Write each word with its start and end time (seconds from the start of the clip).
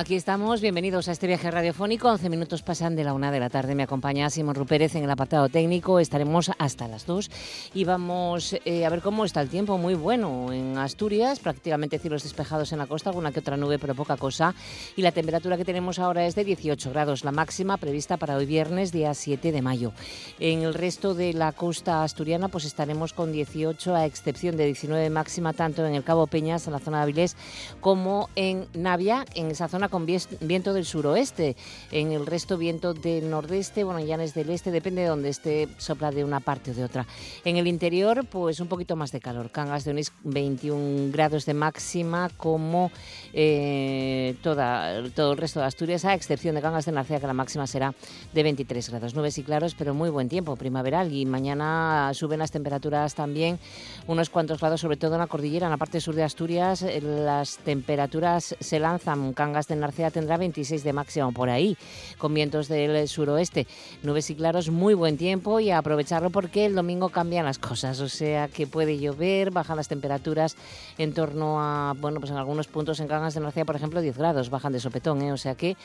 Aquí 0.00 0.14
estamos, 0.14 0.60
bienvenidos 0.60 1.08
a 1.08 1.12
este 1.12 1.26
viaje 1.26 1.50
radiofónico. 1.50 2.08
11 2.08 2.30
minutos 2.30 2.62
pasan 2.62 2.94
de 2.94 3.02
la 3.02 3.14
una 3.14 3.32
de 3.32 3.40
la 3.40 3.50
tarde. 3.50 3.74
Me 3.74 3.82
acompaña 3.82 4.30
Simón 4.30 4.54
Rupérez 4.54 4.94
en 4.94 5.02
el 5.02 5.10
apartado 5.10 5.48
técnico. 5.48 5.98
Estaremos 5.98 6.52
hasta 6.56 6.86
las 6.86 7.04
dos 7.04 7.32
y 7.74 7.82
vamos 7.82 8.54
eh, 8.64 8.86
a 8.86 8.90
ver 8.90 9.02
cómo 9.02 9.24
está 9.24 9.40
el 9.40 9.48
tiempo. 9.48 9.76
Muy 9.76 9.94
bueno 9.94 10.52
en 10.52 10.78
Asturias, 10.78 11.40
prácticamente 11.40 11.98
cielos 11.98 12.22
despejados 12.22 12.70
en 12.70 12.78
la 12.78 12.86
costa, 12.86 13.10
alguna 13.10 13.32
que 13.32 13.40
otra 13.40 13.56
nube, 13.56 13.80
pero 13.80 13.96
poca 13.96 14.16
cosa. 14.16 14.54
Y 14.94 15.02
la 15.02 15.10
temperatura 15.10 15.56
que 15.56 15.64
tenemos 15.64 15.98
ahora 15.98 16.26
es 16.26 16.36
de 16.36 16.44
18 16.44 16.90
grados, 16.90 17.24
la 17.24 17.32
máxima 17.32 17.76
prevista 17.76 18.18
para 18.18 18.36
hoy 18.36 18.46
viernes, 18.46 18.92
día 18.92 19.12
7 19.14 19.50
de 19.50 19.62
mayo. 19.62 19.92
En 20.38 20.62
el 20.62 20.74
resto 20.74 21.14
de 21.14 21.32
la 21.32 21.50
costa 21.50 22.04
asturiana, 22.04 22.46
pues 22.46 22.66
estaremos 22.66 23.12
con 23.12 23.32
18, 23.32 23.96
a 23.96 24.06
excepción 24.06 24.56
de 24.56 24.66
19 24.66 25.10
máxima, 25.10 25.54
tanto 25.54 25.84
en 25.84 25.96
el 25.96 26.04
Cabo 26.04 26.28
Peñas, 26.28 26.68
en 26.68 26.74
la 26.74 26.78
zona 26.78 26.98
de 26.98 27.02
Avilés, 27.02 27.36
como 27.80 28.28
en 28.36 28.68
Navia, 28.74 29.24
en 29.34 29.50
esa 29.50 29.66
zona 29.66 29.87
con 29.88 30.06
viento 30.06 30.72
del 30.72 30.84
suroeste. 30.84 31.56
En 31.90 32.12
el 32.12 32.26
resto 32.26 32.58
viento 32.58 32.94
del 32.94 33.30
nordeste, 33.30 33.84
bueno, 33.84 34.00
llanes 34.00 34.34
del 34.34 34.50
este, 34.50 34.70
depende 34.70 35.02
de 35.02 35.08
donde 35.08 35.28
esté, 35.28 35.68
sopla 35.78 36.10
de 36.10 36.24
una 36.24 36.40
parte 36.40 36.70
o 36.70 36.74
de 36.74 36.84
otra. 36.84 37.06
En 37.44 37.56
el 37.56 37.66
interior, 37.66 38.26
pues 38.26 38.60
un 38.60 38.68
poquito 38.68 38.96
más 38.96 39.12
de 39.12 39.20
calor. 39.20 39.50
Cangas 39.50 39.84
de 39.84 39.92
unos 39.92 40.12
21 40.24 41.12
grados 41.12 41.46
de 41.46 41.54
máxima, 41.54 42.30
como 42.36 42.90
eh, 43.32 44.36
toda, 44.42 45.08
todo 45.10 45.32
el 45.32 45.38
resto 45.38 45.60
de 45.60 45.66
Asturias, 45.66 46.04
a 46.04 46.14
excepción 46.14 46.54
de 46.54 46.62
Cangas 46.62 46.86
de 46.86 46.92
Narcea, 46.92 47.20
que 47.20 47.26
la 47.26 47.32
máxima 47.32 47.66
será 47.66 47.94
de 48.32 48.42
23 48.42 48.90
grados. 48.90 49.14
Nubes 49.14 49.38
y 49.38 49.42
claros, 49.42 49.74
pero 49.74 49.94
muy 49.94 50.10
buen 50.10 50.28
tiempo, 50.28 50.56
primaveral. 50.56 51.12
Y 51.12 51.26
mañana 51.26 52.10
suben 52.14 52.38
las 52.38 52.50
temperaturas 52.50 53.14
también 53.14 53.58
unos 54.06 54.30
cuantos 54.30 54.60
grados, 54.60 54.80
sobre 54.80 54.96
todo 54.96 55.14
en 55.14 55.20
la 55.20 55.26
cordillera, 55.26 55.66
en 55.66 55.70
la 55.70 55.76
parte 55.76 56.00
sur 56.00 56.14
de 56.14 56.24
Asturias. 56.24 56.84
Las 57.02 57.58
temperaturas 57.58 58.56
se 58.58 58.78
lanzan, 58.78 59.32
Cangas 59.32 59.68
de 59.68 59.76
Narcea 59.80 60.10
tendrá 60.10 60.36
26 60.36 60.84
de 60.84 60.92
máximo 60.92 61.32
por 61.32 61.50
ahí, 61.50 61.76
con 62.18 62.34
vientos 62.34 62.68
del 62.68 63.08
suroeste. 63.08 63.66
Nubes 64.02 64.30
y 64.30 64.34
claros, 64.34 64.70
muy 64.70 64.94
buen 64.94 65.16
tiempo 65.16 65.60
y 65.60 65.70
a 65.70 65.78
aprovecharlo 65.78 66.30
porque 66.30 66.66
el 66.66 66.74
domingo 66.74 67.08
cambian 67.08 67.44
las 67.44 67.58
cosas, 67.58 68.00
o 68.00 68.08
sea 68.08 68.48
que 68.48 68.66
puede 68.66 68.98
llover, 68.98 69.50
bajan 69.50 69.76
las 69.76 69.88
temperaturas 69.88 70.56
en 70.98 71.12
torno 71.12 71.60
a, 71.60 71.94
bueno, 71.98 72.20
pues 72.20 72.30
en 72.30 72.38
algunos 72.38 72.66
puntos 72.66 73.00
en 73.00 73.08
Cangas 73.08 73.34
de 73.34 73.40
Narcea, 73.40 73.64
por 73.64 73.76
ejemplo, 73.76 74.00
10 74.00 74.18
grados, 74.18 74.50
bajan 74.50 74.72
de 74.72 74.80
sopetón, 74.80 75.22
¿eh? 75.22 75.32
o 75.32 75.36
sea 75.36 75.54
que 75.54 75.76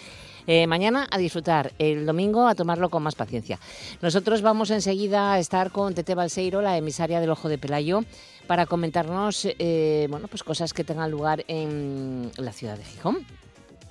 eh, 0.47 0.67
mañana 0.67 1.08
a 1.09 1.17
disfrutar, 1.17 1.73
el 1.80 2.05
domingo 2.05 2.47
a 2.47 2.55
tomarlo 2.55 2.89
con 2.89 3.03
más 3.03 3.16
paciencia. 3.16 3.59
Nosotros 4.02 4.41
vamos 4.41 4.71
enseguida 4.71 5.33
a 5.33 5.39
estar 5.39 5.71
con 5.71 5.94
Tete 5.94 6.16
Balseiro, 6.16 6.61
la 6.61 6.77
emisaria 6.77 7.19
del 7.19 7.30
Ojo 7.30 7.49
de 7.49 7.58
Pelayo, 7.58 8.03
para 8.47 8.66
comentarnos 8.66 9.47
eh, 9.59 10.08
bueno, 10.09 10.27
pues 10.27 10.44
cosas 10.44 10.73
que 10.73 10.83
tengan 10.83 11.11
lugar 11.11 11.45
en 11.47 12.31
la 12.38 12.52
ciudad 12.52 12.77
de 12.77 12.83
Gijón. 12.83 13.25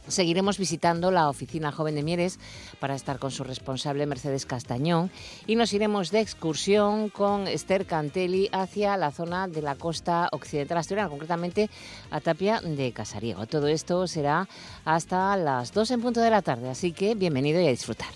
Seguiremos 0.08 0.58
visitando 0.58 1.10
la 1.10 1.28
oficina 1.28 1.70
joven 1.70 1.94
de 1.94 2.02
Mieres 2.02 2.38
para 2.80 2.94
estar 2.94 3.18
con 3.18 3.30
su 3.30 3.44
responsable 3.44 4.04
Mercedes 4.06 4.46
Castañón 4.46 5.10
y 5.46 5.54
nos 5.54 5.72
iremos 5.72 6.10
de 6.10 6.20
excursión 6.20 7.08
con 7.08 7.46
Esther 7.46 7.86
Cantelli 7.86 8.48
hacia 8.52 8.96
la 8.96 9.12
zona 9.12 9.46
de 9.46 9.62
la 9.62 9.76
costa 9.76 10.28
occidental 10.32 10.78
asturiana, 10.78 11.08
concretamente 11.08 11.70
a 12.10 12.20
Tapia 12.20 12.60
de 12.60 12.92
Casariego. 12.92 13.46
Todo 13.46 13.68
esto 13.68 14.06
será 14.08 14.48
hasta 14.84 15.36
las 15.36 15.72
2 15.72 15.92
en 15.92 16.00
punto 16.02 16.20
de 16.20 16.30
la 16.30 16.42
tarde, 16.42 16.68
así 16.68 16.92
que 16.92 17.14
bienvenido 17.14 17.60
y 17.60 17.68
a 17.68 17.70
disfrutar. 17.70 18.10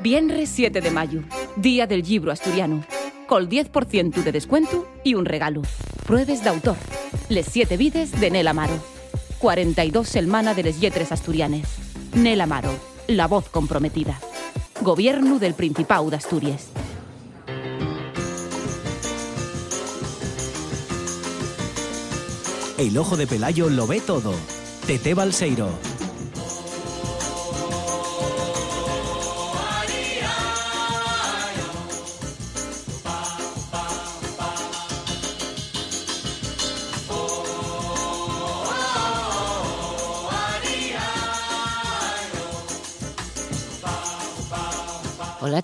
Viernes 0.00 0.48
7 0.48 0.80
de 0.80 0.90
mayo, 0.90 1.22
Día 1.56 1.86
del 1.86 2.02
Libro 2.02 2.32
Asturiano 2.32 2.84
col 3.32 3.48
10% 3.48 4.24
de 4.24 4.30
descuento 4.30 4.86
y 5.02 5.14
un 5.14 5.24
regalo. 5.24 5.62
Pruebes 6.06 6.44
de 6.44 6.50
autor. 6.50 6.76
Les 7.30 7.46
siete 7.46 7.78
vides 7.78 8.20
de 8.20 8.30
Nel 8.30 8.46
Amaro. 8.46 8.74
42 9.38 10.06
Selmana 10.06 10.52
de 10.52 10.62
les 10.62 10.80
Yetres 10.80 11.12
Asturianes. 11.12 11.66
Nel 12.12 12.42
Amaro, 12.42 12.68
la 13.06 13.26
voz 13.28 13.48
comprometida. 13.48 14.20
Gobierno 14.82 15.38
del 15.38 15.54
Principado 15.54 16.10
de 16.10 16.16
Asturias. 16.16 16.66
El 22.76 22.98
ojo 22.98 23.16
de 23.16 23.26
Pelayo 23.26 23.70
lo 23.70 23.86
ve 23.86 24.02
todo. 24.02 24.34
Tete 24.86 25.14
Balseiro. 25.14 25.70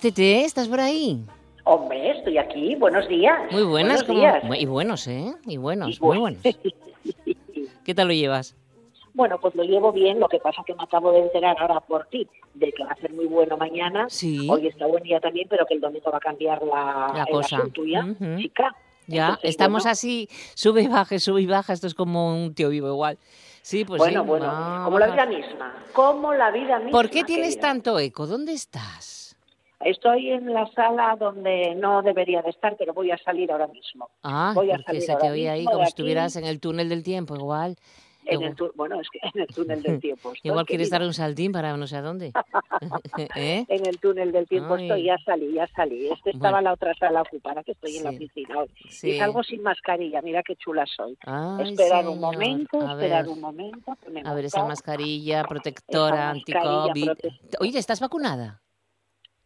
Tete, 0.01 0.45
¿estás 0.45 0.67
por 0.67 0.79
ahí? 0.79 1.25
Hombre, 1.65 2.11
estoy 2.17 2.37
aquí. 2.37 2.75
Buenos 2.75 3.07
días. 3.07 3.51
Muy 3.51 3.63
buenas, 3.63 4.05
Buenos 4.07 4.41
días. 4.43 4.61
y 4.61 4.65
buenos, 4.65 5.07
¿eh? 5.07 5.33
Y 5.45 5.57
buenos, 5.57 5.97
Y 5.97 6.03
muy 6.03 6.17
bu- 6.17 6.19
buenos. 6.21 6.41
¿Qué 7.83 7.95
tal 7.95 8.07
lo 8.07 8.13
llevas? 8.13 8.55
Bueno, 9.13 9.39
pues 9.39 9.55
lo 9.55 9.63
llevo 9.63 9.91
bien. 9.91 10.19
Lo 10.19 10.29
que 10.29 10.39
pasa 10.39 10.63
que 10.65 10.73
me 10.73 10.83
acabo 10.83 11.11
de 11.11 11.19
enterar 11.19 11.57
ahora 11.59 11.79
por 11.81 12.05
ti 12.07 12.27
de 12.53 12.71
que 12.71 12.83
va 12.85 12.91
a 12.91 12.95
ser 12.95 13.11
muy 13.13 13.25
bueno 13.25 13.57
mañana. 13.57 14.05
Sí. 14.09 14.47
Hoy 14.49 14.67
está 14.67 14.85
buen 14.85 15.03
día 15.03 15.19
también, 15.19 15.47
pero 15.49 15.65
que 15.65 15.73
el 15.75 15.81
domingo 15.81 16.11
va 16.11 16.17
a 16.17 16.21
cambiar 16.21 16.61
la, 16.63 17.11
La 17.15 17.25
cosa. 17.25 17.57
asunto 17.57 17.83
ya, 17.85 18.05
Ujú. 18.05 18.37
chica. 18.39 18.75
Ya, 19.07 19.25
Entonces, 19.29 19.49
estamos 19.49 19.83
bueno, 19.83 19.91
así, 19.91 20.29
sube 20.53 20.83
y 20.83 20.87
baja, 20.87 21.17
sube 21.17 21.41
y 21.41 21.45
baja, 21.47 21.73
esto 21.73 21.87
es 21.87 21.95
como 21.95 22.31
un 22.31 22.53
tío 22.53 22.69
vivo 22.69 22.87
igual. 22.89 23.17
Sí, 23.63 23.83
pues 23.83 23.97
bueno, 23.97 24.21
sí. 24.21 24.27
bueno, 24.27 24.45
va 24.45 24.81
a 24.81 24.85
como 24.85 24.99
la 24.99 25.07
vida 25.07 25.25
misma. 25.25 25.73
Como 25.93 26.33
la 26.35 26.51
vida 26.51 26.77
misma. 26.77 26.91
¿Por 26.91 27.09
qué 27.09 27.23
tienes 27.23 27.55
querida. 27.55 27.61
tanto 27.67 27.97
eco? 27.99 28.27
¿Dónde 28.27 28.53
estás? 28.53 29.18
Estoy 29.79 30.31
en 30.31 30.53
la 30.53 30.67
sala 30.73 31.15
donde 31.19 31.73
no 31.75 32.01
debería 32.01 32.41
de 32.41 32.49
estar, 32.49 32.75
pero 32.77 32.93
voy 32.93 33.11
a 33.11 33.17
salir 33.17 33.51
ahora 33.51 33.67
mismo. 33.67 34.09
Ah, 34.23 34.51
Voy 34.53 34.71
a 34.71 34.75
porque 34.75 34.85
salir 34.85 35.01
se 35.03 35.15
te 35.15 35.29
oía 35.31 35.53
ahí 35.53 35.65
como 35.65 35.79
si 35.83 35.89
estuvieras 35.89 36.35
en 36.35 36.45
el 36.45 36.59
túnel 36.59 36.89
del 36.89 37.03
tiempo, 37.03 37.35
igual. 37.35 37.75
En 38.25 38.43
el 38.43 38.55
bueno, 38.75 38.99
es 38.99 39.07
que 39.09 39.19
en 39.23 39.41
el 39.41 39.47
túnel 39.47 39.81
del 39.81 39.99
tiempo. 40.01 40.33
estoy, 40.33 40.49
Igual 40.51 40.65
quieres 40.65 40.87
querida. 40.89 40.99
dar 40.99 41.07
un 41.07 41.13
saltín 41.13 41.51
para 41.53 41.75
no 41.77 41.87
sé 41.87 41.95
a 41.95 42.01
dónde. 42.01 42.31
¿Eh? 43.35 43.65
En 43.69 43.87
el 43.87 43.97
túnel 43.99 44.31
del 44.33 44.47
tiempo 44.47 44.73
Ay. 44.75 44.83
estoy, 44.83 45.03
ya 45.05 45.17
salí, 45.25 45.53
ya 45.53 45.65
salí. 45.67 46.07
Este 46.09 46.31
estaba 46.31 46.51
Bueno. 46.57 46.65
la 46.69 46.73
otra 46.73 46.93
sala 46.95 47.21
ocupada, 47.21 47.63
que 47.63 47.71
estoy 47.71 47.97
en 47.97 48.03
la 48.03 48.09
oficina 48.11 48.59
hoy. 48.59 48.69
Sí. 48.89 49.11
Y 49.11 49.17
salgo 49.17 49.41
sin 49.43 49.63
mascarilla, 49.63 50.21
mira 50.21 50.43
qué 50.43 50.55
chula 50.57 50.85
soy. 50.85 51.17
Ay, 51.25 51.71
esperar 51.71 52.07
un 52.07 52.19
momento, 52.19 52.81
A 52.81 52.91
esperar 52.91 53.23
ver. 53.23 53.33
un 53.33 53.39
momento. 53.41 53.95
A 54.25 54.33
ver, 54.33 54.45
esa 54.45 54.65
mascarilla 54.65 55.43
protectora, 55.45 56.29
anti-COVID. 56.31 57.09
Oye, 57.61 57.79
¿estás 57.79 58.01
vacunada? 58.01 58.61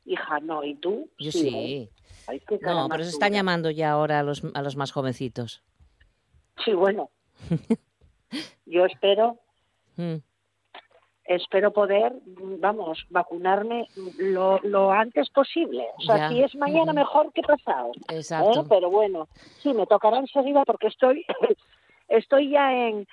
Hija, 0.06 0.40
no, 0.42 0.64
¿y 0.64 0.76
tú? 0.76 1.10
Yo 1.20 1.30
¿eh? 1.30 1.32
sí. 1.32 1.90
Ay, 2.28 2.42
No, 2.62 2.88
pero 2.90 3.04
se 3.04 3.10
están 3.12 3.30
dura. 3.30 3.40
llamando 3.40 3.70
ya 3.72 3.92
ahora 3.92 4.20
a 4.20 4.24
los, 4.24 4.44
a 4.54 4.62
los 4.62 4.76
más 4.76 4.92
jovencitos. 4.92 5.64
Sí, 6.64 6.74
bueno. 6.74 7.10
Yo 8.66 8.86
espero, 8.86 9.40
Mm. 9.96 10.16
espero 11.26 11.72
poder, 11.72 12.14
vamos, 12.26 13.06
vacunarme 13.10 13.88
lo, 14.18 14.60
lo 14.64 14.92
antes 14.92 15.30
posible. 15.30 15.86
O 15.98 16.02
sea, 16.02 16.18
Ya. 16.18 16.30
si 16.30 16.44
es 16.44 16.56
mañana 16.56 16.94
mejor 16.94 17.32
que 17.34 17.42
pasado. 17.44 17.92
¿eh? 18.10 18.16
Exacto. 18.18 18.66
Pero 18.68 18.90
bueno, 18.90 19.28
sí, 19.62 19.74
me 19.74 19.86
tocará 19.86 20.18
enseguida 20.18 20.64
porque 20.66 20.88
estoy, 20.88 21.26
estoy 22.08 22.50
ya 22.52 22.72
en, 22.88 23.08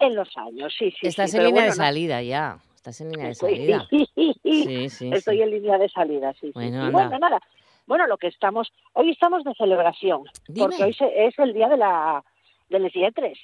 en 0.00 0.14
los 0.16 0.34
años. 0.36 0.74
Sí, 0.78 0.90
sí, 0.92 1.06
Estás 1.08 1.30
sí, 1.32 1.36
en 1.36 1.44
línea 1.44 1.62
de 1.64 1.68
no- 1.70 1.74
salida 1.74 2.22
ya. 2.22 2.58
Estás 2.84 3.00
en 3.00 3.10
línea 3.12 3.28
de 3.28 3.34
salida. 3.34 3.88
Sí, 3.90 4.90
sí, 4.90 5.10
Estoy 5.10 5.36
sí. 5.38 5.42
en 5.42 5.50
línea 5.50 5.78
de 5.78 5.88
salida, 5.88 6.32
sí. 6.34 6.48
sí, 6.48 6.52
Bueno, 6.52 6.84
sí. 6.86 6.92
Bueno, 6.92 7.18
nada. 7.18 7.40
Bueno, 7.86 8.06
lo 8.06 8.18
que 8.18 8.26
estamos, 8.26 8.70
hoy 8.92 9.10
estamos 9.10 9.42
de 9.42 9.54
celebración, 9.54 10.24
Dime. 10.48 10.66
porque 10.68 10.84
hoy 10.84 10.96
es 11.16 11.38
el 11.38 11.54
día 11.54 11.68
de 11.68 11.78
la 11.78 12.22
de 12.68 12.78
les 12.78 12.92
Lletres. 12.92 13.38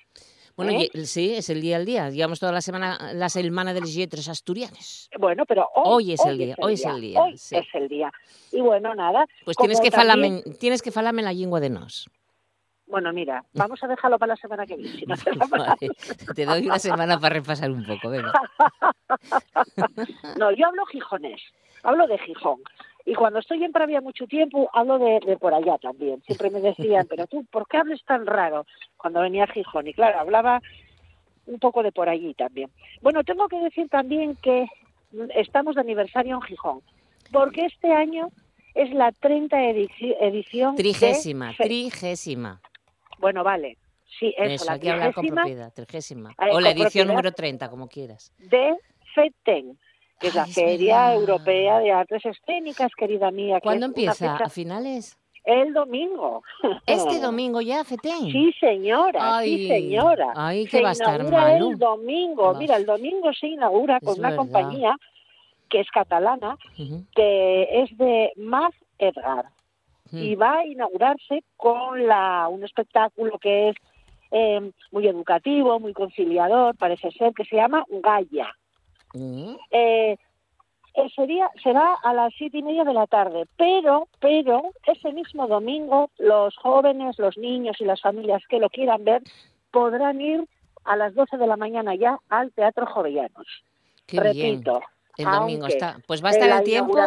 Bueno, 0.56 0.72
¿eh? 0.72 0.90
sí, 1.06 1.34
es 1.34 1.48
el 1.48 1.62
día 1.62 1.76
al 1.76 1.87
día. 1.87 2.10
Llevamos 2.10 2.38
toda 2.38 2.52
la 2.52 2.60
semana 2.60 3.12
la 3.14 3.31
semana 3.31 3.72
de 3.72 3.81
los 3.81 3.94
yetres 3.94 4.28
asturianes. 4.28 5.08
Bueno, 5.19 5.44
pero 5.46 5.66
hoy, 5.75 6.04
Hoy 6.04 6.12
es 6.12 6.25
el 6.26 6.37
día, 6.37 6.54
hoy 6.58 6.75
es 6.75 6.84
el 6.84 7.00
día, 7.00 7.22
Hoy 7.22 7.38
sí. 7.38 7.56
es 7.56 7.66
el 7.72 7.88
día. 7.88 8.12
Y 8.52 8.60
bueno, 8.60 8.94
nada. 8.94 9.25
Pues 9.46 9.56
tienes 9.56 9.81
que, 9.81 9.90
también- 9.90 10.42
falarme, 10.42 10.58
tienes 10.58 10.82
que 10.82 10.90
falarme 10.90 11.22
la 11.22 11.32
lengua 11.32 11.60
de 11.60 11.70
nos. 11.70 12.10
Bueno, 12.90 13.12
mira, 13.12 13.44
vamos 13.54 13.82
a 13.82 13.87
dejarlo 13.88 14.19
para 14.19 14.34
la 14.34 14.37
semana 14.37 14.66
que 14.66 14.76
viene. 14.76 14.96
si 14.96 15.06
no 15.06 15.14
te. 15.16 15.31
Vale, 15.37 15.76
Te 16.34 16.44
doy 16.44 16.66
una 16.66 16.78
semana 16.78 17.19
para 17.20 17.34
repasar 17.34 17.70
un 17.70 17.84
poco, 17.87 18.10
venga. 18.10 18.32
No, 20.38 20.50
yo 20.52 20.66
hablo 20.66 20.84
gijonés, 20.87 21.40
hablo 21.82 22.06
de 22.06 22.19
Gijón. 22.19 22.60
Y 23.06 23.14
cuando 23.14 23.38
estoy 23.38 23.64
en 23.64 23.72
Pravia 23.72 24.00
mucho 24.00 24.26
tiempo, 24.26 24.69
hablo 24.72 24.98
de, 24.98 25.20
de 25.26 25.37
por 25.37 25.54
allá 25.54 25.78
también. 25.78 26.22
Siempre 26.26 26.50
me 26.50 26.60
decían, 26.60 27.06
pero 27.08 27.26
tú, 27.26 27.44
¿por 27.50 27.66
qué 27.66 27.78
hablas 27.78 28.00
tan 28.04 28.26
raro? 28.26 28.66
Cuando 28.96 29.20
venía 29.20 29.44
a 29.44 29.52
Gijón. 29.52 29.87
Y 29.88 29.94
claro, 29.94 30.20
hablaba 30.20 30.60
un 31.46 31.58
poco 31.58 31.82
de 31.82 31.92
por 31.92 32.08
allí 32.08 32.34
también. 32.34 32.70
Bueno, 33.00 33.25
tengo 33.25 33.48
que 33.48 33.58
decir 33.60 33.88
también 33.88 34.37
que 34.37 34.66
estamos 35.34 35.75
de 35.75 35.81
aniversario 35.81 36.37
en 36.37 36.42
Gijón, 36.42 36.81
porque 37.32 37.66
este 37.66 37.92
año 37.92 38.28
es 38.75 38.92
la 38.92 39.10
30 39.12 39.56
edici- 39.56 40.16
edición. 40.20 40.76
Trigésima, 40.76 41.52
trigésima. 41.56 42.60
Bueno, 43.20 43.44
vale. 43.44 43.76
Sí, 44.19 44.34
eso, 44.37 44.52
Eso, 44.55 44.64
la 44.67 44.72
hay 44.72 44.81
que 44.81 44.90
hablar 44.90 45.14
con 45.14 45.26
propiedad, 45.26 45.72
trigésima. 45.72 46.31
Eh, 46.32 46.50
O 46.52 46.61
la 46.61 46.70
edición 46.70 47.06
número 47.08 47.32
30, 47.32 47.70
como 47.70 47.88
quieras. 47.88 48.32
de 48.38 48.75
FETEN, 49.14 49.78
que 50.19 50.28
es 50.28 50.34
la 50.34 50.46
Feria. 50.46 51.14
Europea 51.14 51.78
de 51.78 51.93
Artes 51.93 52.25
Escénicas, 52.25 52.90
querida 52.96 53.31
mía. 53.31 53.61
¿Cuándo 53.62 53.87
empieza? 53.87 54.37
¿A 54.37 54.49
finales? 54.49 55.17
El 55.44 55.72
domingo. 55.72 56.43
Este 56.87 57.19
domingo 57.19 57.61
ya, 57.62 57.82
Fetén. 57.84 58.31
Sí, 58.31 58.52
señora, 58.61 59.38
Ay, 59.38 59.56
sí, 59.56 59.69
señora. 59.69 60.32
ay, 60.37 60.66
se 60.66 60.78
que 60.78 60.82
va 60.82 60.90
a 60.90 60.93
estar 60.93 61.20
el 61.20 61.78
domingo. 61.78 62.52
Mira, 62.55 62.76
el 62.76 62.84
domingo 62.84 63.32
se 63.32 63.46
inaugura 63.46 63.96
Es 63.99 64.02
con 64.05 64.19
una 64.19 64.31
verdad. 64.31 64.37
compañía 64.44 64.96
que 65.70 65.81
es 65.81 65.90
catalana, 65.93 66.58
que 67.14 67.82
es 67.82 67.96
de 67.96 68.32
Mag 68.37 68.73
Edgar. 68.99 69.46
Ujú. 70.12 70.23
Y 70.23 70.35
va 70.35 70.59
a 70.59 70.67
inaugurarse 70.67 71.43
con 71.57 72.07
la, 72.07 72.49
un 72.49 72.65
espectáculo 72.65 73.39
que 73.39 73.71
es 73.71 73.77
eh, 74.31 74.71
muy 74.93 75.07
educativo, 75.07 75.79
muy 75.81 75.93
conciliador, 75.93 76.77
parece 76.77 77.11
ser, 77.12 77.33
que 77.35 77.45
se 77.45 77.57
llama 77.57 77.85
Gaia. 77.89 78.55
Mm, 79.15 79.55
Eh, 79.71 80.17
ese 80.95 81.27
día 81.27 81.49
será 81.62 81.95
a 81.95 82.12
las 82.12 82.33
siete 82.37 82.59
y 82.59 82.62
media 82.62 82.85
de 82.85 82.95
la 82.95 83.07
tarde, 83.07 83.47
pero, 83.57 84.09
pero 84.19 84.73
ese 84.87 85.12
mismo 85.12 85.47
domingo 85.47 86.11
los 86.19 86.57
jóvenes, 86.57 87.19
los 87.19 87.39
niños 87.39 87.81
y 87.81 87.85
las 87.85 88.01
familias 88.01 88.43
que 88.49 88.59
lo 88.59 88.69
quieran 88.71 89.05
ver 89.05 89.23
podrán 89.71 90.21
ir 90.21 90.45
a 90.85 90.97
las 90.97 91.15
12 91.15 91.37
de 91.37 91.47
la 91.47 91.57
mañana 91.57 91.95
ya 91.95 92.19
al 92.29 92.53
Teatro 92.53 92.87
Jovellanos. 92.87 93.47
Qué 94.07 94.21
bien. 94.33 94.65
El 95.20 95.31
domingo 95.31 95.67
está. 95.67 95.99
Pues 96.06 96.22
va 96.25 96.28
a 96.28 96.32
estar 96.32 96.49
el 96.49 96.64
tiempo. 96.64 96.99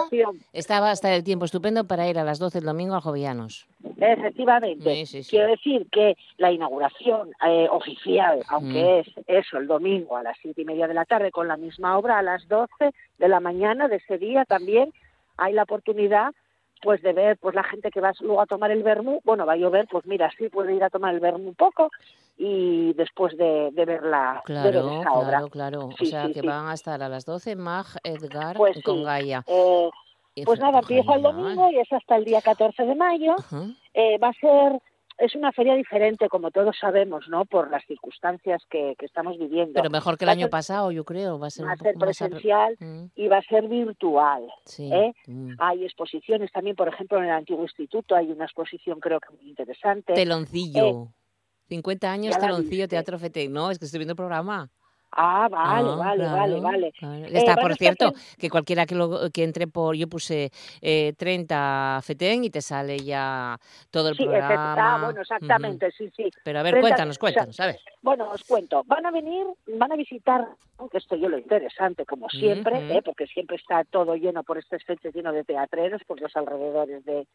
Está, 0.51 0.79
va 0.79 0.89
a 0.89 0.93
estar 0.93 1.13
el 1.13 1.23
tiempo 1.23 1.45
estupendo 1.45 1.85
para 1.85 2.07
ir 2.07 2.17
a 2.19 2.23
las 2.23 2.39
12 2.39 2.59
del 2.59 2.65
domingo 2.65 2.95
a 2.95 3.01
Jovianos. 3.01 3.67
Efectivamente. 3.97 4.95
Sí, 4.95 5.05
sí, 5.05 5.23
sí. 5.23 5.29
Quiero 5.31 5.47
decir 5.47 5.87
que 5.91 6.15
la 6.37 6.51
inauguración 6.51 7.31
eh, 7.45 7.67
oficial, 7.69 8.43
aunque 8.49 8.99
es 8.99 9.07
eso, 9.27 9.57
el 9.57 9.67
domingo 9.67 10.17
a 10.17 10.23
las 10.23 10.37
siete 10.41 10.61
y 10.61 10.65
media 10.65 10.87
de 10.87 10.93
la 10.93 11.05
tarde, 11.05 11.31
con 11.31 11.47
la 11.47 11.57
misma 11.57 11.97
obra 11.97 12.19
a 12.19 12.21
las 12.21 12.47
12 12.47 12.91
de 13.17 13.27
la 13.27 13.39
mañana 13.39 13.87
de 13.87 13.97
ese 13.97 14.17
día 14.17 14.45
también 14.45 14.91
hay 15.37 15.53
la 15.53 15.63
oportunidad 15.63 16.33
pues 16.83 17.01
de 17.01 17.13
ver 17.13 17.37
pues 17.37 17.55
la 17.55 17.63
gente 17.63 17.89
que 17.89 18.01
va 18.01 18.11
luego 18.19 18.41
a 18.41 18.45
tomar 18.45 18.69
el 18.71 18.83
vermú, 18.83 19.21
bueno, 19.23 19.45
va 19.45 19.53
a 19.53 19.57
llover, 19.57 19.87
pues 19.89 20.05
mira, 20.05 20.29
sí 20.37 20.49
puede 20.49 20.75
ir 20.75 20.83
a 20.83 20.89
tomar 20.89 21.13
el 21.13 21.19
vermú 21.19 21.49
un 21.49 21.55
poco 21.55 21.89
y 22.37 22.93
después 22.93 23.35
de, 23.37 23.69
de 23.71 23.85
ver 23.85 24.03
la 24.03 24.43
de 24.45 24.53
ver 24.53 24.71
Claro, 24.71 25.01
obra. 25.11 25.29
claro, 25.29 25.49
claro. 25.49 25.89
Sí, 25.97 26.05
o 26.05 26.07
sea, 26.07 26.27
sí, 26.27 26.33
que 26.33 26.41
sí. 26.41 26.47
van 26.47 26.67
a 26.67 26.73
estar 26.73 27.01
a 27.01 27.09
las 27.09 27.25
12 27.25 27.55
Mag, 27.55 27.85
Edgar 28.03 28.57
Pues 28.57 28.81
con. 28.83 29.03
Gaia. 29.03 29.43
Eh, 29.47 29.89
pues 30.45 30.59
nada, 30.59 30.79
empieza 30.79 31.13
el 31.13 31.21
domingo 31.21 31.69
y 31.69 31.79
es 31.79 31.91
hasta 31.93 32.15
el 32.15 32.25
día 32.25 32.41
14 32.41 32.83
de 32.85 32.95
mayo. 32.95 33.35
Eh, 33.93 34.17
va 34.17 34.29
a 34.29 34.33
ser, 34.33 34.81
es 35.25 35.35
una 35.35 35.51
feria 35.51 35.75
diferente, 35.75 36.27
como 36.29 36.51
todos 36.51 36.75
sabemos, 36.79 37.27
¿no? 37.29 37.45
Por 37.45 37.69
las 37.71 37.83
circunstancias 37.85 38.61
que, 38.69 38.95
que 38.97 39.05
estamos 39.05 39.37
viviendo. 39.37 39.73
Pero 39.73 39.89
mejor 39.89 40.17
que 40.17 40.25
el 40.25 40.29
Va 40.29 40.33
año 40.33 40.41
ser- 40.45 40.49
pasado, 40.51 40.91
yo 40.91 41.03
creo. 41.05 41.39
Va 41.39 41.47
a 41.47 41.49
ser 41.49 41.65
va 41.65 41.71
a 41.71 41.73
un 41.73 41.79
ser 41.79 41.93
poco 41.93 42.05
presencial 42.05 42.75
Mm, 42.79 43.05
y 43.15 43.27
va 43.27 43.37
a 43.37 43.41
ser 43.43 43.67
virtual. 43.67 44.47
Sí. 44.65 44.91
¿eh? 44.91 45.13
mm. 45.27 45.53
Hay 45.59 45.83
exposiciones 45.85 46.51
también, 46.51 46.75
por 46.75 46.87
ejemplo, 46.87 47.17
en 47.19 47.25
el 47.25 47.31
antiguo 47.31 47.63
instituto 47.63 48.15
hay 48.15 48.31
una 48.31 48.45
exposición 48.45 48.99
creo 48.99 49.19
que 49.19 49.33
muy 49.35 49.49
interesante. 49.49 50.13
Teloncillo. 50.13 51.09
50 51.69 52.11
años, 52.11 52.37
Teloncillo. 52.37 52.87
Teatro 52.87 53.17
Fete. 53.17 53.47
No, 53.47 53.71
es 53.71 53.79
que 53.79 53.85
estoy 53.85 53.99
viendo 53.99 54.11
el 54.13 54.17
programa. 54.17 54.69
Ah, 55.15 55.47
vale, 55.49 55.89
Ah, 55.91 55.95
vale, 55.95 56.17
claro, 56.23 56.37
vale, 56.37 56.61
vale. 56.61 56.93
Ya 56.99 57.27
Eh, 57.27 57.37
está, 57.37 57.55
por 57.55 57.75
cierto, 57.75 58.13
que 58.37 58.49
cualquiera 58.49 58.85
que, 58.85 58.95
lo, 58.95 59.29
que 59.31 59.43
entre 59.43 59.67
por, 59.67 59.95
yo 59.95 60.07
puse 60.07 60.49
eh, 60.81 61.13
30 61.17 61.99
FETEN 62.03 62.45
y 62.45 62.49
te 62.49 62.61
sale 62.61 62.97
ya 62.99 63.57
todo 63.91 64.09
el 64.09 64.15
Sí, 64.15 64.23
efect- 64.23 64.29
programa. 64.29 64.95
ah, 64.95 65.05
bueno, 65.05 65.21
exactamente, 65.21 65.91
sí, 65.91 66.09
sí. 66.15 66.29
Pero 66.43 66.59
a 66.59 66.63
ver, 66.63 66.73
30 66.73 66.87
cuéntanos, 66.87 67.17
cuéntanos, 67.19 67.59
ver. 67.67 67.79
Bueno, 68.01 68.31
os 68.31 68.43
cuento. 68.43 68.83
Van 68.85 69.05
a 69.05 69.11
venir, 69.11 69.45
van 69.67 69.91
a 69.91 69.95
visitar, 69.95 70.47
aunque 70.77 70.97
esto 70.97 71.15
yo 71.15 71.29
lo 71.29 71.37
interesante, 71.37 72.05
como 72.05 72.29
siempre. 72.29 72.97
¿eh? 72.97 73.01
porque 73.03 73.27
siempre 73.27 73.57
está 73.57 73.83
todo 73.83 74.15
lleno 74.15 74.43
por 74.43 74.57
estas 74.57 74.83
fechas, 74.83 75.13
lleno 75.13 75.31
de 75.31 75.43
teatreros, 75.43 76.01
por 76.05 76.19
los 76.19 76.35
alrededores 76.35 77.05
de, 77.05 77.27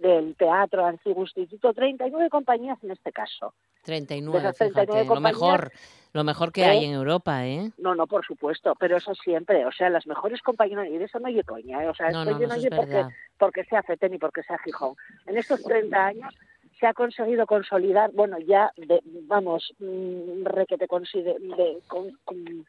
del 0.00 0.34
Teatro 0.34 0.84
Antiguo 0.84 1.22
Instituto, 1.22 1.72
39 1.72 2.28
compañías 2.30 2.78
en 2.82 2.90
este 2.90 3.12
caso. 3.12 3.54
39, 3.82 4.38
esas 4.38 4.56
fíjate, 4.58 4.86
39 4.86 5.14
lo 5.14 5.20
mejor, 5.20 5.72
lo 6.12 6.24
mejor 6.24 6.52
que 6.52 6.62
¿eh? 6.62 6.64
hay 6.66 6.84
en 6.84 6.92
Europa, 6.92 7.46
¿eh? 7.46 7.70
No, 7.78 7.94
no, 7.94 8.06
por 8.06 8.24
supuesto, 8.26 8.74
pero 8.78 8.96
eso 8.96 9.14
siempre, 9.14 9.64
o 9.64 9.72
sea, 9.72 9.88
las 9.90 10.06
mejores 10.06 10.42
compañías, 10.42 10.86
y 10.88 10.98
de 10.98 11.04
eso 11.04 11.18
no 11.18 11.28
hay 11.28 11.42
coña, 11.42 11.82
¿eh? 11.84 11.88
o 11.88 11.94
sea, 11.94 12.10
No, 12.10 12.22
esto 12.22 12.32
no, 12.32 12.40
yo 12.40 12.48
no, 12.48 12.54
es 12.54 12.66
porque, 12.74 13.04
porque 13.38 13.64
sea 13.64 13.82
FETEN 13.82 14.14
y 14.14 14.18
porque 14.18 14.42
sea 14.42 14.58
Gijón. 14.58 14.94
En 15.26 15.36
estos 15.38 15.62
30 15.62 16.06
años 16.06 16.34
se 16.78 16.86
ha 16.86 16.94
conseguido 16.94 17.46
consolidar, 17.46 18.10
bueno, 18.12 18.38
ya, 18.38 18.72
de, 18.76 19.00
vamos, 19.04 19.72
mm, 19.78 20.44
requete 20.44 20.86
consider- 20.88 21.38
de- 21.40 21.78
con- 21.86 22.18
con- 22.24 22.66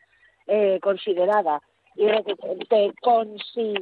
eh, 0.47 0.79
considerada 0.81 1.61
y 2.01 2.07
requete 2.07 2.91
consi, 2.99 3.73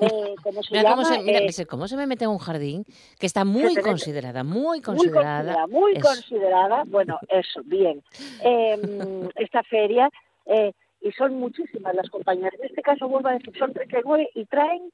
eh, 0.00 0.34
¿cómo 0.42 0.60
se 0.62 0.74
Mira, 0.74 0.82
llama? 0.90 0.96
cómo 0.96 1.04
se, 1.04 1.22
mira, 1.22 1.38
Eh, 1.38 1.66
cómo 1.66 1.86
se 1.86 1.96
me 1.96 2.06
mete 2.08 2.24
en 2.24 2.30
un 2.30 2.38
jardín 2.38 2.84
que 3.18 3.26
está 3.26 3.44
muy 3.44 3.74
te 3.74 3.82
considerada, 3.82 4.42
muy 4.42 4.80
considerada. 4.80 5.36
considerada, 5.54 5.66
muy 5.68 5.92
Eso. 5.92 6.00
considerada, 6.08 6.82
bueno, 6.86 7.18
eso, 7.28 7.60
bien. 7.64 8.02
Eh, 8.42 8.76
esta 9.36 9.62
feria, 9.62 10.10
eh, 10.46 10.72
y 11.00 11.12
son 11.12 11.34
muchísimas 11.38 11.94
las 11.94 12.10
compañías, 12.10 12.52
en 12.54 12.66
este 12.66 12.82
caso 12.82 13.08
vuelvo 13.08 13.28
a 13.28 13.32
decir, 13.34 13.56
son 13.56 13.72
39 13.72 14.30
y 14.34 14.44
traen 14.46 14.90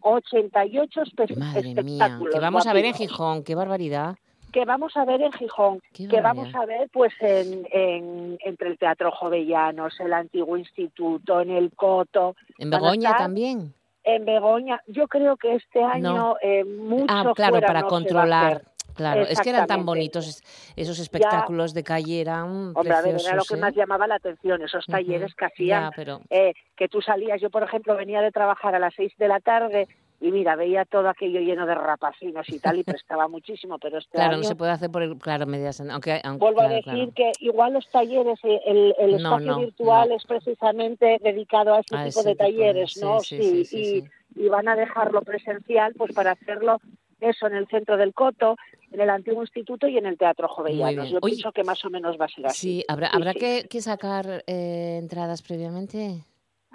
88 0.00 1.02
espe- 1.02 1.36
Madre 1.36 1.62
mía, 1.82 2.06
espectáculos. 2.06 2.34
que 2.34 2.40
vamos 2.40 2.66
a 2.66 2.72
ver 2.72 2.84
en 2.86 2.94
Gijón, 2.94 3.42
qué 3.44 3.54
barbaridad. 3.54 4.16
Que 4.52 4.64
vamos 4.64 4.96
a 4.96 5.04
ver 5.04 5.20
en 5.22 5.32
Gijón, 5.32 5.80
Qué 5.92 6.08
que 6.08 6.20
vamos 6.20 6.54
a 6.54 6.64
ver 6.64 6.88
pues 6.92 7.12
en, 7.20 7.66
en- 7.72 8.38
entre 8.44 8.68
el 8.68 8.78
Teatro 8.78 9.10
Jovellanos, 9.10 9.98
el 10.00 10.12
Antiguo 10.12 10.56
Instituto, 10.56 11.40
en 11.40 11.50
el 11.50 11.72
Coto, 11.74 12.36
En 12.58 12.72
a 12.72 12.78
Begoña 12.78 13.16
también. 13.16 13.74
en 14.04 14.24
Begoña. 14.24 14.80
Yo 14.86 15.08
creo 15.08 15.36
que 15.36 15.56
este 15.56 15.82
año 15.82 16.36
eh, 16.40 16.64
mucho 16.64 17.06
Ah, 17.12 17.32
claro, 17.34 17.52
fuera 17.54 17.66
para 17.66 17.80
no 17.80 17.86
a 17.86 17.90
controlar. 17.90 18.62
Claro, 18.94 19.22
es 19.22 19.38
que 19.42 19.50
eran 19.50 19.66
tan 19.66 19.84
bonitos 19.84 20.26
es- 20.26 20.72
esos 20.74 20.98
espectáculos 21.00 21.74
de 21.74 21.82
calle, 21.84 22.18
eran 22.22 22.72
Hombre, 22.74 22.94
a 22.94 23.02
ver, 23.02 23.12
preciosos. 23.12 23.26
era 23.26 23.36
lo 23.36 23.42
que 23.44 23.54
¿eh? 23.54 23.58
más 23.58 23.74
llamaba 23.74 24.06
la 24.06 24.14
atención, 24.14 24.62
esos 24.62 24.86
talleres 24.86 25.34
que 25.34 25.44
hacían, 25.44 25.90
Ya, 25.90 25.92
pero 25.94 26.20
eh, 26.30 26.54
que 26.76 26.88
tú 26.88 27.02
salías, 27.02 27.38
yo 27.42 27.50
por 27.50 27.62
ejemplo 27.62 27.94
venía 27.94 28.22
de 28.22 28.30
trabajar 28.32 28.74
a 28.74 28.78
las 28.78 28.94
seis 28.94 29.12
de 29.18 29.28
la 29.28 29.40
tarde 29.40 29.86
y 30.20 30.30
mira, 30.32 30.56
veía 30.56 30.84
todo 30.84 31.08
aquello 31.08 31.40
lleno 31.40 31.66
de 31.66 31.74
rapacinos 31.74 32.48
y 32.48 32.58
tal 32.58 32.78
y 32.78 32.84
prestaba 33.00 33.28
muchísimo, 33.28 33.78
pero 33.78 33.98
este 33.98 34.12
claro, 34.12 34.32
año, 34.34 34.42
no 34.42 34.48
se 34.48 34.56
puede 34.56 34.72
hacer 34.72 34.90
por 34.90 35.02
el 35.02 35.16
claro 35.18 35.46
medias, 35.46 35.80
aunque, 35.80 36.20
aunque 36.24 36.40
vuelvo 36.44 36.60
claro, 36.60 36.72
a 36.72 36.76
decir 36.76 36.92
claro. 36.92 37.12
que 37.14 37.32
igual 37.40 37.72
los 37.74 37.88
talleres, 37.90 38.38
eh, 38.44 38.60
el, 38.66 39.14
espacio 39.14 39.46
no, 39.46 39.58
virtual 39.60 40.08
no. 40.08 40.16
es 40.16 40.24
precisamente 40.24 41.18
dedicado 41.22 41.74
a 41.74 41.80
este 41.80 41.96
A 41.96 42.04
tipo 42.04 42.20
ese 42.20 42.28
de 42.30 42.34
tipo 42.34 42.44
de- 42.44 42.50
talleres, 42.52 42.96
¿no? 43.02 43.20
sí, 43.20 43.42
sí, 43.42 43.64
sí, 43.64 44.04
y, 44.34 44.48
van 44.48 44.68
a 44.68 44.76
dejarlo 44.76 45.22
presencial 45.22 45.94
pues 45.96 46.12
para 46.12 46.32
hacerlo 46.32 46.80
eso 47.20 47.46
en 47.46 47.54
el 47.56 47.66
centro 47.68 47.96
del 47.96 48.12
Coto, 48.12 48.56
en 48.92 49.00
el 49.00 49.08
antiguo 49.10 49.42
instituto 49.42 49.86
y 49.88 49.96
en 49.96 50.06
el 50.06 50.18
Teatro 50.18 50.48
Jovellanos. 50.48 51.10
Yo 51.10 51.18
Oye, 51.22 51.34
pienso 51.34 51.52
que 51.52 51.64
más 51.64 51.82
o 51.84 51.90
menos 51.90 52.16
va 52.20 52.26
a 52.26 52.28
ser 52.28 52.46
así. 52.46 52.58
Sí, 52.58 52.84
habrá, 52.88 53.08
Sí, 53.08 53.16
habrá 53.16 53.32
sí. 53.32 53.38
Que, 53.38 53.66
que 53.68 53.80
sacar 53.80 54.44
eh, 54.46 54.98
entradas 55.00 55.42
previamente 55.42 56.24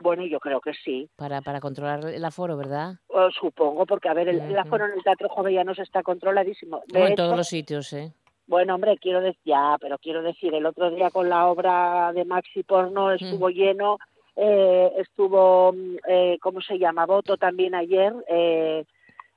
Bueno, 0.01 0.25
yo 0.25 0.39
creo 0.39 0.59
que 0.61 0.73
sí. 0.73 1.09
para, 1.15 1.41
para 1.41 1.59
controlar 1.59 2.05
el 2.05 2.25
aforo, 2.25 2.57
¿verdad? 2.57 2.95
Eh, 3.09 3.29
supongo, 3.39 3.85
porque 3.85 4.09
a 4.09 4.13
ver, 4.13 4.29
el, 4.29 4.57
aforo 4.57 4.85
en 4.85 4.93
el 4.93 5.03
Teatro 5.03 5.29
Jovellanos 5.29 5.79
está 5.79 6.03
controladísimo. 6.03 6.81
De 6.87 6.99
en 6.99 7.05
hecho, 7.07 7.15
todos 7.23 7.37
los 7.37 7.47
sitios, 7.47 7.91
¿eh? 7.93 8.13
Bueno, 8.47 8.75
hombre, 8.75 8.97
quiero 8.97 9.21
decir, 9.21 9.39
ya, 9.45 9.77
pero 9.79 9.97
quiero 9.97 10.21
decir, 10.21 10.53
el 10.53 10.65
otro 10.65 10.89
día 10.89 11.09
con 11.09 11.29
la 11.29 11.47
obra 11.47 12.11
de 12.13 12.25
Maxi 12.25 12.63
Porno 12.63 13.11
estuvo 13.13 13.49
lleno, 13.49 13.97
eh, 14.35 14.91
estuvo, 14.97 15.71
mm, 15.71 15.95
eh, 16.07 16.37
¿cómo 16.41 16.59
se 16.61 16.77
llama? 16.77 17.05
Voto 17.05 17.37
también 17.37 17.75
ayer, 17.75 18.13
eh, 18.27 18.83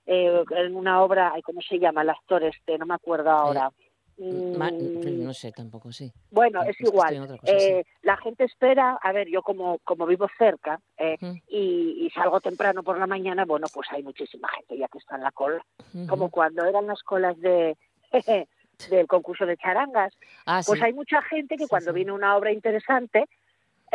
eh, 0.06 0.44
en 0.50 0.76
una 0.76 1.02
obra, 1.02 1.32
¿cómo 1.44 1.60
se 1.62 1.78
llama? 1.78 2.02
El 2.02 2.10
actor 2.10 2.42
este, 2.42 2.76
no 2.76 2.86
me 2.86 2.94
acuerdo 2.94 3.30
ahora. 3.30 3.70
Ma- 4.16 4.70
Mm, 4.70 5.24
no 5.24 5.34
sé, 5.34 5.50
tampoco, 5.50 5.90
sí. 5.90 6.12
bueno, 6.30 6.62
es 6.62 6.80
igual. 6.80 7.14
sí. 7.44 7.50
Eh, 7.50 7.84
La 8.02 8.16
gente 8.16 8.44
espera, 8.44 8.96
a 9.02 9.12
ver, 9.12 9.28
yo 9.28 9.42
como, 9.42 9.78
como 9.80 10.06
vivo 10.06 10.28
cerca 10.38 10.78
eh, 10.98 11.16
y, 11.48 12.06
y 12.06 12.10
salgo 12.10 12.40
temprano 12.40 12.82
por 12.84 12.98
la 12.98 13.06
mañana, 13.08 13.44
bueno, 13.44 13.66
pues 13.74 13.88
hay 13.90 14.02
muchísima 14.04 14.48
gente 14.50 14.78
ya 14.78 14.86
que 14.88 14.98
está 14.98 15.16
en 15.16 15.22
la 15.22 15.32
cola 15.32 15.64
como 16.08 16.30
cuando 16.30 16.64
eran 16.64 16.86
las 16.86 17.02
colas 17.02 17.38
de 17.40 17.76
del 18.88 19.06
concurso 19.06 19.46
de 19.46 19.56
charangas, 19.56 20.12
Ah, 20.46 20.60
pues 20.64 20.78
sí. 20.78 20.84
hay 20.84 20.92
mucha 20.92 21.20
gente 21.22 21.56
que 21.56 21.64
Sí, 21.64 21.68
cuando 21.68 21.92
viene 21.92 22.12
una 22.12 22.36
obra 22.36 22.52
interesante 22.52 23.24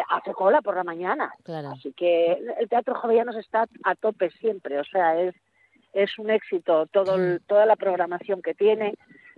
hace 0.09 0.33
cola 0.33 0.61
por 0.61 0.75
la 0.75 0.83
mañana. 0.83 1.33
Claro. 1.43 1.71
Así 1.71 1.91
que 1.93 2.33
el 2.59 2.69
Teatro 2.69 2.95
Jovellanos 2.95 3.35
está 3.35 3.67
a 3.83 3.95
tope 3.95 4.29
siempre, 4.31 4.79
o 4.79 4.83
sea, 4.85 5.19
es, 5.19 5.35
es 5.93 6.17
un 6.19 6.29
éxito 6.29 6.87
todo 6.87 7.15
el- 7.15 7.41
toda 7.47 7.65
la 7.65 7.75
programación 7.75 8.41
que 8.41 8.53
tiene, 8.53 8.95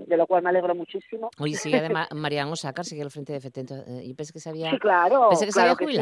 de 0.08 0.17
lo 0.17 0.27
cual 0.27 0.43
me 0.43 0.50
alegro 0.50 0.75
muchísimo. 0.75 1.29
Oye, 1.39 1.55
sigue 1.55 1.77
además 1.77 2.08
Mariano 2.15 2.55
Sácar, 2.55 2.86
sigue 2.86 3.01
al 3.03 3.12
frente 3.12 3.34
de 3.34 3.39
FT. 3.39 3.62
eh, 3.62 4.01
Y 4.03 4.13
pensé 4.13 4.34
que 4.34 4.39
se 4.39 4.50
había, 4.50 4.72
Sí, 4.72 4.79
claro, 4.79 5.29
pensé 5.29 5.46
que 5.46 5.51
se 5.51 5.60
claro 5.60 5.72
había 5.79 5.88
que 5.88 5.98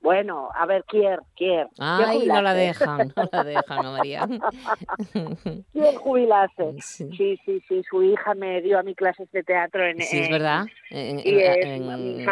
Bueno, 0.00 0.48
a 0.54 0.64
ver, 0.64 0.84
¿quién? 0.86 1.18
¿Quién? 1.34 1.66
¿Quién 1.74 2.08
Ay, 2.08 2.26
no 2.28 2.40
la 2.40 2.54
dejan, 2.54 3.12
no 3.16 3.28
la 3.32 3.42
dejan 3.44 3.82
María. 3.92 4.28
¿Quién 5.72 5.96
jubilarse? 5.98 6.74
Sí. 6.80 7.08
Sí, 7.16 7.36
sí, 7.44 7.60
sí, 7.68 7.82
su 7.88 8.02
hija 8.04 8.34
me 8.34 8.60
dio 8.62 8.78
a 8.78 8.82
mí 8.84 8.94
clases 8.94 9.30
de 9.32 9.42
teatro 9.42 9.84
en... 9.84 10.00
Sí, 10.00 10.18
es 10.20 10.30
verdad. 10.30 10.66
En, 10.90 11.18
en- 11.18 11.38
es 11.40 11.66
en 11.66 11.86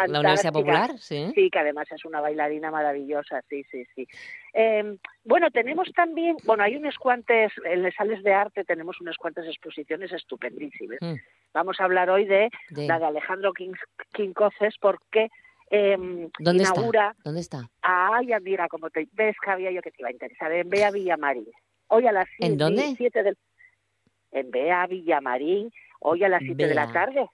la. 0.07 0.19
Universidad 0.19 0.53
Popular, 0.53 0.97
sí. 0.97 1.29
Sí, 1.35 1.49
que 1.49 1.59
además 1.59 1.87
es 1.91 2.05
una 2.05 2.21
bailarina 2.21 2.71
maravillosa, 2.71 3.41
sí, 3.49 3.63
sí, 3.69 3.83
sí. 3.95 4.07
Eh, 4.59 4.97
bueno, 5.23 5.51
tenemos 5.51 5.87
también, 5.93 6.35
bueno, 6.43 6.63
hay 6.63 6.75
unos 6.77 6.97
cuantos, 6.97 7.51
en 7.63 7.83
las 7.83 7.93
sales 7.93 8.23
de 8.23 8.33
arte 8.33 8.63
tenemos 8.63 8.99
unas 8.99 9.15
cuantas 9.17 9.45
exposiciones 9.45 10.11
estupendísimas. 10.11 10.97
Mm, 10.99 11.13
Vamos 11.53 11.79
a 11.79 11.83
hablar 11.83 12.09
hoy 12.09 12.25
de 12.25 12.49
de- 12.71 12.87
la 12.87 12.97
de 12.97 13.05
Alejandro 13.05 13.53
King, 13.53 13.73
Quincoces 14.13 14.73
porque 14.81 15.29
eh, 15.69 15.95
¿Dónde 16.39 16.63
inaugura... 16.63 17.09
está? 17.11 17.21
¿Dónde 17.23 17.41
está? 17.41 17.69
Ay, 17.83 18.29
mira, 18.41 18.67
como 18.67 18.89
te 18.89 19.07
ves, 19.13 19.35
sabía 19.45 19.69
yo 19.69 19.81
que 19.83 19.91
te 19.91 19.97
iba 20.01 20.09
a 20.09 20.13
interesar. 20.13 20.51
En 20.51 20.69
Bea 20.69 20.89
Villamarín. 20.89 21.45
Hoy 21.89 22.07
a 22.07 22.11
las 22.11 22.27
¿En 22.39 22.47
siete- 22.49 22.63
dónde? 22.63 22.93
siete 22.97 23.21
del... 23.23 23.37
En 24.31 24.49
Bea 24.49 24.87
Villamarín. 24.87 25.71
Hoy 25.99 26.23
a 26.23 26.29
las 26.29 26.41
7 26.41 26.67
de 26.67 26.73
la 26.75 26.85
Bea. 26.85 26.93
tarde. 26.93 27.27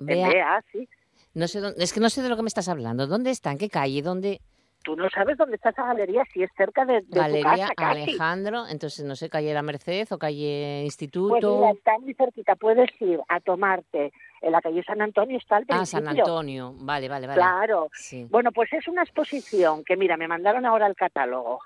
En 0.00 0.06
Bea, 0.06 0.62
sí. 0.72 0.88
no 1.34 1.46
sé 1.48 1.60
dónde, 1.60 1.82
es 1.84 1.92
que 1.92 2.00
no 2.00 2.08
sé 2.10 2.22
de 2.22 2.28
lo 2.28 2.36
que 2.36 2.42
me 2.42 2.48
estás 2.48 2.68
hablando. 2.68 3.06
¿Dónde 3.06 3.30
está? 3.30 3.50
¿En 3.52 3.58
qué 3.58 3.68
calle? 3.70 4.02
¿Dónde? 4.02 4.40
Tú 4.82 4.94
no 4.94 5.10
sabes 5.10 5.36
dónde 5.36 5.56
está 5.56 5.70
esa 5.70 5.84
galería, 5.84 6.22
si 6.32 6.44
es 6.44 6.50
cerca 6.56 6.84
de, 6.84 6.94
de 6.94 7.02
tu 7.02 7.16
Galería 7.18 7.42
casa, 7.68 7.74
casi. 7.76 8.02
Alejandro, 8.02 8.68
entonces 8.68 9.04
no 9.04 9.16
sé, 9.16 9.28
calle 9.28 9.52
La 9.52 9.62
Merced 9.62 10.06
o 10.12 10.18
calle 10.18 10.76
Pues 10.78 10.84
Instituto. 10.84 11.56
mira, 11.58 11.72
está 11.72 11.98
muy 11.98 12.14
cerquita. 12.14 12.54
Puedes 12.54 12.90
ir 13.02 13.20
a 13.28 13.40
tomarte 13.40 14.12
en 14.42 14.52
la 14.52 14.60
calle 14.60 14.84
San 14.84 15.02
Antonio, 15.02 15.38
está 15.38 15.56
al 15.56 15.64
ah. 15.70 15.84
San 15.86 16.06
Antonio. 16.06 16.72
Vale, 16.78 17.08
vale, 17.08 17.26
vale. 17.26 17.36
Claro. 17.40 17.88
Sí. 17.94 18.26
Bueno, 18.30 18.52
pues 18.52 18.72
es 18.72 18.86
una 18.86 19.02
exposición 19.02 19.82
que, 19.84 19.96
mira, 19.96 20.16
me 20.16 20.28
mandaron 20.28 20.64
ahora 20.64 20.86
el 20.86 20.94
catálogo. 20.94 21.58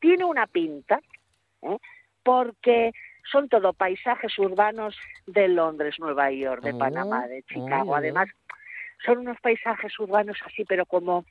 Tiene 0.00 0.24
una 0.24 0.46
pinta, 0.48 0.98
¿eh? 1.62 1.78
porque 2.24 2.92
son 3.30 3.48
todo 3.48 3.72
paisajes 3.72 4.36
urbanos 4.38 4.96
de 5.26 5.46
Londres, 5.48 5.94
Nueva 5.98 6.30
York, 6.32 6.62
de 6.62 6.72
Oh, 6.72 6.78
Panamá, 6.78 7.26
de 7.28 7.42
Chicago. 7.44 7.92
oh, 7.92 7.94
Además, 7.94 8.28
son 9.06 9.18
unos 9.18 9.38
paisajes 9.40 9.96
urbanos 10.00 10.36
así, 10.44 10.64
pero 10.64 10.84
como 10.86 11.24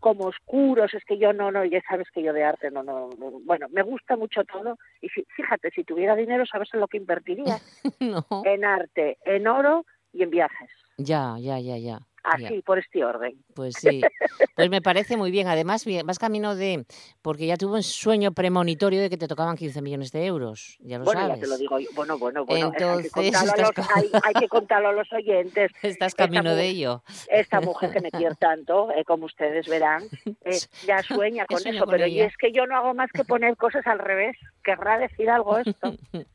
como 0.00 0.24
oscuros, 0.26 0.92
es 0.94 1.04
que 1.04 1.18
yo 1.18 1.32
no, 1.32 1.50
no, 1.52 1.64
ya 1.64 1.80
sabes 1.88 2.08
que 2.12 2.22
yo 2.22 2.32
de 2.32 2.42
arte 2.42 2.70
no, 2.70 2.82
no, 2.82 3.10
no- 3.18 3.40
bueno, 3.44 3.66
me 3.70 3.82
gusta 3.82 4.16
mucho 4.16 4.42
todo 4.44 4.76
y 5.00 5.08
si- 5.10 5.24
fíjate, 5.36 5.70
si 5.70 5.84
tuviera 5.84 6.16
dinero, 6.16 6.44
¿sabes 6.46 6.68
en 6.74 6.80
lo 6.80 6.88
que 6.88 6.96
invertiría? 6.96 7.58
no. 8.00 8.26
En 8.44 8.64
arte, 8.64 9.18
en 9.24 9.46
oro 9.46 9.84
y 10.12 10.22
en 10.24 10.30
viajes, 10.30 10.70
Ya, 10.96 11.36
ya, 11.38 11.58
ya, 11.60 11.76
ya. 11.78 11.98
Así, 12.22 12.56
ya. 12.56 12.62
por 12.62 12.78
este 12.78 13.04
orden. 13.04 13.42
Pues 13.54 13.74
sí. 13.78 14.00
Pues 14.56 14.70
me 14.70 14.82
parece 14.82 15.16
muy 15.16 15.30
bien. 15.30 15.48
Además, 15.48 15.84
vas 16.04 16.18
camino 16.18 16.54
de. 16.54 16.84
Porque 17.22 17.46
ya 17.46 17.56
tuve 17.56 17.76
un 17.76 17.82
sueño 17.82 18.32
premonitorio 18.32 19.00
de 19.00 19.10
que 19.10 19.16
te 19.16 19.28
tocaban 19.28 19.56
15 19.56 19.82
millones 19.82 20.12
de 20.12 20.26
euros. 20.26 20.76
Ya 20.80 20.98
lo 20.98 21.04
bueno, 21.04 21.20
sabes. 21.22 21.36
ya 21.36 21.40
te 21.42 21.48
lo 21.48 21.56
digo 21.56 21.78
yo. 21.78 21.88
Bueno, 21.94 22.18
bueno, 22.18 22.44
bueno. 22.44 22.66
Entonces, 22.66 23.12
hay, 23.16 23.30
que 23.30 23.38
contarlo 23.38 23.52
a 23.52 23.62
los, 23.62 23.90
hay, 23.94 24.10
hay 24.22 24.34
que 24.34 24.48
contarlo 24.48 24.88
a 24.88 24.92
los 24.92 25.12
oyentes. 25.12 25.72
Estás 25.82 26.14
camino 26.14 26.54
de 26.54 26.66
ello. 26.68 27.02
Esta 27.28 27.60
mujer 27.60 27.92
que 27.92 28.00
me 28.00 28.10
quiere 28.10 28.34
tanto, 28.36 28.90
eh, 28.92 29.04
como 29.04 29.26
ustedes 29.26 29.68
verán, 29.68 30.04
eh, 30.44 30.58
ya 30.86 31.02
sueña 31.02 31.46
con 31.46 31.58
eso. 31.66 31.84
con 31.84 31.90
pero 31.90 32.06
y 32.06 32.20
es 32.20 32.36
que 32.36 32.52
yo 32.52 32.66
no 32.66 32.76
hago 32.76 32.94
más 32.94 33.10
que 33.12 33.24
poner 33.24 33.56
cosas 33.56 33.86
al 33.86 33.98
revés. 33.98 34.36
¿Querrá 34.62 34.98
decir 34.98 35.30
algo 35.30 35.58
esto? 35.58 35.94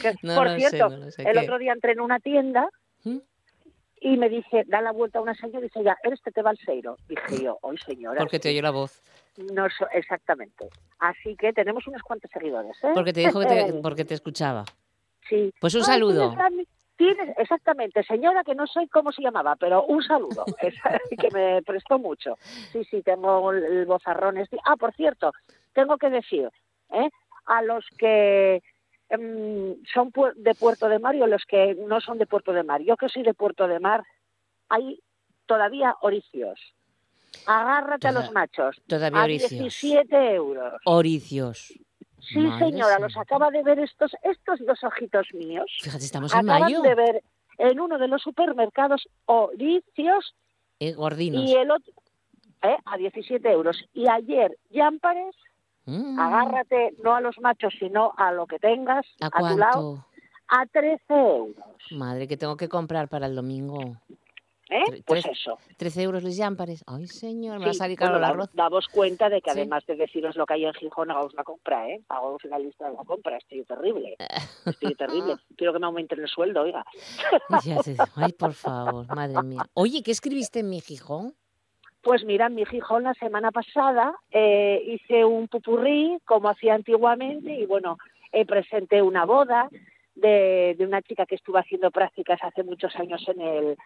Que, 0.00 0.14
No 0.22 0.36
por 0.36 0.44
lo 0.44 0.52
sé, 0.52 0.68
cierto, 0.68 0.90
no 0.90 1.10
sé. 1.10 1.22
el 1.22 1.32
¿Qué? 1.32 1.38
otro 1.40 1.58
día 1.58 1.72
entré 1.72 1.92
en 1.92 2.00
una 2.00 2.20
tienda 2.20 2.68
¿Mm? 3.04 3.18
Y 4.02 4.16
me 4.16 4.28
dice, 4.28 4.64
da 4.66 4.80
la 4.80 4.92
vuelta 4.92 5.18
a 5.18 5.22
una 5.22 5.34
señora 5.34 5.60
y 5.60 5.62
dice, 5.68 5.82
ya, 5.82 5.96
¿eres 6.02 6.20
Tete 6.22 6.42
Balseiro? 6.42 6.96
Dije 7.08 7.44
yo, 7.44 7.58
hoy 7.62 7.78
señora. 7.78 8.18
Porque 8.18 8.38
te 8.40 8.48
sí". 8.48 8.54
oyó 8.54 8.62
la 8.62 8.70
voz. 8.70 9.00
No 9.54 9.68
so- 9.70 9.88
exactamente. 9.92 10.68
Así 10.98 11.36
que 11.36 11.52
tenemos 11.52 11.86
unos 11.86 12.02
cuantos 12.02 12.30
seguidores, 12.30 12.76
¿eh? 12.84 12.90
Porque 12.94 13.12
te 13.12 13.20
dijo 13.20 13.40
que 13.40 13.46
te, 13.46 13.72
porque 13.82 14.04
te 14.04 14.14
escuchaba. 14.14 14.64
Sí. 15.28 15.52
Pues 15.60 15.74
un 15.74 15.80
Ay, 15.82 15.86
saludo. 15.86 16.34
tienes 16.96 17.36
exactamente, 17.38 18.02
señora, 18.02 18.42
que 18.44 18.54
no 18.54 18.66
sé 18.66 18.88
cómo 18.92 19.12
se 19.12 19.22
llamaba, 19.22 19.56
pero 19.56 19.84
un 19.84 20.02
saludo, 20.02 20.44
que 21.18 21.30
me 21.32 21.62
prestó 21.62 21.98
mucho. 21.98 22.36
Sí, 22.72 22.84
sí, 22.84 23.02
tengo 23.02 23.52
el, 23.52 23.86
bozarrón. 23.86 24.36
este. 24.38 24.58
Ah, 24.64 24.76
por 24.76 24.92
cierto, 24.94 25.32
tengo 25.72 25.96
que 25.96 26.10
decir, 26.10 26.48
¿eh? 26.92 27.08
a 27.46 27.62
los 27.62 27.84
que 27.98 28.62
son 29.16 30.12
pu- 30.12 30.32
de 30.34 30.54
Puerto 30.54 30.88
de 30.88 30.98
Mar 30.98 31.14
y 31.14 31.18
los 31.18 31.44
que 31.44 31.74
no 31.74 32.00
son 32.00 32.18
de 32.18 32.26
Puerto 32.26 32.52
de 32.52 32.62
Mar. 32.62 32.80
Yo 32.82 32.96
que 32.96 33.08
soy 33.08 33.22
de 33.22 33.34
Puerto 33.34 33.66
de 33.68 33.78
Mar, 33.80 34.02
hay 34.68 35.00
todavía 35.46 35.94
oricios. 36.00 36.58
Agárrate 37.46 38.08
a 38.08 38.12
los 38.12 38.30
machos. 38.32 38.80
todavía 38.86 39.20
a 39.20 39.24
oricios. 39.24 39.50
17 39.50 40.34
euros. 40.34 40.74
Oricios. 40.84 41.72
Sí, 42.20 42.38
Madre 42.38 42.66
señora, 42.70 42.98
los 43.00 43.16
acaba 43.16 43.50
de 43.50 43.62
ver 43.64 43.80
estos, 43.80 44.12
estos 44.22 44.60
dos 44.64 44.82
ojitos 44.84 45.26
míos. 45.34 45.66
Fíjate, 45.82 46.04
estamos 46.04 46.32
en 46.34 46.46
mayo. 46.46 46.80
de 46.82 46.94
ver 46.94 47.22
en 47.58 47.80
uno 47.80 47.98
de 47.98 48.06
los 48.08 48.22
supermercados 48.22 49.08
oricios 49.26 50.34
Eh, 50.78 50.92
gordinos. 50.92 51.42
y 51.42 51.54
el 51.54 51.70
otro 51.70 51.92
¿eh? 52.62 52.76
a 52.84 52.96
17 52.96 53.50
euros. 53.50 53.82
Y 53.92 54.08
ayer, 54.08 54.56
Yampares, 54.70 55.34
Mm. 55.84 56.18
agárrate 56.18 56.94
no 57.02 57.14
a 57.14 57.20
los 57.20 57.38
machos, 57.40 57.74
sino 57.78 58.12
a 58.16 58.30
lo 58.32 58.46
que 58.46 58.58
tengas 58.58 59.04
¿A 59.20 59.26
a, 59.26 59.50
tu 59.52 59.58
lado, 59.58 60.06
a 60.48 60.66
13 60.66 61.02
euros. 61.10 61.56
Madre, 61.90 62.28
que 62.28 62.36
tengo 62.36 62.56
que 62.56 62.68
comprar 62.68 63.08
para 63.08 63.26
el 63.26 63.34
domingo. 63.34 63.96
¿eh? 64.70 65.02
Pues 65.04 65.26
eso. 65.26 65.58
13 65.76 66.02
euros 66.02 66.22
los 66.22 66.36
jámpares. 66.36 66.82
Ay, 66.86 67.06
señor, 67.06 67.58
me 67.58 67.64
va 67.66 67.70
a 67.70 67.74
Sí, 67.74 67.78
salir 67.80 67.98
caro 67.98 68.12
bueno, 68.12 68.26
el 68.26 68.32
arroz. 68.32 68.50
damos 68.54 68.86
cuenta 68.88 69.28
de 69.28 69.42
que 69.42 69.50
Sí. 69.50 69.58
además 69.58 69.84
de 69.86 69.96
deciros 69.96 70.36
lo 70.36 70.46
que 70.46 70.54
hay 70.54 70.64
en 70.64 70.72
Gijón, 70.74 71.10
hagamos 71.10 71.34
una 71.34 71.44
compra, 71.44 71.88
¿eh? 71.90 72.00
Hagamos 72.08 72.42
una 72.44 72.58
lista 72.58 72.88
de 72.88 72.94
la 72.96 73.04
compra, 73.04 73.36
estoy 73.36 73.64
terrible. 73.64 74.16
Estoy 74.66 74.94
terrible. 74.94 75.36
Quiero 75.56 75.72
que 75.72 75.78
me 75.80 75.86
aumenten 75.86 76.20
el 76.20 76.28
sueldo, 76.28 76.62
oiga. 76.62 76.84
Ya 77.64 77.82
digo. 77.84 78.04
Ay, 78.14 78.32
por 78.32 78.52
favor, 78.54 79.06
madre 79.14 79.42
mía. 79.42 79.66
Oye, 79.74 80.02
¿qué 80.02 80.10
escribiste 80.12 80.60
en 80.60 80.70
mi 80.70 80.80
Gijón? 80.80 81.34
Pues 82.02 82.24
mira, 82.24 82.48
mi 82.48 82.66
Gijón 82.66 83.04
la 83.04 83.14
semana 83.14 83.52
pasada 83.52 84.14
eh, 84.32 84.82
hice 84.86 85.24
un 85.24 85.46
pupurrí 85.46 86.18
como 86.24 86.48
hacía 86.48 86.74
antiguamente 86.74 87.54
y 87.54 87.64
bueno, 87.64 87.96
eh, 88.32 88.44
presenté 88.44 89.00
una 89.02 89.24
boda 89.24 89.68
de, 90.16 90.76
una 90.80 91.00
chica 91.02 91.26
que 91.26 91.36
estuvo 91.36 91.58
haciendo 91.58 91.92
prácticas 91.92 92.40
hace 92.42 92.64
muchos 92.64 92.94
años 92.96 93.24
en 93.28 93.40
el 93.40 93.76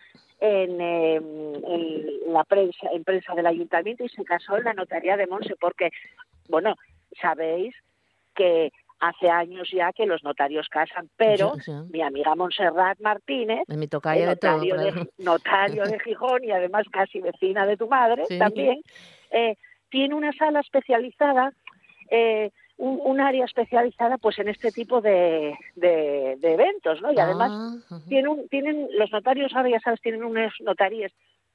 eh, 0.40 1.14
en 1.16 2.32
la 2.32 2.44
prensa 2.44 2.88
en 2.92 3.04
prensa 3.04 3.34
del 3.34 3.46
ayuntamiento 3.46 4.04
y 4.04 4.08
se 4.08 4.24
casó 4.24 4.56
en 4.56 4.64
la 4.64 4.72
notaría 4.72 5.16
de 5.16 5.26
Monse 5.26 5.54
porque 5.60 5.90
bueno 6.48 6.74
sabéis 7.20 7.74
que 8.34 8.72
hace 8.98 9.28
años 9.28 9.68
ya 9.72 9.92
que 9.92 10.06
los 10.06 10.22
notarios 10.24 10.68
casan 10.68 11.08
pero 11.16 11.52
mi 11.90 12.00
amiga 12.02 12.34
Montserrat 12.34 12.98
Martínez 13.00 13.64
En 13.68 13.78
mi 13.78 13.88
tocaya 13.88 14.26
de 14.28 14.36
todo. 14.36 14.52
notario, 14.52 14.76
de, 14.78 15.08
notario 15.18 15.84
de 15.84 15.98
Gijón 16.00 16.44
y 16.44 16.50
además 16.50 16.86
casi 16.90 17.20
vecina 17.20 17.66
de 17.66 17.76
tu 17.76 17.88
madre 17.88 18.24
Sí. 18.28 18.38
también, 18.38 18.80
eh, 19.30 19.56
tiene 19.90 20.14
una 20.14 20.32
sala 20.32 20.60
especializada, 20.60 21.52
eh, 22.10 22.50
un, 22.78 23.00
un 23.04 23.20
área 23.20 23.44
especializada 23.44 24.18
pues 24.18 24.38
en 24.38 24.48
este 24.48 24.72
tipo 24.72 25.00
de, 25.00 25.54
de- 25.74 26.36
de 26.38 26.52
eventos, 26.54 27.00
¿no? 27.02 27.12
Y 27.12 27.18
además 27.18 27.52
Ah, 27.54 27.98
tienen 28.50 28.88
los 28.98 29.10
notarios 29.12 29.52
ahora 29.54 29.70
ya 29.70 29.80
sabes 29.80 30.00
tienen 30.00 30.24
unas 30.24 30.52
notarías 30.60 31.12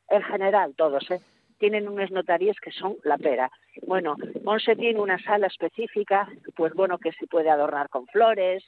en 0.09 0.21
general 0.23 0.73
todos, 0.75 1.09
¿eh? 1.11 1.19
Tienen 1.61 1.87
unas 1.87 2.09
notarías 2.09 2.57
que 2.59 2.71
son 2.71 2.97
la 3.03 3.19
pera. 3.19 3.51
Bueno, 3.85 4.15
Monse 4.43 4.75
tiene 4.75 4.99
una 4.99 5.19
sala 5.19 5.45
específica, 5.45 6.27
pues 6.55 6.73
bueno, 6.73 6.97
que 6.97 7.11
se 7.13 7.27
puede 7.27 7.51
adornar 7.51 7.87
con 7.89 8.07
flores, 8.07 8.65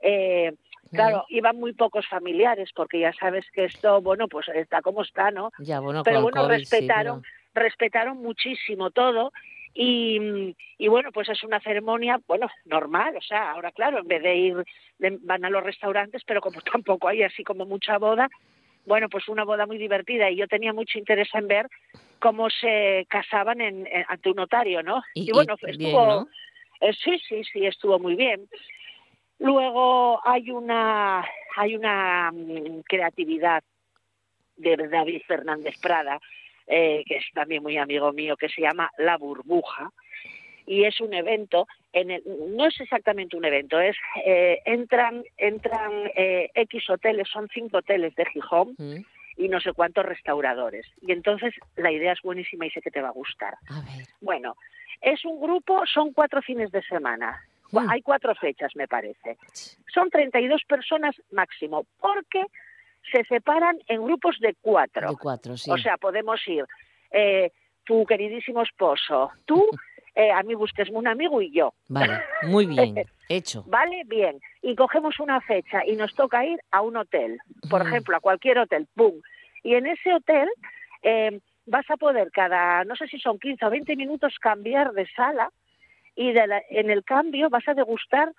eh, 0.00 0.54
Claro, 0.90 1.26
iban 1.28 1.56
muy 1.56 1.74
pocos 1.74 2.06
familiares, 2.08 2.70
porque 2.74 3.00
ya 3.00 3.12
sabes 3.12 3.44
que 3.52 3.66
esto, 3.66 4.00
bueno, 4.00 4.26
pues 4.26 4.48
está 4.54 4.80
como 4.80 5.02
está, 5.02 5.30
¿no? 5.30 5.50
Ya, 5.58 5.80
bueno, 5.80 6.02
pero 6.02 6.22
bueno, 6.22 6.40
COVID, 6.42 6.54
sí, 6.56 6.60
respetaron, 6.62 7.22
respetaron 7.52 8.16
muchísimo 8.22 8.90
todo 8.90 9.30
y, 9.74 10.56
y 10.78 10.88
bueno, 10.88 11.10
pues 11.12 11.28
es 11.28 11.42
una 11.44 11.60
ceremonia, 11.60 12.18
bueno, 12.26 12.48
normal, 12.64 13.16
o 13.16 13.20
sea, 13.20 13.50
ahora 13.50 13.70
claro, 13.72 13.98
en 13.98 14.06
vez 14.08 14.22
de 14.22 14.34
ir, 14.36 14.64
de- 14.98 15.18
van 15.20 15.44
a 15.44 15.50
los 15.50 15.62
restaurantes, 15.62 16.22
pero 16.24 16.40
como 16.40 16.60
tampoco 16.72 17.08
hay 17.08 17.22
así 17.22 17.44
como 17.44 17.66
mucha 17.66 17.98
boda, 17.98 18.30
bueno, 18.88 19.08
pues 19.08 19.28
una 19.28 19.44
boda 19.44 19.66
muy 19.66 19.78
divertida 19.78 20.30
y 20.30 20.36
yo 20.36 20.48
tenía 20.48 20.72
mucho 20.72 20.98
interés 20.98 21.28
en 21.34 21.46
ver 21.46 21.68
cómo 22.18 22.50
se 22.50 23.06
casaban 23.08 23.60
en, 23.60 23.86
en- 23.86 24.04
ante 24.08 24.30
un 24.30 24.36
notario, 24.36 24.82
¿no? 24.82 25.02
Y- 25.14 25.28
Y, 25.30 25.32
bueno, 25.32 25.54
y 25.62 25.70
estuvo, 25.70 25.88
bien, 26.06 26.08
¿no? 26.08 26.28
eh, 26.80 26.92
sí, 26.94 27.18
sí, 27.28 27.44
sí, 27.44 27.66
estuvo 27.66 27.98
muy 28.00 28.16
bien. 28.16 28.48
Luego 29.38 30.20
hay 30.26 30.50
una 30.50 31.24
hay 31.56 31.76
una 31.76 32.30
mm, 32.32 32.80
creatividad 32.88 33.62
de 34.56 34.76
David 34.88 35.22
Fernández 35.26 35.76
Prada, 35.80 36.18
eh, 36.66 37.04
que 37.06 37.16
es 37.18 37.24
también 37.32 37.62
muy 37.62 37.76
amigo 37.78 38.12
mío, 38.12 38.36
que 38.36 38.48
se 38.48 38.62
llama 38.62 38.90
La 38.98 39.16
Burbuja, 39.16 39.90
y 40.68 40.84
es 40.84 41.00
un 41.00 41.14
evento, 41.14 41.66
en 41.92 42.10
el, 42.10 42.22
no 42.54 42.66
es 42.66 42.78
exactamente 42.80 43.36
un 43.36 43.44
evento, 43.44 43.80
es 43.80 43.96
eh, 44.24 44.60
entran 44.66 45.24
entran 45.38 45.92
eh, 46.14 46.50
X 46.54 46.90
hoteles, 46.90 47.28
son 47.28 47.48
cinco 47.52 47.78
hoteles 47.78 48.14
de 48.14 48.26
Gijón 48.26 48.74
Mm. 48.78 48.98
y 49.38 49.48
no 49.48 49.60
sé 49.60 49.72
cuántos 49.72 50.04
restauradores. 50.04 50.86
Y 51.00 51.12
entonces 51.12 51.54
la 51.76 51.90
idea 51.90 52.12
es 52.12 52.20
buenísima 52.22 52.66
y 52.66 52.70
sé 52.70 52.82
que 52.82 52.90
te 52.90 53.00
va 53.00 53.08
a 53.08 53.12
gustar. 53.12 53.54
A 53.70 53.80
ver. 53.80 54.06
Bueno, 54.20 54.56
es 55.00 55.24
un 55.24 55.40
grupo, 55.40 55.84
son 55.86 56.12
cuatro 56.12 56.42
fines 56.42 56.70
de 56.70 56.82
semana. 56.82 57.42
Mm. 57.72 57.90
Hay 57.90 58.02
cuatro 58.02 58.34
fechas, 58.34 58.76
me 58.76 58.86
parece. 58.86 59.38
Son 59.92 60.10
32 60.10 60.62
personas 60.64 61.16
máximo, 61.30 61.86
porque 61.98 62.44
se 63.10 63.24
separan 63.24 63.78
en 63.86 64.04
grupos 64.04 64.38
de 64.40 64.54
cuatro. 64.60 65.10
De 65.10 65.16
cuatro, 65.16 65.56
sí. 65.56 65.70
O 65.70 65.78
sea, 65.78 65.96
podemos 65.96 66.46
ir 66.46 66.64
eh, 67.10 67.52
tu 67.84 68.04
queridísimo 68.04 68.62
esposo, 68.62 69.30
tú, 69.46 69.66
eh, 70.18 70.30
a 70.32 70.42
mí 70.42 70.54
busques 70.54 70.88
un 70.90 71.06
amigo 71.06 71.40
y 71.40 71.50
yo. 71.52 71.72
Vale, 71.88 72.12
muy 72.42 72.66
bien. 72.74 72.94
Hecho. 73.30 73.62
¿Vale? 73.66 74.02
Bien. 74.06 74.38
Y 74.62 74.74
cogemos 74.74 75.18
una 75.20 75.40
fecha 75.40 75.84
y 75.86 75.94
nos 75.96 76.14
toca 76.14 76.44
ir 76.44 76.58
a 76.72 76.80
un 76.82 76.96
hotel, 76.96 77.38
por 77.70 77.80
Ujú. 77.82 77.88
ejemplo, 77.90 78.16
a 78.16 78.20
cualquier 78.20 78.58
hotel, 78.58 78.86
¡pum! 78.94 79.14
Y 79.62 79.74
en 79.74 79.86
ese 79.86 80.12
hotel 80.12 80.48
eh, 81.02 81.38
vas 81.66 81.88
a 81.90 81.96
poder 81.96 82.30
cada, 82.32 82.84
no 82.84 82.96
sé 82.96 83.06
si 83.06 83.18
son 83.18 83.38
15 83.38 83.64
o 83.66 83.70
20 83.70 83.94
minutos, 83.96 84.34
cambiar 84.40 84.92
de 84.92 85.06
sala 85.14 85.50
y 86.16 86.32
de 86.32 86.46
la- 86.46 86.62
en 86.70 86.90
el 86.90 87.04
cambio 87.04 87.48
vas 87.50 87.68
a 87.68 87.74
degustar 87.74 88.32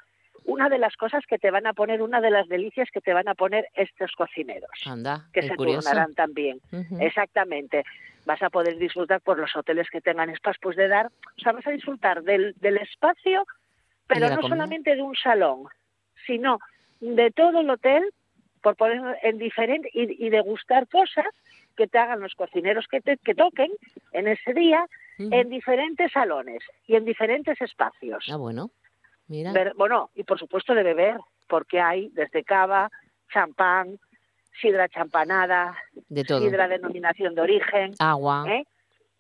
una 0.46 0.68
de 0.70 0.80
las 0.80 0.96
cosas 0.96 1.24
que 1.28 1.38
te 1.38 1.52
van 1.52 1.68
a 1.68 1.74
poner, 1.74 2.02
una 2.02 2.20
de 2.22 2.32
las 2.32 2.48
delicias 2.48 2.90
que 2.92 3.02
te 3.02 3.14
van 3.14 3.28
a 3.28 3.36
poner 3.36 3.68
estos 3.76 4.12
cocineros, 4.14 4.70
Anda, 4.86 5.28
que 5.32 5.44
se 5.44 5.56
curioso. 5.56 5.88
turnarán 5.90 6.16
también. 6.16 6.60
Exactamente. 7.00 7.84
Vas 8.30 8.44
a 8.44 8.52
poder 8.52 8.78
disfrutar 8.78 9.22
por 9.22 9.40
los 9.40 9.56
hoteles 9.56 9.90
que 9.90 10.02
tengan 10.02 10.30
espacio 10.30 10.60
pues 10.62 10.78
de 10.78 10.88
dar, 10.88 11.08
o 11.08 11.42
sea, 11.42 11.52
vas 11.52 11.66
a 11.66 11.72
disfrutar 11.72 12.22
del, 12.22 12.54
del 12.60 12.78
espacio, 12.78 13.44
pero 14.06 14.30
no 14.30 14.36
comida? 14.36 14.50
solamente 14.50 14.96
de 14.96 15.02
un 15.02 15.16
salón, 15.16 15.64
sino 16.28 16.60
de 17.00 17.32
todo 17.32 17.62
el 17.62 17.70
hotel, 17.72 18.04
por 18.62 18.76
poner 18.76 19.18
en 19.24 19.40
diferente 19.40 19.90
y, 19.94 20.28
y 20.28 20.30
degustar 20.30 20.88
cosas 20.90 21.26
que 21.76 21.88
te 21.88 21.98
hagan 21.98 22.20
los 22.20 22.36
cocineros 22.36 22.86
que 22.88 23.02
te 23.02 23.18
que 23.18 23.34
toquen 23.34 23.72
en 24.12 24.28
ese 24.28 24.54
día 24.54 24.86
en 25.18 25.50
diferentes 25.50 26.12
salones 26.12 26.62
y 26.86 26.98
en 26.98 27.06
diferentes 27.06 27.60
espacios. 27.60 28.26
Ah, 28.30 28.38
bueno. 28.38 28.70
Mira. 29.28 29.54
Bueno, 29.76 30.12
y 30.14 30.24
por 30.24 30.38
supuesto 30.38 30.76
de 30.76 30.84
beber, 30.84 31.18
porque 31.48 31.82
hay 31.82 32.10
desde 32.10 32.44
cava, 32.44 32.92
champán, 33.34 33.98
sidra 34.62 34.88
champanada, 34.90 35.76
De 36.10 36.24
todo. 36.24 36.42
sidra 36.42 36.68
denominación 36.68 37.36
de 37.36 37.42
origen, 37.42 37.94
Agua. 38.00 38.46
¿eh? 38.48 38.64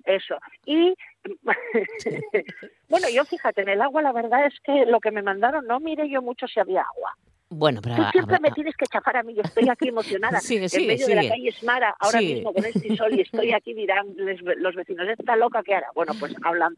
Eso. 0.05 0.37
Y 0.65 0.95
bueno, 2.89 3.07
yo 3.13 3.25
fíjate, 3.25 3.61
en 3.61 3.69
el 3.69 3.81
agua 3.81 4.01
la 4.01 4.11
verdad 4.11 4.45
es 4.45 4.53
que 4.63 4.85
lo 4.85 4.99
que 4.99 5.11
me 5.11 5.21
mandaron 5.21 5.65
no 5.67 5.79
mire 5.79 6.09
yo 6.09 6.21
mucho 6.21 6.47
si 6.47 6.59
había 6.59 6.81
agua. 6.81 7.13
Bueno, 7.51 7.81
pero 7.81 7.95
Tú 7.95 8.03
siempre 8.11 8.35
a- 8.35 8.39
me 8.39 8.51
tienes 8.51 8.75
que 8.77 8.85
chafar 8.85 9.17
a 9.17 9.23
mí, 9.23 9.33
yo 9.33 9.41
estoy 9.41 9.67
aquí 9.69 9.89
emocionada. 9.89 10.39
Sigue, 10.41 10.63
en 10.63 10.69
sigue, 10.69 10.87
medio 10.87 11.07
de 11.07 11.15
la 11.15 11.27
calle 11.27 11.49
Esmara, 11.49 11.95
ahora 11.99 12.19
mismo 12.21 12.53
con 12.53 12.63
este 12.65 12.95
sol 12.95 13.13
y 13.13 13.21
estoy 13.21 13.53
aquí, 13.53 13.73
dirán 13.73 14.07
les- 14.17 14.41
los 14.41 14.75
vecinos, 14.75 15.07
¿está 15.09 15.35
loca 15.35 15.63
qué 15.63 15.73
hará? 15.75 15.87
Bueno, 15.95 16.13
pues 16.19 16.33
hablan, 16.43 16.75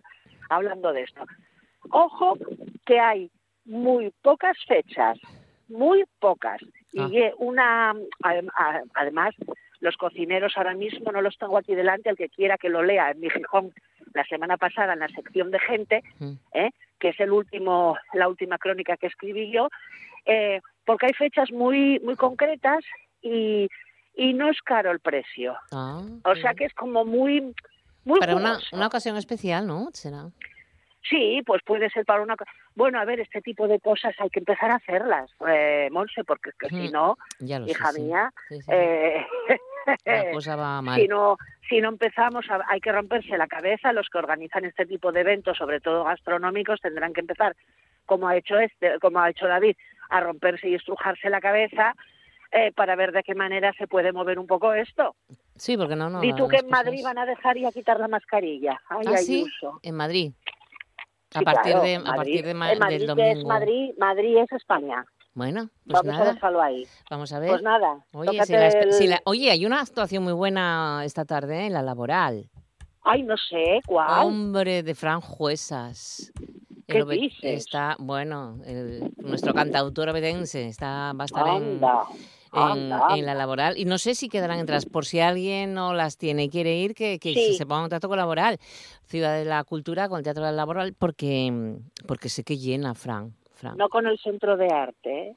hablando 0.50 0.94
de 0.94 1.02
esto. 1.04 1.24
Ojo 1.92 2.38
que 2.86 3.00
hay 3.00 3.30
muy 3.66 4.12
pocas 4.22 4.58
fechas, 4.68 5.18
muy 5.72 6.04
pocas. 6.20 6.62
Y 6.94 7.00
Ah. 7.00 7.32
una, 7.38 7.94
además, 8.94 9.34
los 9.80 9.98
cocineros 9.98 10.54
ahora 10.58 10.74
mismo 10.74 11.12
no 11.12 11.22
los 11.22 11.38
tengo 11.38 11.58
aquí 11.58 11.74
delante, 11.76 12.10
el 12.10 12.18
que 12.18 12.30
quiera 12.30 12.58
que 12.58 12.70
lo 12.70 12.84
lea 12.84 13.12
en 13.12 13.20
mi 13.20 13.30
Gijón 13.30 13.74
la 14.14 14.24
semana 14.26 14.58
pasada 14.58 14.94
en 14.94 15.00
la 15.00 15.08
sección 15.08 15.52
de 15.52 15.60
gente, 15.60 16.04
Mm. 16.20 16.34
¿eh? 16.54 16.70
que 17.00 17.10
es 17.10 17.20
el 17.20 17.32
último, 17.32 17.98
la 18.14 18.28
última 18.28 18.58
crónica 18.60 18.96
que 18.98 19.08
escribí 19.08 19.52
yo, 19.52 19.70
eh, 20.26 20.62
porque 20.86 21.08
hay 21.08 21.14
fechas 21.14 21.52
muy, 21.52 22.00
muy 22.02 22.16
concretas 22.16 22.84
y, 23.24 23.68
y 24.14 24.34
no 24.34 24.50
es 24.50 24.62
caro 24.62 24.92
el 24.92 25.00
precio. 25.00 25.56
Ah, 25.72 26.02
O 26.26 26.36
sea 26.36 26.54
que 26.54 26.66
es 26.66 26.74
como 26.76 27.06
muy, 27.06 27.56
muy 28.06 28.20
Para 28.20 28.36
una, 28.36 28.60
una 28.72 28.88
ocasión 28.88 29.18
especial, 29.18 29.66
¿no? 29.66 29.90
Será. 29.94 30.30
Sí, 31.10 31.42
pues 31.46 31.62
puede 31.64 31.90
ser 31.90 32.06
para 32.06 32.22
una... 32.22 32.36
Bueno, 32.76 33.00
a 33.00 33.06
ver, 33.06 33.20
este 33.20 33.42
tipo 33.42 33.68
de 33.68 33.80
cosas 33.80 34.14
hay 34.20 34.30
que 34.30 34.40
empezar 34.40 34.70
a 34.72 34.76
hacerlas, 34.76 35.32
eh, 35.48 35.90
Monse, 35.92 36.24
porque 36.24 36.52
es 36.52 36.56
que 36.56 36.70
si 36.70 36.90
no, 36.90 37.18
sé. 37.40 37.46
hija 37.68 37.92
mía, 37.94 38.32
Sí, 38.50 38.56
sí, 38.58 38.62
sí. 38.62 38.72
eh, 38.72 39.26
La 40.06 40.32
cosa 40.32 40.56
va 40.56 40.82
mal. 40.82 41.00
si 41.00 41.08
no 41.08 41.38
si 41.68 41.80
no 41.82 41.90
empezamos 41.90 42.46
a- 42.50 42.66
hay 42.68 42.80
que 42.82 42.92
romperse 42.92 43.38
la 43.38 43.48
cabeza 43.48 43.94
los 43.94 44.10
que 44.10 44.18
organizan 44.20 44.66
este 44.66 44.86
tipo 44.86 45.12
de 45.12 45.22
eventos 45.22 45.58
sobre 45.58 45.80
todo 45.80 46.04
gastronómicos 46.04 46.82
tendrán 46.82 47.14
que 47.14 47.22
empezar 47.22 47.56
como 48.06 48.28
ha 48.28 48.36
hecho 48.36 48.60
este 48.60 49.00
como 49.00 49.20
ha 49.20 49.30
hecho 49.30 49.48
David 49.48 49.76
a 50.10 50.20
romperse 50.20 50.68
y 50.70 50.76
estrujarse 50.76 51.30
la 51.30 51.40
cabeza 51.42 51.96
eh, 52.52 52.72
para 52.74 52.96
ver 52.98 53.12
de 53.14 53.24
qué 53.24 53.34
manera 53.34 53.72
se 53.78 53.88
puede 53.88 54.12
mover 54.12 54.38
un 54.38 54.46
poco 54.48 54.74
esto. 54.74 55.16
Sí, 55.56 55.78
porque 55.78 55.96
no, 55.96 56.10
no. 56.10 56.22
y 56.24 56.34
tú 56.36 56.48
que 56.50 56.58
en 56.58 56.64
cosas- 56.70 56.84
Madrid 56.86 57.02
van 57.04 57.18
a 57.18 57.26
dejar 57.26 57.58
ya 57.58 57.72
quitar 57.72 57.98
la 58.00 58.10
mascarilla. 58.10 58.80
Ay, 58.90 59.06
Ah, 59.08 59.18
sí, 59.18 59.38
Ayuso. 59.44 59.80
en 59.82 59.96
Madrid. 59.96 60.34
A 61.34 61.40
Sí, 61.40 61.46
partir, 61.46 61.72
claro, 61.72 61.82
de, 61.86 61.96
a 61.96 62.00
Madrid. 62.00 62.16
partir 62.18 62.46
de 62.46 62.54
ma- 62.54 62.76
Madrid, 62.76 62.80
del 63.08 63.16
que 63.16 63.32
es 63.32 63.36
domingo. 63.36 63.48
Madrid, 63.50 63.92
Madrid 63.98 64.38
es 64.38 64.52
España. 64.52 65.06
Bueno, 65.34 65.70
pues 65.88 66.02
Vamos 66.02 66.16
a 66.16 66.20
nada. 66.20 66.34
dejarlo 66.34 66.62
ahí. 66.62 66.86
Vamos 67.10 67.32
a 67.32 67.40
ver. 67.40 67.50
Pues 67.52 67.62
nada. 67.62 68.06
Oye, 68.14 68.44
si 68.46 68.52
la 68.54 68.68
el- 68.68 68.94
si 68.94 69.08
la- 69.08 69.22
oye, 69.24 69.50
hay 69.50 69.66
una 69.66 69.80
actuación 69.80 70.24
muy 70.24 70.34
buena 70.34 71.04
esta 71.06 71.24
tarde 71.24 71.62
¿eh? 71.62 71.66
en 71.68 71.74
la 71.74 71.82
laboral. 71.82 72.50
Ay, 73.04 73.24
no 73.24 73.36
sé, 73.38 73.80
¿cuál? 73.88 74.26
Hombre 74.28 74.84
de 74.84 74.94
Fran 74.94 75.22
Juesas. 75.22 76.32
¿Qué 76.88 76.98
El 77.00 77.08
dices? 77.08 77.40
Está, 77.66 77.96
bueno, 78.00 78.58
el- 78.66 79.14
nuestro 79.20 79.54
cantautor 79.54 80.10
obedense 80.10 80.68
está, 80.68 81.14
va 81.14 81.24
a 81.24 81.26
estar 81.26 81.48
Anda, 81.48 82.02
en, 82.12 82.18
en 82.54 83.26
la 83.26 83.34
laboral. 83.34 83.78
Y 83.78 83.86
no 83.86 83.98
sé 83.98 84.16
si 84.16 84.28
quedarán 84.30 84.60
entradas. 84.60 84.86
Por 84.86 85.06
si 85.06 85.20
alguien 85.20 85.74
no 85.74 85.94
las 85.94 86.18
tiene 86.18 86.44
y 86.46 86.50
quiere 86.50 86.76
ir, 86.78 86.94
que, 86.96 87.20
que 87.20 87.34
Sí. 87.34 87.54
se 87.56 87.66
ponga 87.66 87.80
en 87.80 87.84
contacto 87.86 88.08
con 88.10 88.18
Laboral. 88.18 88.58
Ciudad 89.06 89.36
de 89.38 89.46
la 89.46 89.64
Cultura, 89.64 90.10
con 90.10 90.18
el 90.20 90.24
Teatro 90.24 90.44
de 90.44 90.52
la 90.52 90.56
Laboral, 90.58 90.94
porque, 90.98 91.76
porque 92.08 92.30
sé 92.30 92.44
que 92.44 92.58
llena, 92.58 92.94
Fran. 92.96 93.34
Fran. 93.54 93.78
No 93.78 93.90
con 93.90 94.08
el 94.08 94.18
centro 94.18 94.58
de 94.58 94.68
arte, 94.74 95.28
¿eh? 95.30 95.36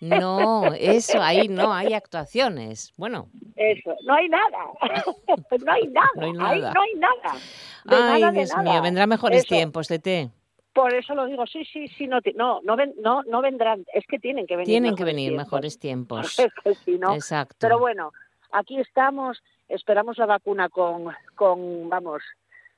No, 0.00 0.72
eso, 0.72 1.20
ahí 1.20 1.48
no, 1.48 1.74
hay 1.74 1.92
actuaciones. 1.92 2.92
Bueno, 2.96 3.28
Eso, 3.54 3.94
no 4.06 4.14
hay 4.14 4.28
nada. 4.30 4.64
no 5.64 5.72
hay 5.72 5.86
nada. 5.88 6.08
No 6.16 6.22
hay 6.22 6.30
Ahí 6.54 6.60
nada. 6.60 6.72
no 6.72 6.80
hay 6.80 6.94
nada. 6.94 7.38
De 7.84 7.96
ay, 7.96 8.20
nada, 8.22 8.32
Dios 8.32 8.50
nada. 8.56 8.62
mío, 8.72 8.80
vendrán 8.82 9.08
mejores 9.10 9.40
Eso. 9.44 9.48
tiempos, 9.54 9.88
Tete. 9.88 10.30
Por 10.76 10.92
eso 10.92 11.14
lo 11.14 11.24
digo, 11.24 11.46
sí, 11.46 11.64
sí, 11.64 11.88
sí, 11.88 12.06
no, 12.06 12.18
no, 12.34 12.60
no, 12.62 12.76
ven- 12.76 12.94
no, 13.00 13.22
no 13.22 13.40
vendrán, 13.40 13.86
es 13.94 14.04
que 14.06 14.18
tienen 14.18 14.46
que 14.46 14.56
venir. 14.56 14.66
Tienen 14.66 14.94
que 14.94 15.04
venir 15.04 15.30
tiempos. 15.30 15.46
mejores 15.46 15.78
tiempos. 15.78 16.38
Es 16.38 16.52
que 16.62 16.74
si 16.84 16.98
no. 16.98 17.14
Exacto. 17.14 17.56
Pero 17.60 17.78
bueno, 17.78 18.12
aquí 18.52 18.78
estamos, 18.78 19.42
esperamos 19.70 20.18
la 20.18 20.26
vacuna 20.26 20.68
con, 20.68 21.06
con 21.34 21.88
vamos, 21.88 22.22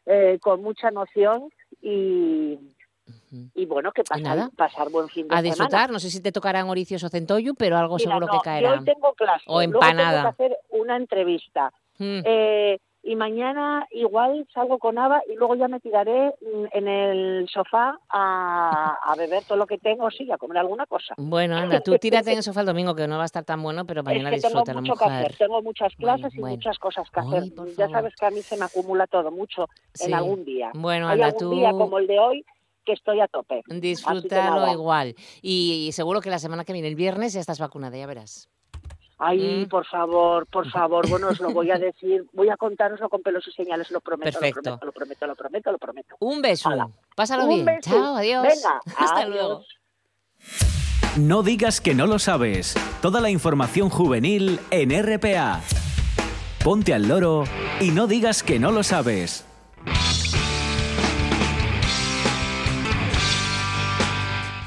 eh, 0.06 0.38
con 0.40 0.62
mucha 0.62 0.88
emoción 0.88 1.50
y, 1.82 2.56
y 3.54 3.66
bueno, 3.66 3.90
que 3.90 4.04
pasar, 4.04 4.48
pasar 4.56 4.90
buen 4.90 5.08
fin 5.08 5.26
de 5.26 5.34
A 5.34 5.38
semana. 5.38 5.42
disfrutar, 5.42 5.90
no 5.90 5.98
sé 5.98 6.08
si 6.10 6.22
te 6.22 6.30
tocarán 6.30 6.68
oricios 6.70 7.02
o 7.02 7.08
centollo, 7.08 7.54
pero 7.54 7.76
algo 7.78 7.96
Mira, 7.96 8.10
seguro 8.10 8.26
no, 8.26 8.32
que 8.32 8.38
yo 8.38 8.42
caerá. 8.42 8.72
hoy 8.74 8.84
tengo 8.84 9.12
clase, 9.14 9.44
O 9.48 9.54
luego 9.60 9.80
tengo 9.80 9.84
empanada. 9.90 10.22
que 10.22 10.28
hacer 10.28 10.56
una 10.70 10.96
entrevista. 10.96 11.72
Mm. 11.98 12.20
Eh, 12.24 12.78
y 13.08 13.16
mañana 13.16 13.86
igual 13.90 14.46
salgo 14.52 14.78
con 14.78 14.98
Ava 14.98 15.22
y 15.28 15.34
luego 15.36 15.54
ya 15.54 15.66
me 15.68 15.80
tiraré 15.80 16.34
mm, 16.40 16.64
en 16.72 16.88
el 16.88 17.48
sofá 17.48 17.98
a, 18.10 18.98
a 19.02 19.14
beber 19.16 19.44
todo 19.44 19.56
lo 19.56 19.66
que 19.66 19.78
tengo, 19.78 20.10
sí, 20.10 20.30
a 20.30 20.36
comer 20.38 20.58
alguna 20.58 20.86
cosa. 20.86 21.14
Bueno, 21.16 21.56
anda, 21.56 21.80
tú 21.80 21.96
tírate 21.98 22.32
en 22.32 22.36
el 22.38 22.42
sofá 22.42 22.60
el 22.60 22.66
domingo, 22.66 22.94
que 22.94 23.06
no 23.08 23.16
va 23.16 23.22
a 23.22 23.26
estar 23.26 23.44
tan 23.44 23.62
bueno, 23.62 23.86
pero 23.86 24.02
mañana 24.02 24.28
es 24.30 24.36
que 24.42 24.48
tengo 24.48 24.60
disfruta 24.60 24.74
la 24.74 24.80
mucho 24.80 24.94
que 24.94 25.04
hacer, 25.04 25.36
tengo 25.36 25.62
muchas 25.62 25.92
Bueno, 25.98 26.16
clases 26.18 26.36
y 26.36 26.40
bueno. 26.40 26.56
muchas 26.56 26.78
cosas 26.78 27.08
que 27.10 27.20
hacer. 27.20 27.44
Ya 27.76 27.88
sabes 27.88 28.14
que 28.14 28.26
a 28.26 28.30
mí 28.30 28.42
se 28.42 28.56
me 28.56 28.64
acumula 28.66 29.06
todo 29.06 29.30
mucho 29.30 29.66
Sí. 29.94 30.04
en 30.06 30.14
algún 30.14 30.44
día. 30.44 30.70
Bueno, 30.74 31.08
Hay 31.08 31.14
anda, 31.14 31.26
algún 31.26 31.40
tú 31.40 31.50
día 31.52 31.72
como 31.72 31.98
el 31.98 32.06
de 32.06 32.18
hoy 32.18 32.44
que 32.84 32.92
estoy 32.92 33.20
a 33.20 33.28
tope. 33.28 33.62
disfrútalo 33.66 34.70
igual. 34.72 35.14
Y, 35.42 35.86
y 35.88 35.92
seguro 35.92 36.20
que 36.20 36.30
la 36.30 36.38
semana 36.38 36.64
que 36.64 36.72
viene, 36.72 36.88
el 36.88 36.94
viernes, 36.94 37.32
ya 37.32 37.40
estás 37.40 37.58
vacunada, 37.60 37.96
ya 37.96 38.06
verás. 38.06 38.48
Ay, 39.20 39.64
Mm. 39.64 39.68
por 39.68 39.84
favor, 39.86 40.46
por 40.46 40.70
favor, 40.70 41.08
bueno, 41.08 41.28
os 41.28 41.40
lo 41.40 41.50
voy 41.50 41.70
a 41.72 41.78
decir, 41.78 42.24
voy 42.32 42.48
a 42.50 42.56
contároslo 42.56 43.08
con 43.08 43.20
pelos 43.22 43.46
y 43.48 43.52
señales, 43.52 43.90
lo 43.90 44.00
prometo, 44.00 44.38
Perfecto. 44.38 44.70
lo 44.70 44.78
prometo, 44.78 44.86
lo 44.86 44.92
prometo, 44.92 45.26
lo 45.26 45.34
prometo, 45.36 45.72
lo 45.72 45.78
prometo. 45.78 46.16
Un 46.20 46.40
beso. 46.40 46.68
Hala. 46.68 46.88
Pásalo 47.16 47.44
Un 47.44 47.48
bien. 47.50 47.64
beso. 47.64 47.90
Chao, 47.90 48.16
adiós. 48.16 48.42
Venga, 48.46 48.80
Hasta 48.98 49.16
adiós. 49.22 49.28
luego. 49.30 49.62
No 51.16 51.42
digas 51.42 51.80
que 51.80 51.94
no 51.94 52.06
lo 52.06 52.18
sabes. 52.20 52.74
Toda 53.02 53.20
la 53.20 53.30
información 53.30 53.88
juvenil 53.90 54.60
en 54.70 54.90
RPA. 54.90 55.62
Ponte 56.62 56.94
al 56.94 57.08
loro 57.08 57.44
y 57.80 57.90
no 57.90 58.06
digas 58.06 58.42
que 58.44 58.58
no 58.60 58.70
lo 58.70 58.82
sabes. 58.84 59.44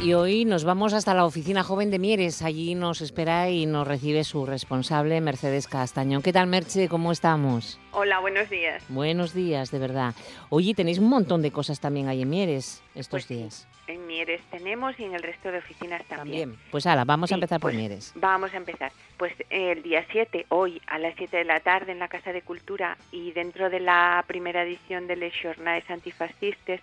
Y 0.03 0.13
hoy 0.13 0.45
nos 0.45 0.63
vamos 0.63 0.93
hasta 0.93 1.13
la 1.13 1.25
oficina 1.25 1.61
joven 1.61 1.91
de 1.91 1.99
Mieres. 1.99 2.41
Allí 2.41 2.73
nos 2.73 3.01
espera 3.01 3.51
y 3.51 3.67
nos 3.67 3.87
recibe 3.87 4.23
su 4.23 4.47
responsable, 4.47 5.21
Mercedes 5.21 5.67
Castañón. 5.67 6.23
¿Qué 6.23 6.33
tal, 6.33 6.47
Merche? 6.47 6.89
¿Cómo 6.89 7.11
estamos? 7.11 7.79
Hola, 7.91 8.19
buenos 8.19 8.49
días. 8.49 8.83
Buenos 8.89 9.35
días, 9.35 9.69
de 9.69 9.77
verdad. 9.77 10.15
Oye, 10.49 10.73
tenéis 10.73 10.97
un 10.97 11.07
montón 11.07 11.43
de 11.43 11.51
cosas 11.51 11.79
también 11.79 12.07
ahí 12.07 12.23
en 12.23 12.29
Mieres 12.31 12.81
estos 12.95 13.25
Pues 13.25 13.27
días. 13.27 13.67
En 13.85 14.07
Mieres 14.07 14.41
tenemos 14.49 14.99
y 14.99 15.03
en 15.03 15.13
el 15.13 15.21
resto 15.21 15.51
de 15.51 15.59
oficinas 15.59 16.03
también. 16.05 16.57
Pues 16.71 16.87
ahora, 16.87 17.05
vamos 17.05 17.29
a 17.31 17.35
Sí, 17.35 17.35
empezar 17.35 17.59
por 17.59 17.69
pues, 17.69 17.77
Mieres. 17.79 18.11
Vamos 18.15 18.51
a 18.55 18.57
empezar. 18.57 18.91
Pues 19.17 19.33
el 19.51 19.83
día 19.83 20.03
7, 20.11 20.47
hoy 20.49 20.81
a 20.87 20.97
las 20.97 21.13
7 21.15 21.37
de 21.37 21.45
la 21.45 21.59
tarde 21.59 21.91
en 21.91 21.99
la 21.99 22.07
Casa 22.07 22.31
de 22.33 22.41
Cultura 22.41 22.97
y 23.11 23.33
dentro 23.33 23.69
de 23.69 23.79
la 23.81 24.23
primera 24.25 24.63
edición 24.63 25.05
de 25.05 25.15
Les 25.17 25.33
Jornades 25.39 25.87
Antifascistes 25.91 26.81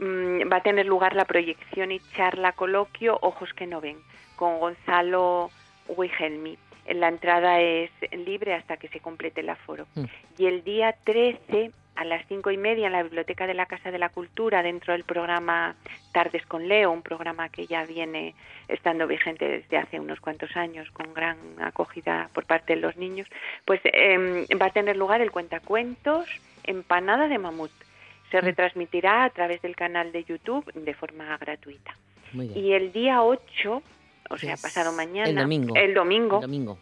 mm, 0.00 0.50
va 0.52 0.56
a 0.56 0.62
tener 0.62 0.86
lugar 0.86 1.14
la 1.14 1.24
proyección 1.24 1.92
y 1.92 2.00
charla 2.16 2.52
coloquio 2.52 3.18
Ojos 3.22 3.52
que 3.54 3.66
no 3.66 3.80
ven 3.80 3.98
con 4.36 4.58
Gonzalo 4.60 5.50
Wigelmi. 5.88 6.58
La 6.88 7.08
entrada 7.08 7.60
es 7.60 7.90
libre 8.12 8.54
hasta 8.54 8.76
que 8.76 8.88
se 8.88 9.00
complete 9.00 9.40
el 9.40 9.48
aforo. 9.48 9.86
Mm. 9.94 10.04
Y 10.38 10.46
el 10.46 10.62
día 10.62 10.94
13 11.04 11.72
a 11.96 12.04
las 12.04 12.24
cinco 12.28 12.50
y 12.50 12.58
media 12.58 12.86
en 12.86 12.92
la 12.92 13.02
Biblioteca 13.02 13.46
de 13.46 13.54
la 13.54 13.66
Casa 13.66 13.90
de 13.90 13.98
la 13.98 14.10
Cultura, 14.10 14.62
dentro 14.62 14.92
del 14.92 15.04
programa 15.04 15.74
Tardes 16.12 16.44
con 16.46 16.68
Leo, 16.68 16.92
un 16.92 17.02
programa 17.02 17.48
que 17.48 17.66
ya 17.66 17.84
viene 17.84 18.34
estando 18.68 19.06
vigente 19.06 19.48
desde 19.48 19.78
hace 19.78 19.98
unos 19.98 20.20
cuantos 20.20 20.54
años, 20.56 20.90
con 20.90 21.12
gran 21.14 21.38
acogida 21.58 22.28
por 22.34 22.44
parte 22.44 22.74
de 22.74 22.80
los 22.80 22.96
niños, 22.96 23.26
pues 23.64 23.80
em, 23.84 24.44
va 24.60 24.66
a 24.66 24.70
tener 24.70 24.96
lugar 24.96 25.20
el 25.20 25.30
cuentacuentos 25.30 26.28
Empanada 26.64 27.28
de 27.28 27.38
Mamut. 27.38 27.70
Se 28.30 28.38
Mm. 28.40 28.44
retransmitirá 28.44 29.24
a 29.24 29.30
través 29.30 29.62
del 29.62 29.76
canal 29.76 30.12
de 30.12 30.24
YouTube 30.24 30.70
de 30.74 30.94
forma 30.94 31.36
gratuita. 31.38 31.94
Muy 32.32 32.48
bien. 32.48 32.64
Y 32.64 32.72
el 32.72 32.92
día 32.92 33.22
8, 33.22 33.82
o 34.30 34.36
sea, 34.38 34.56
pasado 34.56 34.92
mañana, 34.92 35.28
el 35.30 35.36
domingo. 35.36 35.74
el 35.76 35.94
domingo, 35.94 36.36
El 36.36 36.42
domingo. 36.42 36.78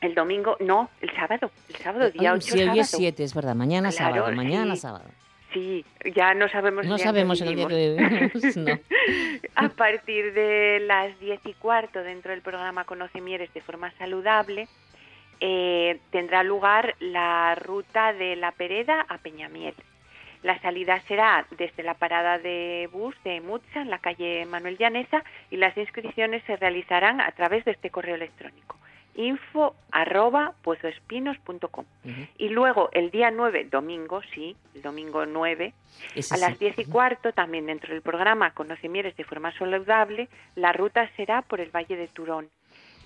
el 0.00 0.14
domingo, 0.14 0.56
no, 0.60 0.90
el 1.00 1.10
sábado, 1.14 1.50
el 1.68 1.76
sábado, 1.76 2.10
día 2.10 2.32
Ay, 2.32 2.36
8 2.38 2.40
sí, 2.52 2.58
sábado. 2.58 2.80
es 2.80 2.90
7, 2.90 3.24
es 3.24 3.34
verdad. 3.34 3.54
Mañana 3.54 3.90
Claro, 3.90 4.14
sábado. 4.16 4.36
Mañana 4.36 4.74
sí. 4.74 4.80
sábado. 4.80 5.04
Sí, 5.52 5.84
ya 6.16 6.34
no 6.34 6.48
sabemos 6.48 6.84
No 6.84 6.94
el 6.94 6.98
día 6.98 7.06
sabemos 7.06 7.40
el 7.40 7.54
día 7.54 7.68
que 7.68 7.96
vivimos. 7.96 8.56
no. 8.56 8.78
A 9.54 9.68
partir 9.68 10.34
de 10.34 10.80
las 10.84 11.18
10 11.20 11.40
y 11.46 11.52
cuarto, 11.54 12.02
dentro 12.02 12.32
del 12.32 12.42
programa 12.42 12.82
Conoce 12.84 13.20
Mieres 13.20 13.54
de 13.54 13.60
forma 13.60 13.92
saludable, 13.92 14.66
eh, 15.40 16.00
tendrá 16.10 16.42
lugar 16.42 16.96
la 16.98 17.54
ruta 17.54 18.12
de 18.12 18.34
La 18.34 18.50
Pereda 18.50 19.06
a 19.08 19.18
Peñamiel. 19.18 19.74
La 20.44 20.60
salida 20.60 21.00
será 21.08 21.46
desde 21.56 21.82
la 21.82 21.94
parada 21.94 22.38
de 22.38 22.86
bus 22.92 23.16
de 23.24 23.40
Mutza, 23.40 23.80
en 23.80 23.88
la 23.88 23.98
calle 23.98 24.44
Manuel 24.44 24.76
Llaneza, 24.76 25.24
y 25.50 25.56
las 25.56 25.74
inscripciones 25.74 26.44
se 26.44 26.56
realizarán 26.56 27.22
a 27.22 27.32
través 27.32 27.64
de 27.64 27.70
este 27.70 27.88
correo 27.88 28.14
electrónico 28.14 28.76
info 29.14 29.74
arroba. 29.90 30.54
Y 32.36 32.48
luego 32.48 32.90
el 32.92 33.10
día 33.10 33.30
9, 33.30 33.68
domingo, 33.70 34.20
sí, 34.34 34.54
el 34.74 34.82
domingo 34.82 35.24
9, 35.24 35.72
Ese 36.14 36.34
a 36.34 36.38
las 36.38 36.58
sí. 36.58 36.66
10 36.66 36.80
y 36.80 36.84
cuarto, 36.86 37.32
también 37.32 37.66
dentro 37.66 37.94
del 37.94 38.02
programa 38.02 38.52
Conoce 38.52 38.88
Mieres 38.88 39.16
de 39.16 39.24
forma 39.24 39.56
saludable, 39.56 40.28
la 40.56 40.72
ruta 40.72 41.08
será 41.16 41.42
por 41.42 41.60
el 41.60 41.70
Valle 41.70 41.96
de 41.96 42.08
Turón. 42.08 42.50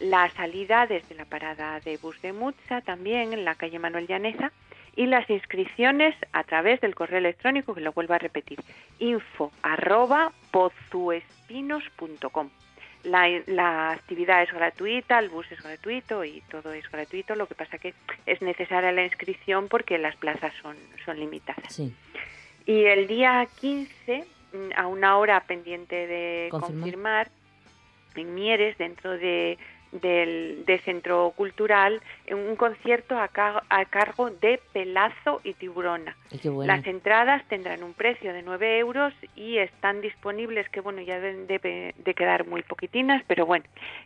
La 0.01 0.29
salida 0.31 0.87
desde 0.87 1.15
la 1.15 1.25
parada 1.25 1.81
de 1.81 1.99
bus 1.99 2.21
de 2.23 2.33
Mutza, 2.33 2.81
también 2.81 3.33
en 3.33 3.45
la 3.45 3.55
calle 3.57 3.79
Manuel 3.79 4.07
Llaneza, 4.07 4.53
y 4.99 5.07
las 5.07 5.31
inscripciones 5.31 6.15
a 6.33 6.43
través 6.43 6.81
del 6.81 6.97
correo 6.97 7.19
electrónico, 7.19 7.73
que 7.73 7.81
lo 7.81 7.93
vuelvo 7.93 8.15
a 8.15 8.19
repetir, 8.19 8.59
info 8.99 9.53
arroba 9.63 10.33
pozuespinos.com. 10.51 12.51
La, 13.05 13.29
la 13.47 13.93
actividad 13.93 14.43
es 14.43 14.53
gratuita, 14.53 15.21
el 15.21 15.29
bus 15.29 15.47
es 15.53 15.63
gratuito 15.63 16.25
y 16.25 16.41
todo 16.51 16.73
es 16.73 16.91
gratuito, 16.91 17.37
lo 17.37 17.47
que 17.47 17.55
pasa 17.55 17.79
que 17.79 17.95
es 18.27 18.43
necesaria 18.43 18.91
la 18.91 19.05
inscripción 19.05 19.69
porque 19.69 19.99
las 19.99 20.17
plazas 20.17 20.53
son, 20.61 20.77
son 21.05 21.21
limitadas. 21.21 21.73
Sí. 21.73 21.95
Y 22.67 22.87
el 22.87 23.07
día 23.07 23.47
15, 23.61 24.25
mm, 24.53 24.73
a 24.75 24.89
una 24.89 25.17
hora 25.17 25.39
pendiente 25.45 26.09
de 26.09 26.49
Confirmar. 26.51 26.81
confirmar, 26.81 27.29
en 28.17 28.35
Mieres, 28.35 28.77
dentro 28.79 29.13
de, 29.13 29.59
del, 29.93 30.65
de 30.67 30.79
Centro 30.81 31.33
Cultural, 31.37 32.01
en 32.27 32.37
un 32.39 32.57
concierto 32.57 33.19
a, 33.19 33.29
ca- 33.29 33.63
a 33.69 33.85
cargo 33.87 34.31
de 34.31 34.61
Pelazo 34.73 35.41
y 35.45 35.55
Tiburona. 35.55 36.17
Bueno. 36.45 36.67
Las 36.67 36.87
entradas 36.87 37.43
tendrán 37.49 37.83
un 37.83 37.95
precio 37.95 38.33
de 38.33 38.43
9 38.43 38.79
euros 38.79 39.15
y 39.35 39.59
están 39.59 40.01
disponibles, 40.01 40.69
que 40.69 40.81
bueno, 40.81 41.01
ya 41.01 41.19
deben 41.21 41.47
de, 41.47 41.95
de 41.97 42.15
quedar 42.15 42.47
muy 42.47 42.63
poquitinas, 42.63 43.23
pero 43.27 43.47
bueno, 43.47 43.65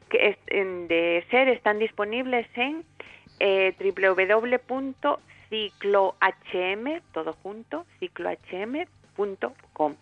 que 0.08 0.28
es- 0.28 0.38
de 0.46 1.24
ser 1.30 1.48
están 1.48 1.78
disponibles 1.78 2.46
en 2.56 2.84
eh, 3.40 3.74
www.ciclohm, 5.50 7.00
todo 7.12 7.32
junto, 7.42 7.86
ciclohm.com. 8.00 9.94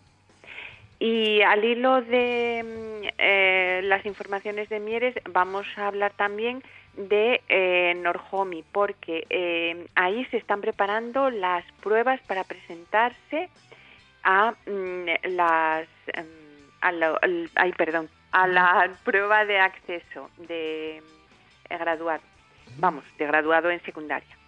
Y 1.00 1.40
al 1.40 1.64
hilo 1.64 2.02
de 2.02 2.62
mm, 2.62 3.08
eh, 3.18 3.80
las 3.84 4.04
informaciones 4.06 4.68
de 4.68 4.78
Mieres, 4.78 5.14
vamos 5.30 5.66
a 5.76 5.88
hablar 5.88 6.12
también 6.12 6.62
de 6.94 7.40
eh, 7.48 7.94
Norhomi, 7.96 8.62
porque 8.70 9.26
eh, 9.30 9.86
ahí 9.94 10.24
se 10.26 10.36
están 10.36 10.60
preparando 10.60 11.30
las 11.30 11.64
pruebas 11.82 12.20
para 12.26 12.44
presentarse 12.44 13.48
a 14.22 14.52
mm, 14.66 15.06
las 15.30 15.88
em, 16.12 16.26
a 16.80 16.92
la, 16.92 17.18
ay, 17.56 17.72
perdón, 17.72 18.08
a 18.32 18.46
la 18.46 18.90
prueba 19.04 19.44
de 19.44 19.58
acceso 19.58 20.30
de 20.36 20.98
eh, 20.98 21.78
graduado, 21.78 22.22
vamos, 22.78 23.04
de 23.18 23.26
graduado 23.26 23.70
en 23.70 23.82
secundaria. 23.82 24.39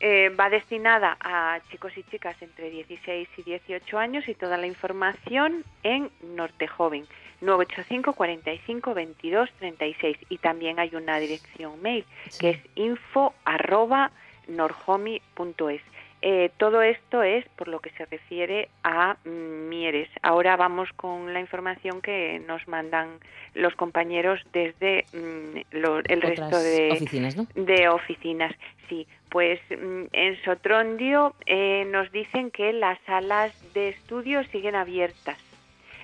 Eh, 0.00 0.28
va 0.38 0.50
destinada 0.50 1.16
a 1.20 1.58
chicos 1.70 1.96
y 1.96 2.02
chicas 2.04 2.36
entre 2.42 2.70
16 2.70 3.28
y 3.38 3.42
18 3.42 3.98
años 3.98 4.28
y 4.28 4.34
toda 4.34 4.58
la 4.58 4.66
información 4.66 5.64
en 5.82 6.10
Norte 6.34 6.66
Joven 6.66 7.06
985 7.40 8.12
45 8.12 8.92
22 8.94 9.50
36 9.58 10.18
y 10.28 10.38
también 10.38 10.78
hay 10.78 10.94
una 10.94 11.18
dirección 11.18 11.80
mail 11.80 12.04
Sí. 12.28 12.38
que 12.40 12.50
es 12.50 12.58
info 12.74 13.32
arroba 13.44 14.10
norhomi.es. 14.48 15.80
Eh, 16.28 16.50
todo 16.56 16.82
esto 16.82 17.22
es 17.22 17.46
por 17.50 17.68
lo 17.68 17.78
que 17.78 17.90
se 17.90 18.04
refiere 18.04 18.68
a 18.82 19.16
Mieres. 19.24 20.08
Ahora 20.22 20.56
vamos 20.56 20.88
con 20.96 21.32
la 21.32 21.38
información 21.38 22.00
que 22.00 22.42
nos 22.48 22.66
mandan 22.66 23.20
los 23.54 23.76
compañeros 23.76 24.40
desde 24.52 25.04
mm, 25.12 25.76
lo- 25.76 25.98
el 26.00 26.18
Otras 26.18 26.38
resto 26.40 26.58
de, 26.58 26.88
oficinas, 26.94 27.36
¿no? 27.36 27.46
de 27.54 27.88
oficinas. 27.88 28.52
Sí, 28.88 29.06
pues 29.28 29.60
mm, 29.70 30.06
en 30.12 30.42
Sotrondio 30.42 31.36
eh, 31.46 31.84
nos 31.92 32.10
dicen 32.10 32.50
que 32.50 32.72
las 32.72 32.98
salas 33.06 33.52
de 33.72 33.90
estudio 33.90 34.42
siguen 34.50 34.74
abiertas. 34.74 35.38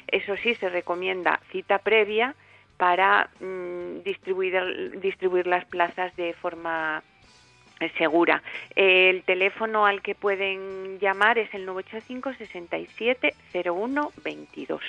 Eso 0.06 0.36
sí, 0.36 0.54
se 0.54 0.68
recomienda 0.68 1.40
cita 1.50 1.78
previa 1.80 2.36
para 2.76 3.28
mm, 3.40 4.02
distribuir, 4.04 5.00
distribuir 5.00 5.48
las 5.48 5.64
plazas 5.64 6.14
de 6.14 6.32
forma 6.34 7.02
segura. 7.90 8.42
El 8.74 9.22
teléfono 9.22 9.86
al 9.86 10.02
que 10.02 10.14
pueden 10.14 10.98
llamar 10.98 11.38
es 11.38 11.52
el 11.54 11.66
985 11.66 12.34
67 12.34 13.34
01 13.52 14.12
22. 14.24 14.82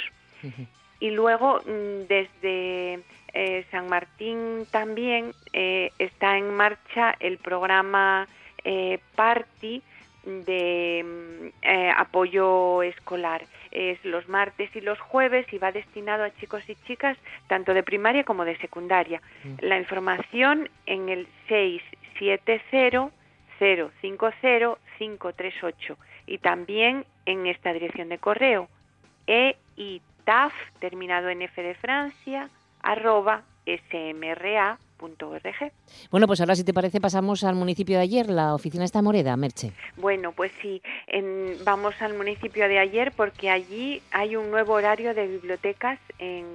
Ujú. 0.43 0.67
Y 0.99 1.11
luego 1.11 1.59
mm, 1.65 2.07
desde 2.07 2.99
eh, 3.33 3.65
San 3.71 3.89
Martín 3.89 4.65
también 4.71 5.33
eh, 5.51 5.91
está 5.99 6.37
en 6.37 6.55
marcha 6.55 7.15
el 7.19 7.39
programa 7.39 8.27
eh, 8.63 8.99
Party 9.15 9.81
de 10.23 11.03
mm, 11.03 11.67
apoyo 11.97 12.83
escolar. 12.83 13.45
Es 13.71 13.97
los 14.05 14.29
martes 14.29 14.73
y 14.75 14.81
los 14.81 14.99
jueves 14.99 15.51
y 15.51 15.57
va 15.57 15.71
destinado 15.71 16.23
a 16.23 16.33
chicos 16.35 16.63
y 16.69 16.75
chicas 16.87 17.17
tanto 17.47 17.73
de 17.73 17.83
primaria 17.83 18.23
como 18.23 18.45
de 18.45 18.55
secundaria. 18.59 19.21
Mm. 19.43 19.55
La 19.61 19.79
información 19.79 20.69
en 20.85 21.09
el 21.09 21.27
670 21.49 22.02
050 22.19 23.91
538 24.97 25.97
y 26.27 26.37
también 26.37 27.05
en 27.25 27.47
esta 27.47 27.73
dirección 27.73 28.09
de 28.09 28.17
correo 28.17 28.69
eitaf 29.27 30.53
terminado 30.79 31.29
en 31.29 31.41
F 31.41 31.61
de 31.61 31.75
Francia 31.75 32.49
arroba 32.81 33.43
smra.org. 33.65 34.79
Bueno, 36.11 36.27
pues 36.27 36.39
ahora 36.39 36.55
si 36.55 36.63
te 36.63 36.73
parece 36.73 37.01
pasamos 37.01 37.43
al 37.43 37.55
municipio 37.55 37.97
de 37.97 38.03
ayer, 38.03 38.29
la 38.29 38.53
oficina 38.55 38.85
está 38.85 38.99
en 38.99 39.05
Moreda, 39.05 39.35
Merche. 39.35 39.71
Bueno, 39.97 40.31
pues 40.31 40.51
sí, 40.61 40.81
en- 41.07 41.57
vamos 41.65 41.93
al 42.01 42.13
municipio 42.15 42.67
de 42.67 42.79
ayer 42.79 43.11
porque 43.15 43.49
allí 43.49 44.01
hay 44.11 44.35
un 44.35 44.49
nuevo 44.51 44.73
horario 44.73 45.13
de 45.13 45.27
bibliotecas 45.27 45.99
en 46.19 46.45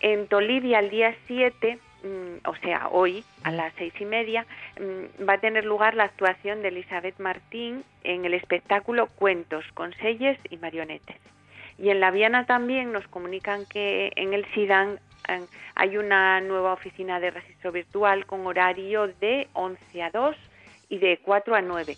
en 0.00 0.26
Tolivia 0.26 0.78
el 0.80 0.90
día 0.90 1.14
7 1.26 1.78
Mm, 2.02 2.48
o 2.48 2.56
sea, 2.56 2.88
hoy 2.90 3.24
a 3.44 3.52
las 3.52 3.72
seis 3.74 3.92
y 4.00 4.04
media, 4.04 4.44
mm, 4.80 5.28
va 5.28 5.34
a 5.34 5.40
tener 5.40 5.64
lugar 5.64 5.94
la 5.94 6.04
actuación 6.04 6.62
de 6.62 6.68
Elizabeth 6.68 7.18
Martín 7.18 7.84
en 8.02 8.24
el 8.24 8.34
espectáculo 8.34 9.06
Cuentos, 9.06 9.64
Conselles 9.74 10.38
y 10.50 10.56
Marionetes. 10.56 11.16
Y 11.78 11.90
en 11.90 12.00
La 12.00 12.10
Viana 12.10 12.44
también 12.44 12.92
nos 12.92 13.06
comunican 13.06 13.66
que 13.66 14.12
en 14.16 14.34
el 14.34 14.44
SIDAN 14.52 14.98
hay 15.74 15.96
una 15.96 16.40
nueva 16.40 16.72
oficina 16.72 17.20
de 17.20 17.30
registro 17.30 17.72
virtual 17.72 18.26
con 18.26 18.46
horario 18.46 19.08
de 19.20 19.48
11 19.52 20.02
a 20.02 20.10
2 20.10 20.36
y 20.88 20.98
de 20.98 21.18
4 21.22 21.54
a 21.54 21.62
9, 21.62 21.96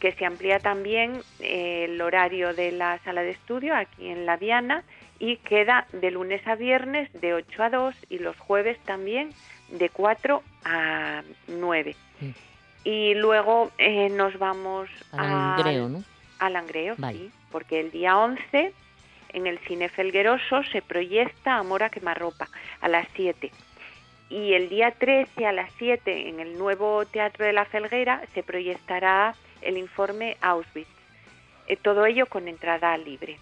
que 0.00 0.12
se 0.12 0.24
amplía 0.24 0.60
también 0.60 1.20
eh, 1.40 1.86
el 1.88 2.00
horario 2.00 2.54
de 2.54 2.72
la 2.72 2.98
sala 3.04 3.22
de 3.22 3.30
estudio 3.30 3.74
aquí 3.74 4.08
en 4.08 4.26
La 4.26 4.36
Viana 4.36 4.84
y 5.18 5.38
queda 5.38 5.86
de 5.92 6.10
lunes 6.10 6.46
a 6.46 6.54
viernes 6.54 7.12
de 7.20 7.34
8 7.34 7.62
a 7.62 7.70
2 7.70 7.94
y 8.10 8.18
los 8.18 8.36
jueves 8.38 8.78
también 8.84 9.30
de 9.70 9.88
4 9.88 10.42
a 10.64 11.22
9. 11.48 11.96
Mm. 12.20 12.30
Y 12.84 13.14
luego 13.14 13.72
eh, 13.78 14.08
nos 14.10 14.38
vamos 14.38 14.88
al 15.12 15.30
Langreo, 15.30 15.88
¿no? 15.88 16.04
Al 16.38 16.52
Langreo, 16.52 16.94
sí, 16.94 17.32
porque 17.50 17.80
el 17.80 17.90
día 17.90 18.16
11 18.18 18.72
en 19.32 19.46
el 19.46 19.58
Cine 19.60 19.88
Felgueroso 19.88 20.62
se 20.64 20.82
proyecta 20.82 21.56
Amor 21.56 21.82
a 21.82 21.90
quemarropa 21.90 22.48
a 22.80 22.88
las 22.88 23.06
7. 23.14 23.50
Y 24.28 24.54
el 24.54 24.68
día 24.68 24.90
13 24.90 25.46
a 25.46 25.52
las 25.52 25.70
7 25.78 26.28
en 26.28 26.40
el 26.40 26.58
nuevo 26.58 27.04
Teatro 27.06 27.46
de 27.46 27.52
la 27.52 27.64
Felguera 27.64 28.22
se 28.34 28.42
proyectará 28.42 29.34
el 29.62 29.78
informe 29.78 30.36
Auschwitz. 30.40 30.88
Eh, 31.68 31.76
todo 31.76 32.06
ello 32.06 32.26
con 32.26 32.48
entrada 32.48 32.96
libre 32.96 33.38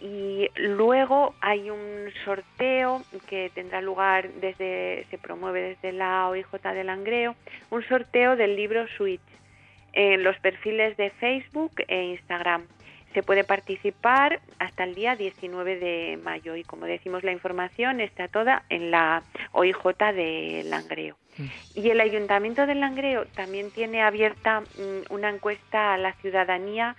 y 0.00 0.48
luego 0.56 1.34
hay 1.40 1.68
un 1.68 2.10
sorteo 2.24 3.02
que 3.28 3.50
tendrá 3.54 3.82
lugar 3.82 4.30
desde 4.40 5.06
se 5.10 5.18
promueve 5.18 5.60
desde 5.60 5.92
la 5.92 6.28
OIJ 6.28 6.46
de 6.62 6.84
Langreo 6.84 7.36
un 7.70 7.84
sorteo 7.86 8.34
del 8.36 8.56
libro 8.56 8.86
Switch 8.96 9.20
en 9.92 10.22
los 10.22 10.38
perfiles 10.38 10.96
de 10.96 11.10
Facebook 11.10 11.72
e 11.86 12.04
Instagram 12.04 12.66
se 13.14 13.22
puede 13.22 13.44
participar 13.44 14.40
hasta 14.58 14.84
el 14.84 14.94
día 14.94 15.16
19 15.16 15.78
de 15.78 16.18
mayo 16.22 16.56
y 16.56 16.64
como 16.64 16.86
decimos 16.86 17.24
la 17.24 17.32
información 17.32 18.00
está 18.00 18.28
toda 18.28 18.62
en 18.68 18.90
la 18.90 19.22
OIJ 19.52 19.96
de 20.14 20.62
Langreo. 20.66 21.16
Mm. 21.38 21.44
Y 21.74 21.90
el 21.90 22.00
Ayuntamiento 22.00 22.66
de 22.66 22.74
Langreo 22.74 23.26
también 23.34 23.70
tiene 23.70 24.02
abierta 24.02 24.60
mm, 24.60 25.12
una 25.12 25.30
encuesta 25.30 25.94
a 25.94 25.98
la 25.98 26.12
ciudadanía 26.14 26.96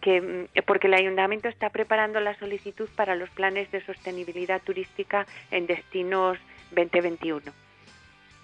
que 0.00 0.20
mm, 0.20 0.62
porque 0.66 0.86
el 0.86 0.94
ayuntamiento 0.94 1.48
está 1.48 1.70
preparando 1.70 2.20
la 2.20 2.38
solicitud 2.38 2.88
para 2.96 3.14
los 3.14 3.30
planes 3.30 3.70
de 3.70 3.84
sostenibilidad 3.84 4.60
turística 4.62 5.26
en 5.50 5.66
destinos 5.66 6.38
2021. 6.70 7.65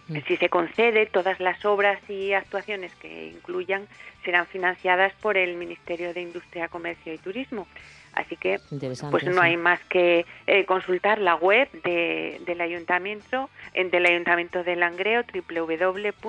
Mm. 0.08 0.18
Si 0.26 0.36
se 0.36 0.48
concede, 0.48 1.06
todas 1.06 1.40
las 1.40 1.64
obras 1.64 1.98
y 2.08 2.32
actuaciones 2.32 2.94
que 2.96 3.28
incluyan 3.28 3.86
serán 4.24 4.46
financiadas 4.46 5.12
por 5.20 5.36
el 5.36 5.56
Ministerio 5.56 6.12
de 6.14 6.22
Industria, 6.22 6.68
Comercio 6.68 7.12
y 7.14 7.18
Turismo. 7.18 7.66
Así 8.14 8.36
que 8.36 8.60
pues 9.10 9.24
no 9.24 9.40
hay 9.40 9.56
más 9.56 9.80
que 9.84 10.26
eh, 10.46 10.66
consultar 10.66 11.18
la 11.18 11.34
web 11.34 11.70
de, 11.82 12.42
del 12.44 12.60
ayuntamiento, 12.60 13.48
del 13.74 14.04
ayuntamiento 14.04 14.62
de 14.64 14.76
Langreo, 14.76 15.24
www.langreo.es 15.32 16.22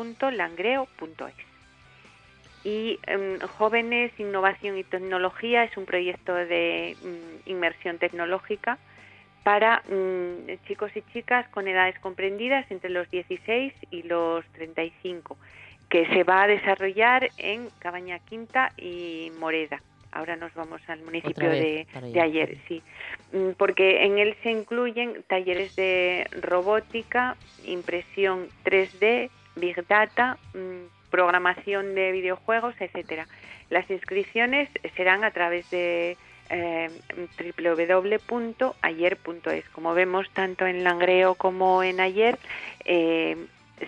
y 2.63 2.99
em, 3.07 3.39
Jóvenes, 3.39 4.11
Innovación 4.17 4.77
y 4.77 4.83
Tecnología 4.83 5.63
es 5.63 5.75
un 5.77 5.85
proyecto 5.85 6.33
de 6.33 6.95
mm, 7.01 7.49
inmersión 7.49 7.97
tecnológica 7.97 8.77
para 9.43 9.83
mm, 9.89 10.65
chicos 10.67 10.91
y 10.95 11.01
chicas 11.13 11.47
con 11.49 11.67
edades 11.67 11.99
comprendidas 11.99 12.69
entre 12.71 12.89
los 12.89 13.09
16 13.11 13.73
y 13.91 14.03
los 14.03 14.45
35, 14.53 15.37
que 15.89 16.07
se 16.07 16.23
va 16.23 16.43
a 16.43 16.47
desarrollar 16.47 17.29
en 17.37 17.69
Cabaña 17.79 18.19
Quinta 18.19 18.71
y 18.77 19.31
Moreda. 19.39 19.81
Ahora 20.11 20.35
nos 20.35 20.53
vamos 20.53 20.79
al 20.87 21.01
municipio 21.01 21.49
de, 21.49 21.87
de, 22.01 22.21
ayer, 22.21 22.57
sí, 22.67 22.83
mm, 23.33 23.51
porque 23.57 24.05
en 24.05 24.19
él 24.19 24.35
se 24.43 24.51
incluyen 24.51 25.23
talleres 25.27 25.75
de 25.75 26.27
robótica, 26.41 27.35
impresión 27.65 28.47
3D, 28.63 29.29
Big 29.55 29.87
Data, 29.87 30.37
programación 31.09 31.95
de 31.95 32.11
videojuegos, 32.11 32.75
etcétera. 32.79 33.27
Las 33.69 33.89
inscripciones 33.89 34.69
serán 34.95 35.23
a 35.23 35.31
través 35.31 35.69
de 35.71 36.17
eh, 36.49 36.89
www.ayer.es. 37.57 39.69
Como 39.69 39.93
vemos 39.93 40.29
tanto 40.31 40.65
en 40.65 40.83
Langreo 40.83 41.35
como 41.35 41.83
en 41.83 41.99
Ayer, 41.99 42.39
eh, 42.85 43.37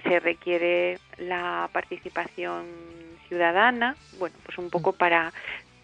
se 0.04 0.20
requiere 0.20 1.00
la 1.18 1.70
participación 1.72 2.66
ciudadana, 3.28 3.96
bueno, 4.20 4.36
pues 4.46 4.58
un 4.58 4.70
poco 4.70 4.94
para 4.94 5.34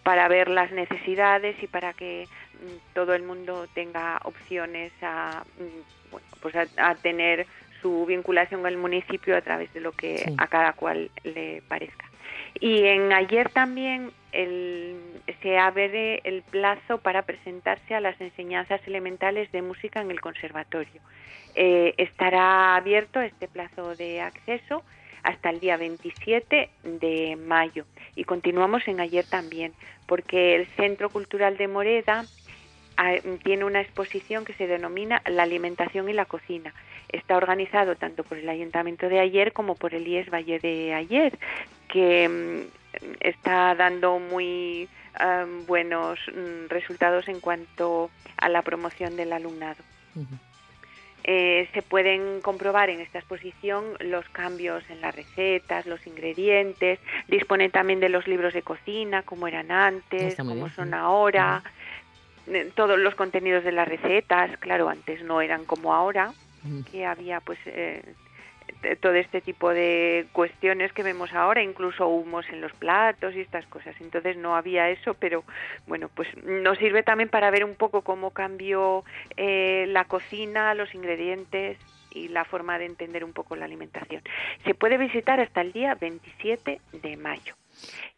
para 0.02 0.26
ver 0.26 0.48
las 0.48 0.72
necesidades 0.72 1.62
y 1.62 1.68
para 1.68 1.92
que 1.92 2.26
mm, 2.54 2.94
todo 2.94 3.14
el 3.14 3.22
mundo 3.22 3.68
tenga 3.72 4.18
opciones 4.24 4.92
a 5.00 5.44
mm, 5.58 6.10
bueno, 6.10 6.26
pues 6.40 6.56
a 6.56 6.94
tener 6.96 7.46
su 7.82 8.06
vinculación 8.06 8.64
al 8.64 8.76
municipio 8.76 9.36
a 9.36 9.42
través 9.42 9.72
de 9.74 9.80
lo 9.80 9.92
que 9.92 10.32
a 10.38 10.46
cada 10.46 10.72
cual 10.72 11.10
le 11.24 11.62
parezca. 11.68 12.06
Y 12.60 12.84
en 12.84 13.12
ayer 13.12 13.48
también 13.50 14.12
el, 14.32 14.96
se 15.42 15.58
abre 15.58 16.20
el 16.24 16.42
plazo 16.42 16.98
para 16.98 17.22
presentarse 17.22 17.94
a 17.94 18.00
las 18.00 18.20
enseñanzas 18.20 18.80
elementales 18.86 19.50
de 19.52 19.62
música 19.62 20.00
en 20.00 20.10
el 20.10 20.20
conservatorio. 20.20 21.00
Eh, 21.54 21.94
estará 21.98 22.76
abierto 22.76 23.20
este 23.20 23.48
plazo 23.48 23.94
de 23.94 24.20
acceso 24.20 24.82
hasta 25.22 25.50
el 25.50 25.60
día 25.60 25.76
27 25.76 26.70
de 26.82 27.36
mayo. 27.36 27.84
Y 28.16 28.24
continuamos 28.24 28.86
en 28.88 29.00
ayer 29.00 29.24
también, 29.24 29.72
porque 30.06 30.56
el 30.56 30.66
Centro 30.76 31.10
Cultural 31.10 31.56
de 31.56 31.68
Moreda 31.68 32.24
ah, 32.96 33.14
tiene 33.44 33.64
una 33.64 33.80
exposición 33.80 34.44
que 34.44 34.54
se 34.54 34.66
denomina 34.66 35.22
La 35.26 35.44
alimentación 35.44 36.08
y 36.08 36.12
la 36.12 36.24
cocina 36.24 36.74
está 37.10 37.36
organizado 37.36 37.94
tanto 37.96 38.24
por 38.24 38.38
el 38.38 38.48
Ayuntamiento 38.48 39.08
de 39.08 39.20
ayer 39.20 39.52
como 39.52 39.74
por 39.74 39.94
el 39.94 40.08
IES 40.08 40.30
Valle 40.30 40.58
de 40.58 40.94
ayer, 40.94 41.38
que 41.92 42.28
mm, 42.28 43.06
está 43.20 43.74
dando 43.74 44.18
muy 44.18 44.88
buenos 45.68 46.18
mm, 46.34 46.68
resultados 46.68 47.28
en 47.28 47.38
cuanto 47.38 48.10
a 48.38 48.48
la 48.48 48.62
promoción 48.62 49.14
del 49.14 49.32
alumnado. 49.32 49.76
Eh, 51.24 51.68
se 51.72 51.82
pueden 51.82 52.40
comprobar 52.40 52.90
en 52.90 53.00
esta 53.00 53.18
exposición 53.18 53.84
los 54.00 54.28
cambios 54.30 54.82
en 54.90 55.00
las 55.00 55.14
recetas, 55.14 55.86
los 55.86 56.04
ingredientes, 56.06 56.98
disponen 57.28 57.70
también 57.70 58.00
de 58.00 58.08
los 58.08 58.26
libros 58.26 58.52
de 58.54 58.62
cocina, 58.62 59.22
como 59.22 59.46
eran 59.46 59.70
antes, 59.70 60.34
como 60.34 60.68
son 60.70 60.94
ahora, 60.94 61.62
todos 62.74 62.98
los 62.98 63.14
contenidos 63.14 63.62
de 63.62 63.70
las 63.70 63.86
recetas, 63.86 64.56
claro, 64.58 64.88
antes 64.88 65.22
no 65.22 65.40
eran 65.40 65.64
como 65.64 65.94
ahora, 65.94 66.32
que 66.90 67.06
había 67.06 67.40
pues 67.40 67.58
eh, 67.66 68.02
todo 69.00 69.14
este 69.14 69.40
tipo 69.40 69.70
de 69.70 70.26
cuestiones 70.32 70.92
que 70.92 71.02
vemos 71.02 71.32
ahora, 71.32 71.62
incluso 71.62 72.08
humos 72.08 72.46
en 72.50 72.60
los 72.60 72.72
platos 72.72 73.34
y 73.34 73.40
estas 73.40 73.66
cosas. 73.66 73.94
Entonces 74.00 74.36
no 74.36 74.56
había 74.56 74.90
eso, 74.90 75.14
pero 75.14 75.44
bueno, 75.86 76.08
pues 76.14 76.28
nos 76.44 76.78
sirve 76.78 77.02
también 77.02 77.28
para 77.28 77.50
ver 77.50 77.64
un 77.64 77.74
poco 77.74 78.02
cómo 78.02 78.30
cambió 78.30 79.04
eh, 79.36 79.86
la 79.88 80.04
cocina, 80.04 80.74
los 80.74 80.94
ingredientes 80.94 81.78
y 82.10 82.28
la 82.28 82.44
forma 82.44 82.78
de 82.78 82.86
entender 82.86 83.24
un 83.24 83.32
poco 83.32 83.56
la 83.56 83.64
alimentación. 83.64 84.22
Se 84.64 84.74
puede 84.74 84.98
visitar 84.98 85.40
hasta 85.40 85.60
el 85.60 85.72
día 85.72 85.94
27 85.94 86.80
de 86.92 87.16
mayo. 87.16 87.54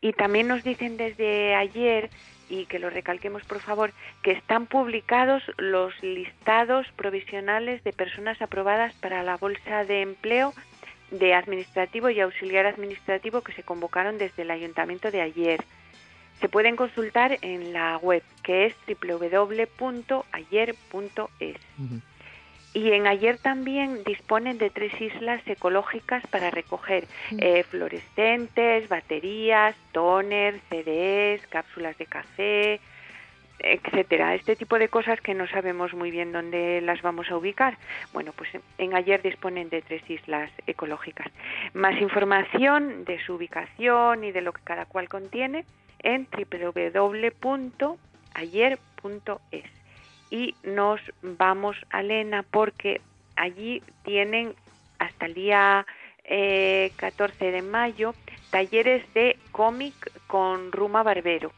Y 0.01 0.13
también 0.13 0.49
nos 0.49 0.65
dicen 0.65 0.97
desde 0.97 1.55
ayer 1.55 2.11
y 2.49 2.67
que 2.67 2.79
lo 2.79 2.91
recalquemos 2.91 3.43
por 3.45 3.61
favor, 3.61 3.93
que 4.23 4.33
están 4.33 4.67
publicados 4.67 5.43
los 5.59 5.95
listados 6.03 6.87
provisionales 6.97 7.83
de 7.85 7.93
personas 7.93 8.41
aprobadas 8.43 8.95
para 8.95 9.23
la 9.23 9.37
bolsa 9.37 9.85
de 9.85 10.03
empleo 10.03 10.53
de 11.11 11.35
administrativo 11.35 12.11
y 12.11 12.21
auxiliar 12.21 12.67
administrativo 12.67 13.43
que 13.43 13.53
se 13.53 13.63
convocaron 13.63 14.19
desde 14.19 14.43
el 14.43 14.51
ayuntamiento 14.51 15.11
de 15.11 15.21
ayer. 15.21 15.65
Se 16.41 16.49
pueden 16.49 16.77
consultar 16.77 17.39
en 17.43 17.73
la 17.73 17.97
web 17.99 18.23
que 18.43 18.67
es 18.67 18.75
www.ayer.es. 18.87 20.25
Y 22.75 22.91
en 22.91 23.07
ayer 23.07 23.39
también 23.39 24.03
disponen 24.05 24.59
de 24.59 24.69
tres 24.69 25.01
islas 25.01 25.41
ecológicas 25.47 26.27
para 26.27 26.51
recoger 26.51 27.07
eh, 27.39 27.63
fluorescentes, 27.63 28.89
baterías, 28.89 29.77
toner, 29.93 30.61
CDs, 30.69 31.47
cápsulas 31.47 31.97
de 31.99 32.07
café, 32.07 32.81
etcétera. 33.61 34.35
Este 34.35 34.57
tipo 34.57 34.77
de 34.79 34.89
cosas 34.89 35.21
que 35.21 35.35
no 35.35 35.47
sabemos 35.47 35.95
muy 35.95 36.11
bien 36.11 36.33
dónde 36.33 36.81
las 36.81 37.01
vamos 37.01 37.31
a 37.31 37.37
ubicar. 37.37 37.79
Bueno, 38.13 38.33
pues 38.37 38.51
en 38.79 38.97
ayer 38.97 39.23
disponen 39.23 39.69
de 39.69 39.81
tres 39.81 40.03
islas 40.11 40.51
ecológicas. 40.67 41.29
Más 41.75 42.01
información 42.01 43.05
de 43.05 43.25
su 43.25 43.35
ubicación 43.35 44.25
y 44.25 44.33
de 44.33 44.41
lo 44.41 44.53
que 44.53 44.63
cada 44.65 44.85
cual 44.87 45.09
contiene 45.09 45.65
en 46.01 46.27
www.ayer.es 46.27 47.85
y 50.31 50.55
nos 50.63 51.01
vamos 51.23 51.77
a 51.91 52.03
Lena 52.03 52.43
porque 52.43 53.01
allí 53.37 53.83
tienen 54.05 54.55
hasta 54.99 55.27
el 55.27 55.35
día 55.35 55.87
14 56.25 57.49
eh, 57.49 57.53
de 57.53 57.63
mayo 57.63 58.15
talleres 58.51 59.03
de 59.15 59.37
cómic 59.51 59.95
con 60.27 60.71
Ruma 60.71 61.03
Barbero. 61.03 61.53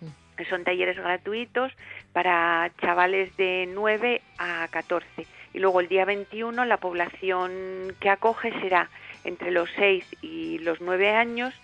Mm. 0.00 0.42
Son 0.50 0.64
talleres 0.64 0.96
gratuitos 0.96 1.72
para 2.12 2.70
chavales 2.80 3.34
de 3.36 3.68
9 3.72 4.20
a 4.38 4.68
14. 4.70 5.26
Y 5.54 5.58
luego 5.58 5.80
el 5.80 5.88
día 5.88 6.04
21 6.04 6.66
la 6.66 6.76
población 6.76 7.94
que 8.00 8.10
acoge 8.10 8.52
será 8.60 8.90
entre 9.24 9.50
los 9.50 9.70
6 9.76 10.04
y 10.20 10.58
los 10.58 10.80
9 10.80 11.10
años 11.10 11.54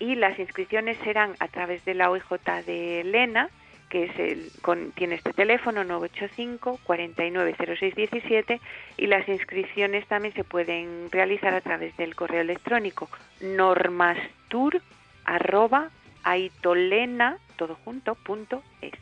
y 0.00 0.16
las 0.16 0.38
inscripciones 0.38 0.98
serán 1.04 1.34
a 1.38 1.46
través 1.48 1.84
de 1.84 1.94
la 1.94 2.10
OIJ 2.10 2.30
de 2.66 3.04
Lena 3.04 3.48
que 3.90 4.04
es 4.04 4.18
el, 4.18 4.50
con, 4.62 4.92
tiene 4.92 5.16
este 5.16 5.34
teléfono 5.34 5.84
985 5.84 6.80
490617 6.84 8.60
y 8.96 9.06
las 9.06 9.28
inscripciones 9.28 10.06
también 10.06 10.32
se 10.32 10.44
pueden 10.44 11.10
realizar 11.10 11.52
a 11.52 11.60
través 11.60 11.94
del 11.98 12.14
correo 12.14 12.40
electrónico 12.40 13.10
normastur 13.40 14.80
arroba 15.24 15.90
aitolena 16.22 17.38
todo 17.56 17.76
junto 17.84 18.14
punto 18.14 18.62
es. 18.80 18.92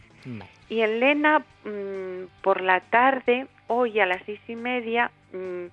Y 0.69 0.81
en 0.81 1.01
Lena 1.01 1.39
mm, 1.65 2.43
por 2.43 2.61
la 2.61 2.81
tarde 2.81 3.47
hoy 3.69 4.01
a 4.01 4.07
las 4.07 4.21
seis 4.27 4.41
y 4.49 4.57
media 4.57 5.11
mm, 5.33 5.67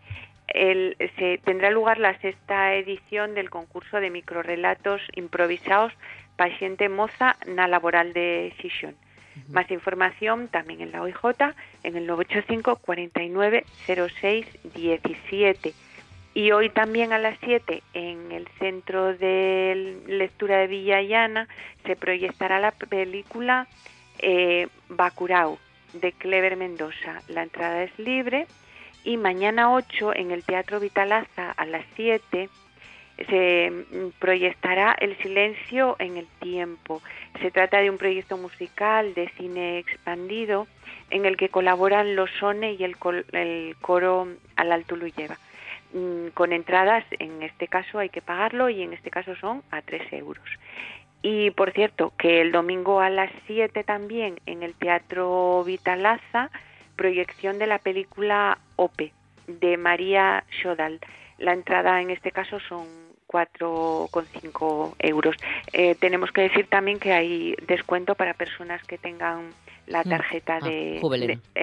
el, 0.47 0.95
se 1.17 1.39
tendrá 1.39 1.71
lugar 1.71 1.97
la 1.97 2.17
sexta 2.19 2.75
edición 2.75 3.33
del 3.33 3.49
concurso 3.49 3.99
de 3.99 4.09
microrelatos 4.09 5.01
improvisados 5.15 5.91
paciente 6.35 6.89
moza 6.89 7.35
na 7.47 7.67
laboral 7.67 8.13
de 8.13 8.53
Xixón. 8.59 8.95
Más 9.49 9.69
información 9.71 10.47
también 10.47 10.81
en 10.81 10.91
la 10.91 11.01
OIJ 11.01 11.53
en 11.83 11.97
el 11.97 12.07
985 12.07 12.77
49 12.77 13.65
06 13.85 14.45
17. 14.73 15.73
Y 16.33 16.51
hoy 16.51 16.69
también 16.69 17.13
a 17.13 17.17
las 17.17 17.37
7 17.43 17.81
en 17.93 18.31
el 18.31 18.47
Centro 18.59 19.15
de 19.15 20.01
Lectura 20.07 20.57
de 20.57 20.67
Villayana 20.67 21.47
se 21.85 21.95
proyectará 21.95 22.59
la 22.59 22.71
película 22.71 23.67
eh, 24.19 24.67
Bacurau 24.89 25.57
de 25.93 26.11
Clever 26.11 26.57
Mendoza. 26.57 27.21
La 27.29 27.43
entrada 27.43 27.83
es 27.83 27.97
libre 27.97 28.47
y 29.05 29.17
mañana 29.17 29.73
8 29.73 30.15
en 30.15 30.31
el 30.31 30.43
Teatro 30.43 30.79
Vitalaza 30.79 31.51
a 31.51 31.65
las 31.65 31.85
7 31.95 32.49
se 33.29 33.71
mm, 33.71 34.19
proyectará 34.19 34.95
El 34.99 35.17
silencio 35.17 35.95
en 35.99 36.17
el 36.17 36.27
tiempo. 36.39 37.01
Se 37.41 37.51
trata 37.51 37.79
de 37.79 37.89
un 37.89 37.97
proyecto 37.97 38.37
musical 38.37 39.13
de 39.13 39.29
cine 39.37 39.79
expandido 39.79 40.67
en 41.09 41.25
el 41.25 41.37
que 41.37 41.49
colaboran 41.49 42.15
los 42.15 42.29
SONE 42.39 42.73
y 42.73 42.83
el, 42.83 42.97
coro 42.97 44.27
Al 44.55 44.71
Alto 44.71 44.95
lo 44.95 45.07
lleva. 45.07 45.37
Mm, 45.93 46.27
con 46.33 46.51
entradas, 46.51 47.05
en 47.19 47.43
este 47.43 47.67
caso 47.67 47.99
hay 47.99 48.09
que 48.09 48.21
pagarlo 48.21 48.69
y 48.69 48.81
en 48.81 48.93
este 48.93 49.11
caso 49.11 49.35
son 49.35 49.63
a 49.71 49.81
3 49.81 50.13
euros. 50.13 50.45
Y 51.21 51.51
por 51.51 51.71
cierto, 51.71 52.13
que 52.17 52.41
el 52.41 52.51
domingo 52.51 52.99
a 52.99 53.09
las 53.09 53.31
7 53.47 53.83
también 53.83 54.39
en 54.45 54.61
el 54.61 54.75
Teatro 54.75 55.63
Vitalaza, 55.63 56.51
proyección 56.95 57.57
de 57.59 57.67
la 57.67 57.79
película 57.79 58.59
Ope 58.75 59.11
de 59.47 59.77
María 59.77 60.43
Shodal. 60.51 60.99
La 61.37 61.53
entrada 61.53 62.01
en 62.01 62.09
este 62.09 62.31
caso 62.31 62.59
son 62.59 63.04
4,5 63.27 64.95
euros. 64.99 65.35
Eh, 65.73 65.95
tenemos 65.95 66.31
que 66.31 66.41
decir 66.41 66.67
también 66.67 66.99
que 66.99 67.13
hay 67.13 67.55
descuento 67.67 68.15
para 68.15 68.33
personas 68.33 68.83
que 68.83 68.97
tengan 68.97 69.51
la 69.87 70.01
mm. 70.03 70.09
tarjeta 70.09 70.59
ah, 70.61 70.67
de, 70.67 70.99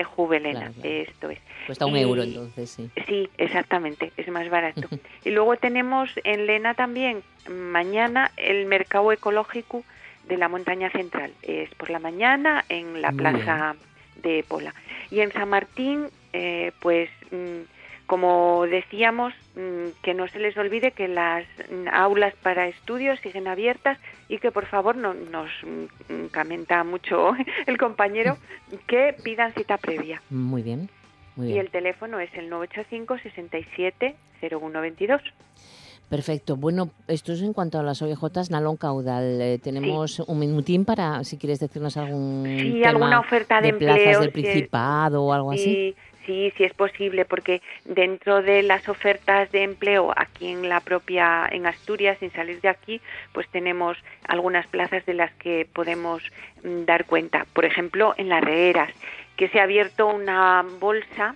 Juvelena. 0.04 0.72
Eh, 0.82 1.06
esto 1.08 1.30
es. 1.30 1.38
Cuesta 1.66 1.86
un 1.86 1.96
euro 1.96 2.22
entonces, 2.22 2.70
sí. 2.70 2.90
Sí, 3.06 3.28
exactamente, 3.38 4.12
es 4.16 4.28
más 4.28 4.48
barato. 4.48 4.88
y 5.24 5.30
luego 5.30 5.56
tenemos 5.56 6.10
en 6.24 6.46
Lena 6.46 6.74
también 6.74 7.22
mañana 7.48 8.30
el 8.36 8.66
mercado 8.66 9.12
ecológico 9.12 9.84
de 10.28 10.36
la 10.36 10.48
montaña 10.48 10.90
central. 10.90 11.32
Es 11.42 11.74
por 11.74 11.90
la 11.90 11.98
mañana 11.98 12.64
en 12.68 13.02
la 13.02 13.10
plaza 13.12 13.74
de 14.22 14.44
Pola. 14.46 14.74
Y 15.10 15.20
en 15.20 15.32
San 15.32 15.48
Martín, 15.48 16.08
eh, 16.32 16.72
pues... 16.80 17.10
Mm, 17.30 17.62
como 18.06 18.66
decíamos, 18.66 19.32
mm, 19.56 20.00
que 20.02 20.14
no 20.14 20.28
se 20.28 20.38
les 20.38 20.56
olvide 20.56 20.92
que 20.92 21.08
las 21.08 21.46
aulas 21.92 22.34
para 22.42 22.68
estudios 22.68 23.18
siguen 23.20 23.48
abiertas 23.48 23.98
y 24.28 24.38
que 24.38 24.50
por 24.50 24.66
favor 24.66 24.96
no, 24.96 25.14
nos 25.14 25.50
mm, 25.62 26.26
comenta 26.32 26.84
mucho 26.84 27.32
el 27.66 27.78
compañero 27.78 28.38
que 28.86 29.14
pidan 29.22 29.52
cita 29.52 29.78
previa. 29.78 30.22
Muy 30.30 30.62
bien. 30.62 30.88
Y 31.36 31.56
el 31.56 31.70
teléfono 31.70 32.20
es 32.20 32.32
el 32.34 32.50
985 32.50 33.18
67 33.22 34.16
0122. 34.40 35.22
Perfecto. 36.12 36.56
Bueno, 36.56 36.90
esto 37.08 37.32
es 37.32 37.40
en 37.40 37.54
cuanto 37.54 37.78
a 37.78 37.82
las 37.82 38.02
OIJ 38.02 38.50
Nalón 38.50 38.76
Caudal. 38.76 39.40
Eh, 39.40 39.58
tenemos 39.62 40.18
un 40.20 40.38
minutín 40.38 40.84
para, 40.84 41.24
si 41.24 41.38
quieres 41.38 41.58
decirnos 41.58 41.96
algún 41.96 42.44
sí, 42.44 42.84
alguna 42.84 43.18
oferta 43.18 43.62
de, 43.62 43.72
de 43.72 43.78
plazas 43.78 44.20
del 44.20 44.30
Principado 44.30 45.22
o 45.22 45.32
algo 45.32 45.52
así. 45.52 45.94
Sí, 46.26 46.52
sí 46.56 46.64
es 46.64 46.72
posible, 46.74 47.24
porque 47.24 47.62
dentro 47.84 48.42
de 48.42 48.62
las 48.62 48.88
ofertas 48.88 49.50
de 49.50 49.64
empleo 49.64 50.12
aquí 50.16 50.48
en 50.48 50.68
la 50.68 50.80
propia, 50.80 51.48
en 51.50 51.66
Asturias, 51.66 52.18
sin 52.20 52.30
salir 52.32 52.60
de 52.60 52.68
aquí, 52.68 53.00
pues 53.32 53.48
tenemos 53.48 53.98
algunas 54.28 54.66
plazas 54.68 55.04
de 55.04 55.14
las 55.14 55.32
que 55.34 55.66
podemos 55.72 56.22
mm, 56.62 56.84
dar 56.84 57.06
cuenta. 57.06 57.46
Por 57.52 57.64
ejemplo, 57.64 58.14
en 58.16 58.28
las 58.28 58.42
reheras, 58.42 58.92
que 59.36 59.48
se 59.48 59.58
ha 59.58 59.64
abierto 59.64 60.06
una 60.06 60.64
bolsa 60.78 61.34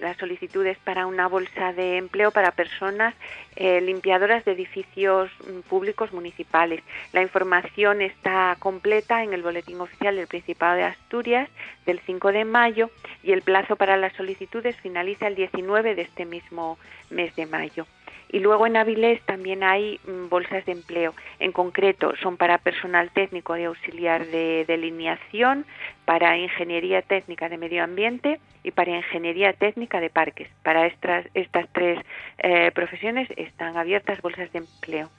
las 0.00 0.16
solicitudes 0.16 0.78
para 0.78 1.06
una 1.06 1.28
bolsa 1.28 1.72
de 1.72 1.96
empleo 1.96 2.30
para 2.30 2.52
personas 2.52 3.14
eh, 3.56 3.80
limpiadoras 3.80 4.44
de 4.44 4.52
edificios 4.52 5.30
mm, 5.40 5.60
públicos 5.68 6.12
municipales. 6.12 6.82
La 7.12 7.22
información 7.22 8.00
está 8.02 8.56
completa 8.58 9.22
en 9.22 9.32
el 9.32 9.42
Boletín 9.42 9.80
Oficial 9.80 10.16
del 10.16 10.26
Principado 10.26 10.76
de 10.76 10.84
Asturias 10.84 11.48
del 11.86 12.00
5 12.00 12.32
de 12.32 12.44
mayo 12.44 12.90
y 13.22 13.32
el 13.32 13.42
plazo 13.42 13.76
para 13.76 13.96
las 13.96 14.12
solicitudes 14.14 14.76
finaliza 14.76 15.26
el 15.26 15.34
19 15.34 15.94
de 15.94 16.02
este 16.02 16.24
mismo 16.24 16.78
mes 17.10 17.34
de 17.36 17.46
mayo. 17.46 17.86
Y 18.32 18.38
luego 18.38 18.66
en 18.66 18.76
Avilés 18.76 19.20
también 19.22 19.64
hay 19.64 19.98
mm, 20.06 20.28
bolsas 20.28 20.64
de 20.64 20.72
empleo. 20.72 21.14
En 21.40 21.52
concreto, 21.52 22.14
son 22.22 22.36
para 22.36 22.58
personal 22.58 23.10
técnico 23.10 23.54
de 23.54 23.64
auxiliar 23.64 24.26
de 24.26 24.64
delineación, 24.66 25.66
para 26.04 26.38
ingeniería 26.38 27.02
técnica 27.02 27.48
de 27.48 27.58
medio 27.58 27.82
ambiente 27.82 28.40
y 28.62 28.70
para 28.70 28.96
ingeniería 28.96 29.52
técnica 29.52 30.00
de 30.00 30.10
parques. 30.10 30.48
Para 30.62 30.86
estas, 30.86 31.26
estas 31.34 31.68
tres 31.72 31.98
eh, 32.38 32.70
profesiones 32.72 33.28
están 33.36 33.76
abiertas 33.76 34.20
bolsas 34.20 34.52
de 34.52 34.58
empleo. 34.60 35.10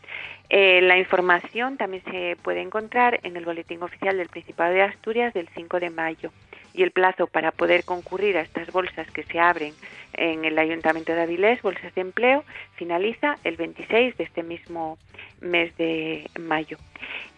Eh, 0.50 0.82
la 0.82 0.98
información 0.98 1.78
también 1.78 2.04
se 2.12 2.38
puede 2.42 2.62
encontrar 2.62 3.20
en 3.24 3.36
el 3.38 3.46
Boletín 3.46 3.84
Oficial 3.84 4.18
del 4.18 4.30
Principado 4.30 4.74
de 4.74 4.84
Asturias 4.84 5.34
del 5.34 5.48
5 5.50 5.80
de 5.80 5.90
mayo 5.90 6.32
y 6.74 6.84
el 6.84 6.92
plazo 6.92 7.28
para 7.28 7.52
poder 7.52 7.84
concurrir 7.84 8.38
a 8.38 8.42
estas 8.42 8.72
bolsas 8.72 9.10
que 9.12 9.24
se 9.24 9.40
abren 9.40 9.74
en 10.14 10.46
el 10.46 10.58
Ayuntamiento 10.58 11.14
de 11.14 11.22
Avilés, 11.22 11.62
bolsas 11.62 11.94
de 11.96 12.02
empleo, 12.02 12.44
finaliza 12.76 13.38
el 13.44 13.58
26 13.58 14.18
de 14.18 14.24
este 14.24 14.44
mismo 14.44 14.98
mes 15.40 15.76
de 15.78 16.30
mayo. 16.40 16.78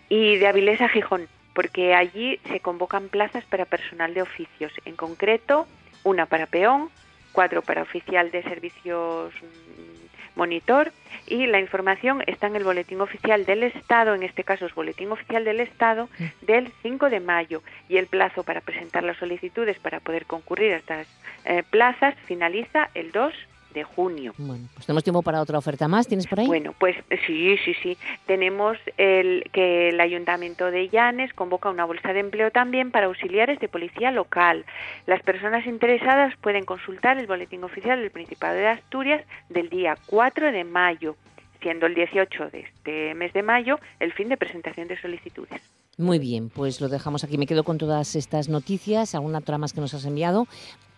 Y 0.09 0.37
de 0.37 0.47
Avilés 0.47 0.81
a 0.81 0.89
Gijón, 0.89 1.27
porque 1.53 1.93
allí 1.93 2.39
se 2.49 2.59
convocan 2.59 3.09
plazas 3.09 3.43
para 3.45 3.65
personal 3.65 4.13
de 4.13 4.21
oficios, 4.21 4.71
en 4.85 4.95
concreto 4.95 5.67
una 6.03 6.25
para 6.25 6.47
peón, 6.47 6.89
cuatro 7.31 7.61
para 7.61 7.81
oficial 7.81 8.31
de 8.31 8.43
servicios 8.43 9.33
monitor 10.35 10.91
y 11.27 11.47
la 11.47 11.59
información 11.59 12.23
está 12.27 12.47
en 12.47 12.55
el 12.55 12.63
Boletín 12.63 13.01
Oficial 13.01 13.45
del 13.45 13.63
Estado, 13.63 14.13
en 14.13 14.23
este 14.23 14.43
caso 14.43 14.65
es 14.65 14.75
Boletín 14.75 15.11
Oficial 15.11 15.45
del 15.45 15.59
Estado, 15.59 16.09
del 16.41 16.71
5 16.81 17.09
de 17.09 17.19
mayo. 17.19 17.63
Y 17.89 17.97
el 17.97 18.07
plazo 18.07 18.43
para 18.43 18.61
presentar 18.61 19.03
las 19.03 19.17
solicitudes 19.17 19.79
para 19.79 19.99
poder 19.99 20.25
concurrir 20.25 20.73
a 20.73 20.77
estas 20.77 21.07
eh, 21.45 21.63
plazas 21.69 22.15
finaliza 22.25 22.89
el 22.93 23.11
2 23.11 23.33
de 23.73 23.83
junio. 23.83 24.33
Bueno, 24.37 24.67
pues 24.73 24.85
tenemos 24.85 25.03
tiempo 25.03 25.21
para 25.21 25.41
otra 25.41 25.57
oferta 25.57 25.87
más. 25.87 26.07
¿Tienes 26.07 26.27
por 26.27 26.39
ahí? 26.39 26.47
Bueno, 26.47 26.73
pues 26.79 26.95
sí, 27.25 27.57
sí, 27.65 27.73
sí. 27.81 27.97
Tenemos 28.25 28.77
el 28.97 29.49
que 29.51 29.89
el 29.89 29.99
Ayuntamiento 29.99 30.71
de 30.71 30.89
Llanes 30.89 31.33
convoca 31.33 31.69
una 31.69 31.85
bolsa 31.85 32.13
de 32.13 32.19
empleo 32.19 32.51
también 32.51 32.91
para 32.91 33.07
auxiliares 33.07 33.59
de 33.59 33.67
policía 33.67 34.11
local. 34.11 34.65
Las 35.05 35.21
personas 35.23 35.65
interesadas 35.65 36.35
pueden 36.41 36.65
consultar 36.65 37.17
el 37.17 37.27
boletín 37.27 37.63
oficial 37.63 37.99
del 37.99 38.11
Principado 38.11 38.55
de 38.55 38.67
Asturias 38.67 39.23
del 39.49 39.69
día 39.69 39.97
4 40.05 40.51
de 40.51 40.63
mayo, 40.63 41.15
siendo 41.61 41.85
el 41.85 41.95
18 41.95 42.49
de 42.49 42.59
este 42.61 43.15
mes 43.15 43.33
de 43.33 43.43
mayo 43.43 43.79
el 43.99 44.13
fin 44.13 44.29
de 44.29 44.37
presentación 44.37 44.87
de 44.87 44.99
solicitudes. 44.99 45.61
Muy 45.97 46.17
bien, 46.17 46.49
pues 46.49 46.81
lo 46.81 46.89
dejamos 46.89 47.23
aquí. 47.23 47.37
Me 47.37 47.45
quedo 47.45 47.63
con 47.63 47.77
todas 47.77 48.15
estas 48.15 48.49
noticias, 48.49 49.13
alguna 49.13 49.39
otra 49.39 49.59
más 49.59 49.73
que 49.73 49.81
nos 49.81 49.93
has 49.93 50.05
enviado 50.05 50.47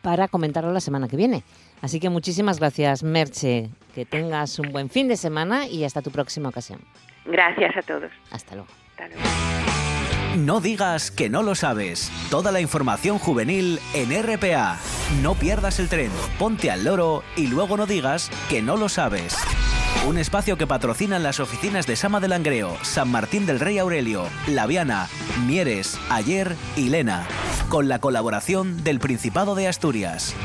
para 0.01 0.27
comentarlo 0.27 0.71
la 0.71 0.79
semana 0.79 1.07
que 1.07 1.17
viene. 1.17 1.43
Así 1.85 1.99
que 1.99 2.09
muchísimas 2.09 2.57
gracias, 2.57 3.03
Merche. 3.03 3.69
Que 3.93 4.05
tengas 4.05 4.57
un 4.57 4.71
buen 4.71 4.89
fin 4.89 5.07
de 5.07 5.15
semana 5.17 5.67
y 5.67 5.83
hasta 5.83 6.01
tu 6.01 6.09
próxima 6.09 6.49
ocasión. 6.49 6.79
Gracias 7.25 7.77
a 7.77 7.83
todos. 7.83 8.11
Hasta 8.31 8.55
luego. 8.55 8.69
Hasta 8.89 9.07
luego. 9.07 9.21
No 10.37 10.61
digas 10.61 11.11
que 11.11 11.29
no 11.29 11.43
lo 11.43 11.53
sabes. 11.53 12.11
Toda 12.31 12.51
la 12.51 12.59
información 12.59 13.19
juvenil 13.19 13.79
en 13.93 14.09
RPA. 14.19 14.79
No 15.21 15.35
pierdas 15.35 15.79
el 15.79 15.87
tren, 15.87 16.09
ponte 16.39 16.71
al 16.71 16.85
loro 16.85 17.21
y 17.35 17.45
luego 17.45 17.77
no 17.77 17.85
digas 17.85 18.31
que 18.49 18.63
no 18.63 18.77
lo 18.77 18.89
sabes. 18.89 19.37
Un 20.07 20.17
espacio 20.17 20.57
que 20.57 20.65
patrocinan 20.65 21.21
las 21.21 21.39
oficinas 21.39 21.85
de 21.85 21.95
Sama 21.95 22.19
del 22.19 22.31
Langreo, 22.31 22.75
San 22.81 23.11
Martín 23.11 23.45
del 23.45 23.59
Rey 23.59 23.77
Aurelio, 23.77 24.25
Laviana, 24.47 25.07
Mieres, 25.45 25.99
Ayer 26.09 26.55
y 26.75 26.89
Lena. 26.89 27.27
Con 27.69 27.87
la 27.87 27.99
colaboración 27.99 28.83
del 28.83 28.99
Principado 28.99 29.53
de 29.53 29.67
Asturias. 29.67 30.35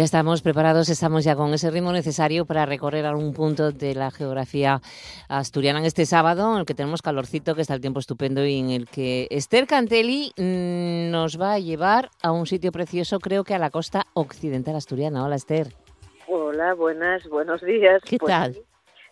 Ya 0.00 0.04
estamos 0.04 0.40
preparados, 0.40 0.88
estamos 0.88 1.24
ya 1.24 1.36
con 1.36 1.52
ese 1.52 1.70
ritmo 1.70 1.92
necesario 1.92 2.46
para 2.46 2.64
recorrer 2.64 3.04
algún 3.04 3.34
punto 3.34 3.70
de 3.70 3.94
la 3.94 4.10
geografía 4.10 4.80
asturiana 5.28 5.78
en 5.78 5.84
este 5.84 6.06
sábado, 6.06 6.54
en 6.54 6.60
el 6.60 6.64
que 6.64 6.72
tenemos 6.72 7.02
calorcito, 7.02 7.54
que 7.54 7.60
está 7.60 7.74
el 7.74 7.82
tiempo 7.82 8.00
estupendo 8.00 8.46
y 8.46 8.60
en 8.60 8.70
el 8.70 8.88
que 8.88 9.26
Esther 9.28 9.66
Cantelli 9.66 10.32
mm, 10.38 11.10
nos 11.10 11.38
va 11.38 11.52
a 11.52 11.58
llevar 11.58 12.08
a 12.22 12.32
un 12.32 12.46
sitio 12.46 12.72
precioso, 12.72 13.18
creo 13.18 13.44
que 13.44 13.52
a 13.52 13.58
la 13.58 13.68
costa 13.68 14.06
occidental 14.14 14.74
asturiana. 14.74 15.22
Hola 15.22 15.36
Esther. 15.36 15.74
Hola, 16.28 16.72
buenas, 16.72 17.28
buenos 17.28 17.60
días. 17.60 18.00
¿Qué 18.06 18.16
Pues 18.16 18.32
tal? 18.32 18.56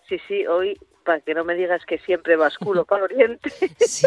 Sí, 0.09 0.17
sí, 0.27 0.47
hoy, 0.47 0.75
para 1.09 1.21
que 1.23 1.33
no 1.33 1.43
me 1.43 1.55
digas 1.55 1.83
que 1.87 1.97
siempre 2.01 2.37
basculo 2.37 2.85
para 2.85 3.07
el 3.07 3.13
oriente. 3.13 3.51
Sí, 3.79 4.07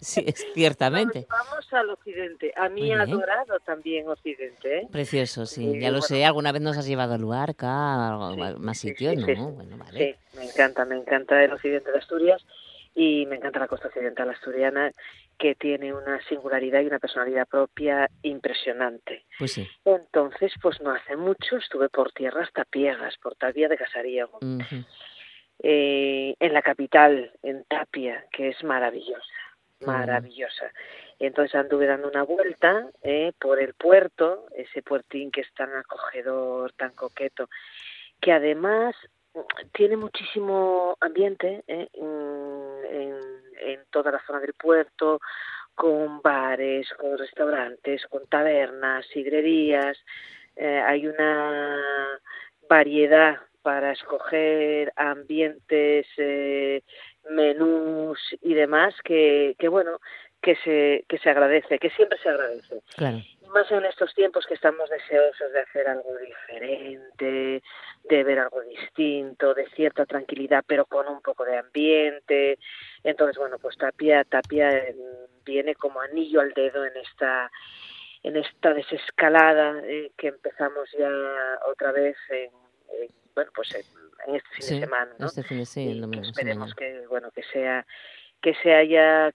sí, 0.00 0.24
ciertamente. 0.54 1.26
Vamos 1.28 1.72
al 1.72 1.90
occidente. 1.90 2.52
A 2.54 2.68
mí 2.68 2.82
bien. 2.82 3.00
adorado 3.00 3.58
también 3.64 4.06
occidente, 4.08 4.78
¿eh? 4.78 4.88
Precioso, 4.92 5.44
sí, 5.44 5.72
ya 5.80 5.88
lo 5.88 5.94
bueno. 5.94 6.02
sé. 6.02 6.24
¿Alguna 6.24 6.52
vez 6.52 6.62
nos 6.62 6.78
has 6.78 6.86
llevado 6.86 7.14
a 7.14 7.18
Luarca, 7.18 7.66
a 7.68 8.30
Sí, 8.32 8.60
más 8.60 8.78
sitios? 8.78 9.14
sí, 9.14 9.20
no, 9.20 9.26
sí. 9.26 9.34
bueno, 9.34 9.76
vale. 9.76 9.98
Sí, 9.98 10.36
me 10.38 10.44
encanta, 10.44 10.84
me 10.84 10.94
encanta 10.94 11.42
el 11.42 11.52
occidente 11.52 11.90
de 11.90 11.98
Asturias 11.98 12.46
y 12.94 13.26
me 13.26 13.36
encanta 13.36 13.58
la 13.58 13.66
costa 13.66 13.88
occidental 13.88 14.30
asturiana 14.30 14.92
que 15.38 15.56
tiene 15.56 15.92
una 15.92 16.22
singularidad 16.28 16.80
y 16.82 16.86
una 16.86 17.00
personalidad 17.00 17.48
propia 17.48 18.08
impresionante. 18.22 19.24
Pues 19.36 19.52
sí. 19.52 19.68
Entonces, 19.84 20.52
pues 20.62 20.80
no 20.80 20.92
hace 20.92 21.16
mucho 21.16 21.56
estuve 21.56 21.88
por 21.88 22.12
tierra 22.12 22.44
hasta 22.44 22.64
Piegas, 22.64 23.16
por 23.20 23.34
Tapia 23.34 23.68
de 23.68 23.76
Casariego, 23.76 24.38
Ujú. 24.40 24.84
Eh, 25.62 26.34
en 26.38 26.52
la 26.52 26.62
capital, 26.62 27.32
en 27.42 27.64
Tapia, 27.64 28.24
que 28.32 28.48
es 28.48 28.62
maravillosa, 28.64 29.22
bueno. 29.80 29.98
maravillosa. 29.98 30.72
Entonces 31.18 31.54
anduve 31.54 31.86
dando 31.86 32.08
una 32.08 32.22
vuelta 32.22 32.88
eh, 33.02 33.32
por 33.40 33.60
el 33.60 33.74
puerto, 33.74 34.46
ese 34.54 34.82
puertín 34.82 35.30
que 35.30 35.40
es 35.40 35.52
tan 35.54 35.72
acogedor, 35.74 36.72
tan 36.72 36.92
coqueto, 36.92 37.48
que 38.20 38.32
además 38.32 38.94
mm, 39.34 39.40
tiene 39.72 39.96
muchísimo 39.96 40.96
ambiente 41.00 41.64
eh, 41.66 41.88
mm, 41.98 42.84
en, 42.94 43.14
en 43.60 43.80
toda 43.90 44.12
la 44.12 44.22
zona 44.26 44.40
del 44.40 44.54
puerto, 44.54 45.20
con 45.76 46.22
bares, 46.22 46.88
con 46.94 47.16
restaurantes, 47.18 48.04
con 48.06 48.26
tabernas, 48.26 49.06
sidrerías. 49.12 49.96
Eh, 50.56 50.82
hay 50.84 51.06
una 51.06 51.78
variedad 52.68 53.36
para 53.66 53.90
escoger 53.90 54.92
ambientes, 54.94 56.06
eh, 56.18 56.84
menús 57.28 58.16
y 58.40 58.54
demás 58.54 58.94
que, 59.02 59.56
que 59.58 59.66
bueno, 59.66 59.98
que 60.40 60.54
se, 60.62 61.04
que 61.08 61.18
se 61.18 61.30
agradece, 61.30 61.80
que 61.80 61.90
siempre 61.90 62.16
se 62.22 62.28
agradece. 62.28 62.80
Claro. 62.94 63.16
Y 63.16 63.48
más 63.48 63.68
en 63.72 63.84
estos 63.86 64.14
tiempos 64.14 64.46
que 64.46 64.54
estamos 64.54 64.88
deseosos 64.88 65.52
de 65.52 65.62
hacer 65.62 65.88
algo 65.88 66.16
diferente, 66.16 67.60
de 68.04 68.22
ver 68.22 68.38
algo 68.38 68.60
distinto, 68.60 69.52
de 69.52 69.66
cierta 69.70 70.06
tranquilidad, 70.06 70.62
pero 70.64 70.84
con 70.84 71.08
un 71.08 71.20
poco 71.20 71.44
de 71.44 71.58
ambiente. 71.58 72.60
Entonces, 73.02 73.36
bueno, 73.36 73.58
pues 73.60 73.76
Tapia, 73.76 74.22
Tapia 74.22 74.78
eh, 74.78 74.94
viene 75.44 75.74
como 75.74 76.00
anillo 76.00 76.40
al 76.40 76.52
dedo 76.52 76.84
en 76.84 76.96
esta 76.98 77.50
en 78.22 78.36
esta 78.36 78.72
desescalada 78.74 79.80
eh, 79.84 80.12
que 80.16 80.28
empezamos 80.28 80.88
ya 80.96 81.10
otra 81.68 81.90
vez 81.90 82.16
en, 82.30 82.50
en, 83.02 83.25
bueno 83.36 83.50
pues 83.54 83.72
en, 83.74 84.34
este 84.34 84.48
fin 84.54 84.62
Sí, 84.62 84.74
de 84.74 84.80
semana 84.80 85.12
¿no? 85.18 85.26
este 85.26 85.42
fin 85.44 85.58
de 85.58 85.66
sí, 85.66 86.00
domingo. 86.00 86.24
sí, 86.24 86.30
esperemos 86.30 86.74
mañana. 86.76 87.00
que 87.00 87.06
bueno 87.06 87.30
que 87.30 87.42
sea 87.44 87.86
que 88.42 88.54
sea 88.62 88.82
ya 88.84 89.32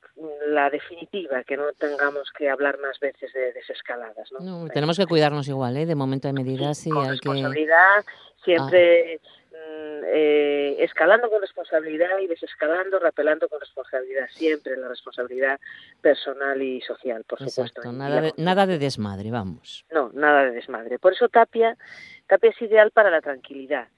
la 0.47 0.69
definitiva 0.69 1.43
que 1.43 1.55
no 1.57 1.71
tengamos 1.73 2.31
que 2.37 2.49
hablar 2.49 2.77
más 2.79 2.99
veces 2.99 3.31
de 3.33 3.53
desescaladas 3.53 4.31
¿no? 4.33 4.39
No, 4.41 4.67
Eh, 4.67 4.69
tenemos 4.73 4.97
que 4.97 5.05
cuidarnos 5.07 5.47
igual, 5.47 5.75
¿eh? 5.77 5.85
De 5.85 5.95
momento 5.95 6.27
hay 6.27 6.33
medidas 6.33 6.85
y 6.85 6.89
con 6.91 7.09
hay 7.09 7.17
que... 7.19 7.29
Ah. 7.29 7.33
responsabilidad, 7.33 8.05
siempre 8.45 9.19
mm, 9.51 10.03
eh, 10.05 10.75
escalando 10.79 11.29
con 11.29 11.41
responsabilidad 11.41 12.19
y 12.19 12.27
desescalando, 12.27 12.99
rapelando 12.99 13.49
con 13.49 13.59
responsabilidad, 13.59 14.27
siempre 14.31 14.77
la 14.77 14.87
responsabilidad 14.87 15.59
personal 16.01 16.61
y 16.61 16.79
social, 16.81 17.23
por 17.27 17.39
supuesto. 17.39 17.81
Exacto, 17.81 17.91
y 17.91 17.97
nada 17.97 18.21
de, 18.21 18.33
nada 18.37 18.65
de 18.67 18.77
desmadre, 18.77 19.31
vamos. 19.31 19.83
No, 19.91 20.11
nada 20.13 20.45
de 20.45 20.51
desmadre. 20.51 20.99
Por 20.99 21.13
eso 21.13 21.27
Tapia, 21.27 21.75
Tapia 22.31 22.51
es 22.51 22.61
ideal 22.61 22.91
para 22.91 23.09
la 23.11 23.19
tranquilidad. 23.19 23.89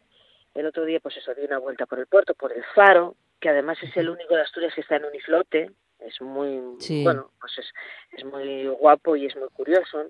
El 0.55 0.65
otro 0.65 0.85
día, 0.85 0.99
pues 0.99 1.15
eso, 1.17 1.35
di 1.35 1.45
una 1.45 1.59
vuelta 1.59 1.85
por 1.85 1.99
el 1.99 2.07
puerto, 2.07 2.33
por 2.33 2.51
el 2.51 2.63
faro, 2.73 3.15
que 3.39 3.49
además 3.49 3.77
es 3.83 3.95
el 3.95 4.09
único 4.09 4.33
de 4.33 4.41
Asturias 4.41 4.73
que 4.73 4.81
está 4.81 4.95
en 4.95 5.05
uniflote. 5.05 5.69
Es 5.99 6.19
muy, 6.19 6.59
Sí. 6.79 7.03
bueno, 7.03 7.29
pues 7.39 7.55
es, 7.59 7.71
es 8.17 8.25
muy 8.25 8.65
guapo 8.69 9.15
y 9.15 9.27
es 9.27 9.35
muy 9.35 9.49
curioso. 9.49 10.09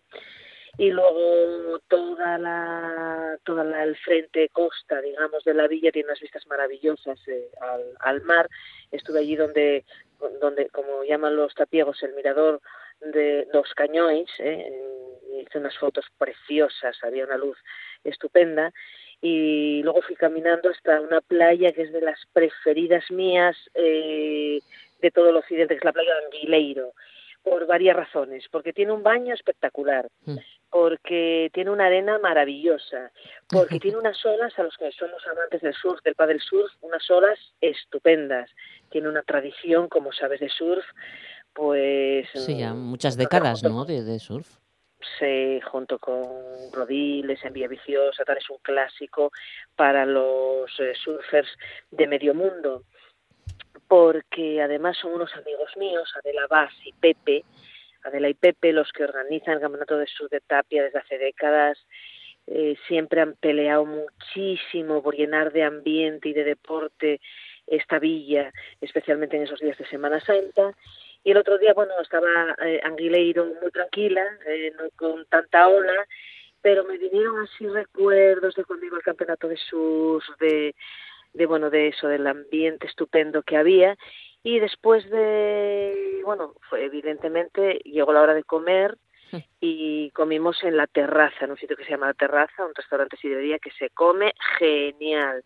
Y 0.78 0.90
luego 0.92 1.80
toda 1.90 2.38
la, 2.38 3.38
toda 3.44 3.66
la, 3.66 3.84
el 3.84 3.98
frente 3.98 4.48
costa, 4.54 5.02
digamos, 5.02 5.44
de 5.44 5.54
la 5.56 5.68
villa 5.68 5.92
tiene 5.92 6.08
unas 6.08 6.22
vistas 6.22 6.48
maravillosas 6.48 7.20
eh, 7.28 7.50
al, 7.60 7.84
al 8.00 8.22
mar. 8.22 8.48
Estuve 8.90 9.20
allí 9.20 9.36
donde, 9.36 9.84
donde, 10.40 10.70
como 10.70 11.04
llaman 11.04 11.36
los 11.36 11.54
tapiegos, 11.56 12.02
el 12.04 12.14
mirador 12.14 12.62
de 13.12 13.48
los 13.54 13.74
cañones, 13.74 14.30
eh, 14.40 14.72
hice 15.42 15.58
unas 15.58 15.78
fotos 15.78 16.06
preciosas, 16.18 16.98
había 17.04 17.26
una 17.26 17.38
luz 17.38 17.58
estupenda 18.04 18.72
y 19.22 19.82
luego 19.84 20.02
fui 20.02 20.16
caminando 20.16 20.70
hasta 20.70 21.00
una 21.02 21.22
playa 21.22 21.72
que 21.72 21.84
es 21.84 21.94
de 21.94 22.02
las 22.02 22.20
preferidas 22.34 23.10
mías 23.10 23.56
eh, 23.74 24.60
de 25.02 25.12
todo 25.12 25.30
el 25.30 25.38
occidente, 25.38 25.74
que 25.74 25.80
es 25.80 25.84
la 25.86 25.94
playa 25.94 26.14
de 26.14 26.26
Anguileiro, 26.26 26.94
por 27.42 27.66
varias 27.66 27.96
razones, 27.96 28.46
porque 28.50 28.72
tiene 28.72 28.94
un 28.94 29.04
baño 29.04 29.34
espectacular, 29.34 30.08
Mm. 30.26 30.38
porque 30.70 31.52
tiene 31.54 31.72
una 31.72 31.88
arena 31.88 32.18
maravillosa, 32.20 33.12
porque 33.50 33.80
tiene 33.82 33.98
unas 33.98 34.26
olas 34.26 34.58
a 34.58 34.64
los 34.64 34.78
que 34.78 34.92
somos 34.94 35.26
amantes 35.28 35.62
del 35.62 35.74
surf, 35.74 36.02
del 36.04 36.16
paddle 36.16 36.40
surf, 36.40 36.72
unas 36.82 37.10
olas 37.12 37.38
estupendas, 37.62 38.50
tiene 38.90 39.10
una 39.10 39.24
tradición, 39.24 39.90
como 39.90 40.12
sabes, 40.14 40.40
de 40.40 40.50
surf, 40.50 40.86
pues... 41.54 42.28
Sí, 42.34 42.58
ya 42.58 42.74
mm, 42.74 42.78
muchas 42.78 43.18
décadas, 43.18 43.64
¿no? 43.64 43.86
De, 43.86 44.04
de 44.04 44.20
surf. 44.20 44.48
se 45.20 45.62
junto 45.62 46.00
con 46.00 46.24
Rodiles 46.72 47.44
en 47.44 47.54
Vía 47.54 47.68
Viciosa, 47.68 48.24
tal 48.24 48.38
es 48.38 48.50
un 48.50 48.58
clásico 48.62 49.32
para 49.76 50.06
los 50.06 50.70
eh, 50.80 50.94
surfers 50.96 51.50
de 51.92 52.08
medio 52.08 52.34
mundo, 52.34 52.84
porque 53.88 54.62
además 54.62 54.98
son 54.98 55.14
unos 55.14 55.34
amigos 55.36 55.72
míos, 55.78 56.12
Adela 56.18 56.48
Vaz 56.50 56.74
y 56.86 56.94
Pepe, 56.94 57.44
Adela 58.04 58.30
y 58.30 58.34
Pepe, 58.34 58.74
los 58.74 58.92
que 58.92 59.04
organizan 59.04 59.56
el 59.56 59.62
Campeonato 59.62 59.98
de 59.98 60.08
Surf 60.08 60.32
de 60.32 60.42
Tapia 60.42 60.84
desde 60.84 61.00
hace 61.00 61.18
décadas, 61.18 61.78
eh, 62.48 62.76
siempre 62.88 63.22
han 63.22 63.34
peleado 63.36 63.86
muchísimo 63.86 65.02
por 65.02 65.16
llenar 65.16 65.54
de 65.54 65.64
ambiente 65.64 66.30
y 66.30 66.34
de 66.34 66.44
deporte 66.44 67.22
esta 67.68 68.00
villa, 68.00 68.52
especialmente 68.82 69.38
en 69.38 69.44
esos 69.44 69.60
días 69.60 69.78
de 69.78 69.88
Semana 69.88 70.20
Santa. 70.20 70.76
Y 71.24 71.32
el 71.32 71.38
otro 71.38 71.58
día, 71.58 71.74
bueno, 71.74 71.94
estaba 72.02 72.56
eh, 72.66 72.82
Anguileiro 72.84 73.46
muy 73.62 73.72
tranquila, 73.72 74.24
eh, 74.46 74.74
no 74.78 74.90
con 74.96 75.26
tanta 75.26 75.68
ola, 75.68 76.06
pero 76.62 76.84
me 76.84 76.98
vinieron 76.98 77.40
así 77.40 77.68
recuerdos 77.68 78.56
de 78.56 78.66
cuando 78.66 78.86
iba 78.86 78.98
al 78.98 79.04
campeonato 79.04 79.48
de 79.48 79.58
sus, 79.58 80.24
de, 80.40 80.76
de 81.34 81.46
bueno, 81.46 81.70
de 81.70 81.90
eso, 81.90 82.08
del 82.08 82.28
ambiente 82.28 82.88
estupendo 82.88 83.44
que 83.44 83.58
había. 83.58 83.96
Y 84.44 84.60
después 84.60 85.10
de, 85.10 86.22
bueno, 86.26 86.56
fue, 86.70 86.84
evidentemente 86.86 87.80
llegó 87.86 88.12
la 88.12 88.22
hora 88.22 88.34
de 88.34 88.44
comer 88.44 88.98
y 89.60 90.12
comimos 90.12 90.64
en 90.64 90.78
la 90.78 90.88
terraza, 90.88 91.46
en 91.46 91.52
un 91.52 91.58
sitio 91.58 91.76
que 91.76 91.86
se 91.86 91.92
llama 91.92 92.08
La 92.08 92.14
Terraza, 92.14 92.66
un 92.66 92.76
restaurante 92.76 93.18
sidrería 93.18 93.58
que 93.60 93.72
se 93.72 93.90
come 93.90 94.34
genial. 94.60 95.44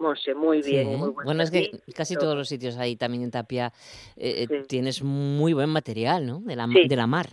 Monse, 0.00 0.34
muy 0.34 0.62
bien. 0.62 0.86
Muy 0.86 1.10
buen 1.10 1.24
bueno, 1.26 1.42
es 1.42 1.50
que 1.50 1.70
casi 1.94 2.16
todos 2.16 2.34
los 2.34 2.48
sitios 2.48 2.76
ahí 2.78 2.96
también 2.96 3.22
en 3.22 3.30
Tapia 3.30 3.72
eh, 4.16 4.42
eh, 4.42 4.46
Sí. 4.48 4.66
tienes 4.66 5.02
muy 5.02 5.52
buen 5.52 5.68
material, 5.68 6.26
¿no? 6.26 6.40
De 6.40 6.56
la, 6.56 6.66
Sí. 6.66 6.88
de 6.88 6.96
la 6.96 7.06
mar. 7.06 7.28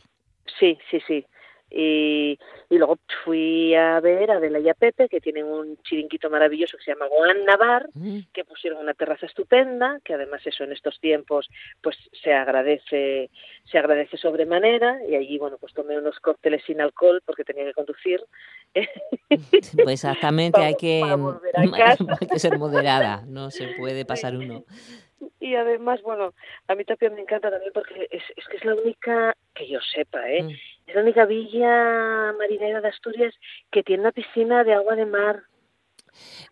Sí, 0.60 0.78
sí, 0.92 1.00
sí. 1.08 1.26
Y, 1.70 2.40
y 2.70 2.78
luego 2.78 2.98
fui 3.26 3.76
a 3.76 4.00
ver 4.00 4.32
a 4.32 4.36
Adela 4.38 4.60
y 4.60 4.70
a 4.70 4.74
Pepe, 4.74 5.10
que 5.10 5.20
tienen 5.20 5.46
un 5.46 5.78
chiringuito 5.84 6.30
maravilloso 6.30 6.78
que 6.78 6.84
se 6.84 6.92
llama 6.92 7.08
Juan 7.10 7.44
Navar, 7.46 7.90
Mm. 7.94 8.20
que 8.34 8.46
pusieron 8.46 8.80
una 8.80 8.94
terraza 8.94 9.26
estupenda, 9.26 10.00
que 10.04 10.14
además 10.14 10.42
eso 10.46 10.64
en 10.64 10.72
estos 10.72 11.00
tiempos 11.00 11.50
pues 11.82 11.98
se 12.24 12.34
agradece, 12.34 13.30
se 13.66 13.78
agradece 13.78 14.18
sobremanera, 14.18 15.00
y 15.08 15.16
allí 15.16 15.38
bueno 15.38 15.58
pues 15.60 15.74
tomé 15.74 15.98
unos 15.98 16.20
cócteles 16.20 16.64
sin 16.66 16.82
alcohol 16.82 17.22
porque 17.26 17.44
tenía 17.44 17.66
que 17.66 17.74
conducir. 17.74 18.24
Pues 19.84 20.04
exactamente, 20.04 20.62
hay 20.62 20.76
que, 20.76 21.02
hay 21.54 22.28
que 22.28 22.40
ser 22.40 22.58
moderada, 22.58 23.24
no 23.28 23.52
se 23.52 23.68
puede 23.78 24.06
pasar 24.06 24.36
uno. 24.36 24.64
Y 25.40 25.56
además, 25.56 26.02
bueno, 26.04 26.34
a 26.68 26.76
mí 26.76 26.86
Tapia 26.86 27.10
me 27.10 27.22
encanta 27.22 27.50
también 27.50 27.72
porque 27.74 28.08
es, 28.12 28.24
es 28.36 28.48
que 28.48 28.58
es 28.58 28.66
la 28.66 28.76
única, 28.76 29.36
que 29.54 29.68
yo 29.68 29.80
sepa, 29.82 30.30
¿eh? 30.30 30.44
Mm. 30.44 30.52
Es 30.88 30.96
la 30.96 31.02
única 31.02 31.26
villa 31.26 32.34
marinera 32.40 32.80
de 32.82 32.88
Asturias 32.88 33.36
que 33.72 33.84
tiene 33.84 34.02
una 34.04 34.14
piscina 34.14 34.64
de 34.64 34.74
agua 34.74 34.96
de 34.96 35.06
mar. 35.06 35.44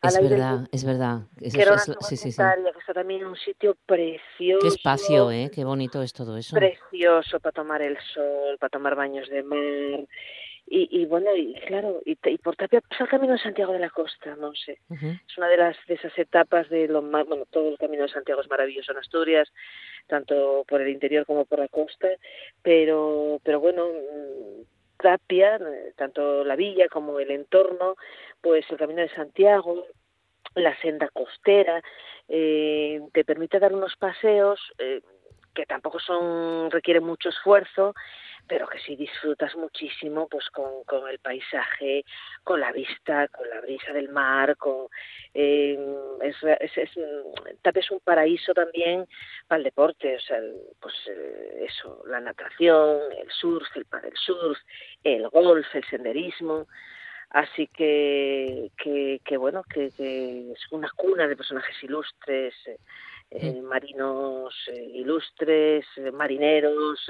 Es 0.03 0.21
verdad, 0.21 0.67
es 0.71 0.86
verdad. 0.86 1.19
Es- 1.41 1.55
era 1.55 1.73
es- 1.75 1.88
una 1.88 2.01
sí, 2.01 2.17
sí, 2.17 2.31
sí. 2.31 2.41
que 2.73 2.79
está 2.79 2.93
también 2.93 3.21
en 3.21 3.27
un 3.27 3.38
sitio 3.38 3.75
precioso. 3.86 4.59
Qué 4.61 4.67
espacio, 4.67 5.31
¿eh? 5.31 5.49
Qué 5.53 5.63
bonito 5.63 6.01
es 6.01 6.11
todo 6.13 6.38
eso. 6.38 6.55
Precioso 6.55 7.39
para 7.39 7.53
tomar 7.53 7.81
el 7.81 7.97
sol, 8.13 8.57
para 8.59 8.69
tomar 8.69 8.95
baños 8.95 9.29
de 9.29 9.41
mar. 9.41 10.05
Y, 10.68 11.01
y 11.01 11.05
bueno, 11.05 11.36
y 11.36 11.53
claro, 11.68 12.01
y, 12.05 12.18
y 12.24 12.38
por 12.39 12.55
Tapia 12.55 12.82
pasa 12.82 13.03
el 13.03 13.09
Camino 13.09 13.34
de 13.34 13.39
Santiago 13.39 13.72
de 13.74 13.80
la 13.80 13.91
Costa, 13.91 14.36
no 14.36 14.53
sé. 14.55 14.80
Es 14.89 15.38
una 15.38 15.47
de 15.47 15.57
las 15.57 15.78
de 15.88 15.93
esas 15.93 16.18
etapas 16.18 16.70
de 16.70 16.88
lo 16.88 17.03
más, 17.03 17.28
bueno, 17.28 17.45
todo 17.51 17.70
el 17.70 17.78
Camino 17.78 18.03
de 18.03 18.09
Santiago 18.09 18.41
es 18.41 18.49
maravilloso 18.49 18.91
en 18.91 18.97
Asturias, 18.97 19.51
tanto 20.07 20.66
por 20.68 20.82
el 20.82 20.89
interior 20.89 21.26
como 21.26 21.45
por 21.45 21.59
la 21.59 21.68
costa, 21.68 22.07
pero 22.63 23.39
pero 23.43 23.59
bueno, 23.59 23.86
mm, 23.86 24.61
Tapia, 24.97 25.57
eh, 25.57 25.93
tanto 25.95 26.43
la 26.43 26.55
villa 26.55 26.88
como 26.89 27.20
el 27.20 27.30
entorno, 27.30 27.95
pues 28.41 28.66
el 28.72 28.78
Camino 28.78 29.01
de 29.01 29.09
Santiago, 29.09 29.86
la 30.55 30.76
senda 30.80 31.09
costera, 31.09 31.84
eh, 32.28 33.01
te 33.13 33.24
permite 33.24 33.59
dar 33.59 33.74
unos 33.74 33.95
paseos 33.97 34.59
eh, 34.80 35.01
que 35.53 35.66
tampoco 35.66 35.99
son 35.99 36.72
requieren 36.72 37.03
mucho 37.03 37.30
esfuerzo, 37.30 37.93
pero 38.47 38.67
que 38.67 38.79
sí 38.79 38.95
disfrutas 38.95 39.55
muchísimo 39.55 40.27
pues 40.27 40.49
con, 40.49 40.83
con 40.85 41.07
el 41.09 41.19
paisaje, 41.19 42.05
con 42.43 42.59
la 42.59 42.71
vista, 42.71 43.27
con 43.29 43.49
la 43.49 43.61
brisa 43.61 43.91
del 43.93 44.09
mar, 44.09 44.55
con 44.57 44.87
eh, 45.33 45.77
es, 46.21 46.35
es, 46.61 46.77
es, 46.77 46.89
Tapia 47.61 47.79
es 47.81 47.91
un 47.91 47.99
paraíso 48.01 48.53
también 48.53 49.05
para 49.47 49.57
el 49.57 49.63
deporte, 49.63 50.15
o 50.15 50.19
sea, 50.19 50.37
el- 50.37 50.55
pues 50.79 50.93
eh, 51.09 51.65
eso, 51.67 52.03
la 52.07 52.19
natación, 52.19 52.99
el 53.19 53.29
surf, 53.31 53.67
el 53.75 53.85
paddle 53.85 54.13
surf, 54.15 54.57
el 55.03 55.27
golf, 55.29 55.67
el 55.75 55.83
senderismo, 55.85 56.67
así 57.31 57.67
que, 57.67 58.71
que, 58.77 59.19
que 59.25 59.37
bueno, 59.37 59.63
que, 59.63 59.91
que 59.97 60.51
es 60.51 60.71
una 60.71 60.89
cuna 60.95 61.27
de 61.27 61.35
personajes 61.35 61.75
ilustres, 61.83 62.53
eh, 62.67 62.77
eh, 63.31 63.61
marinos 63.61 64.53
eh, 64.67 64.83
ilustres, 64.93 65.85
eh, 65.97 66.11
marineros, 66.11 67.09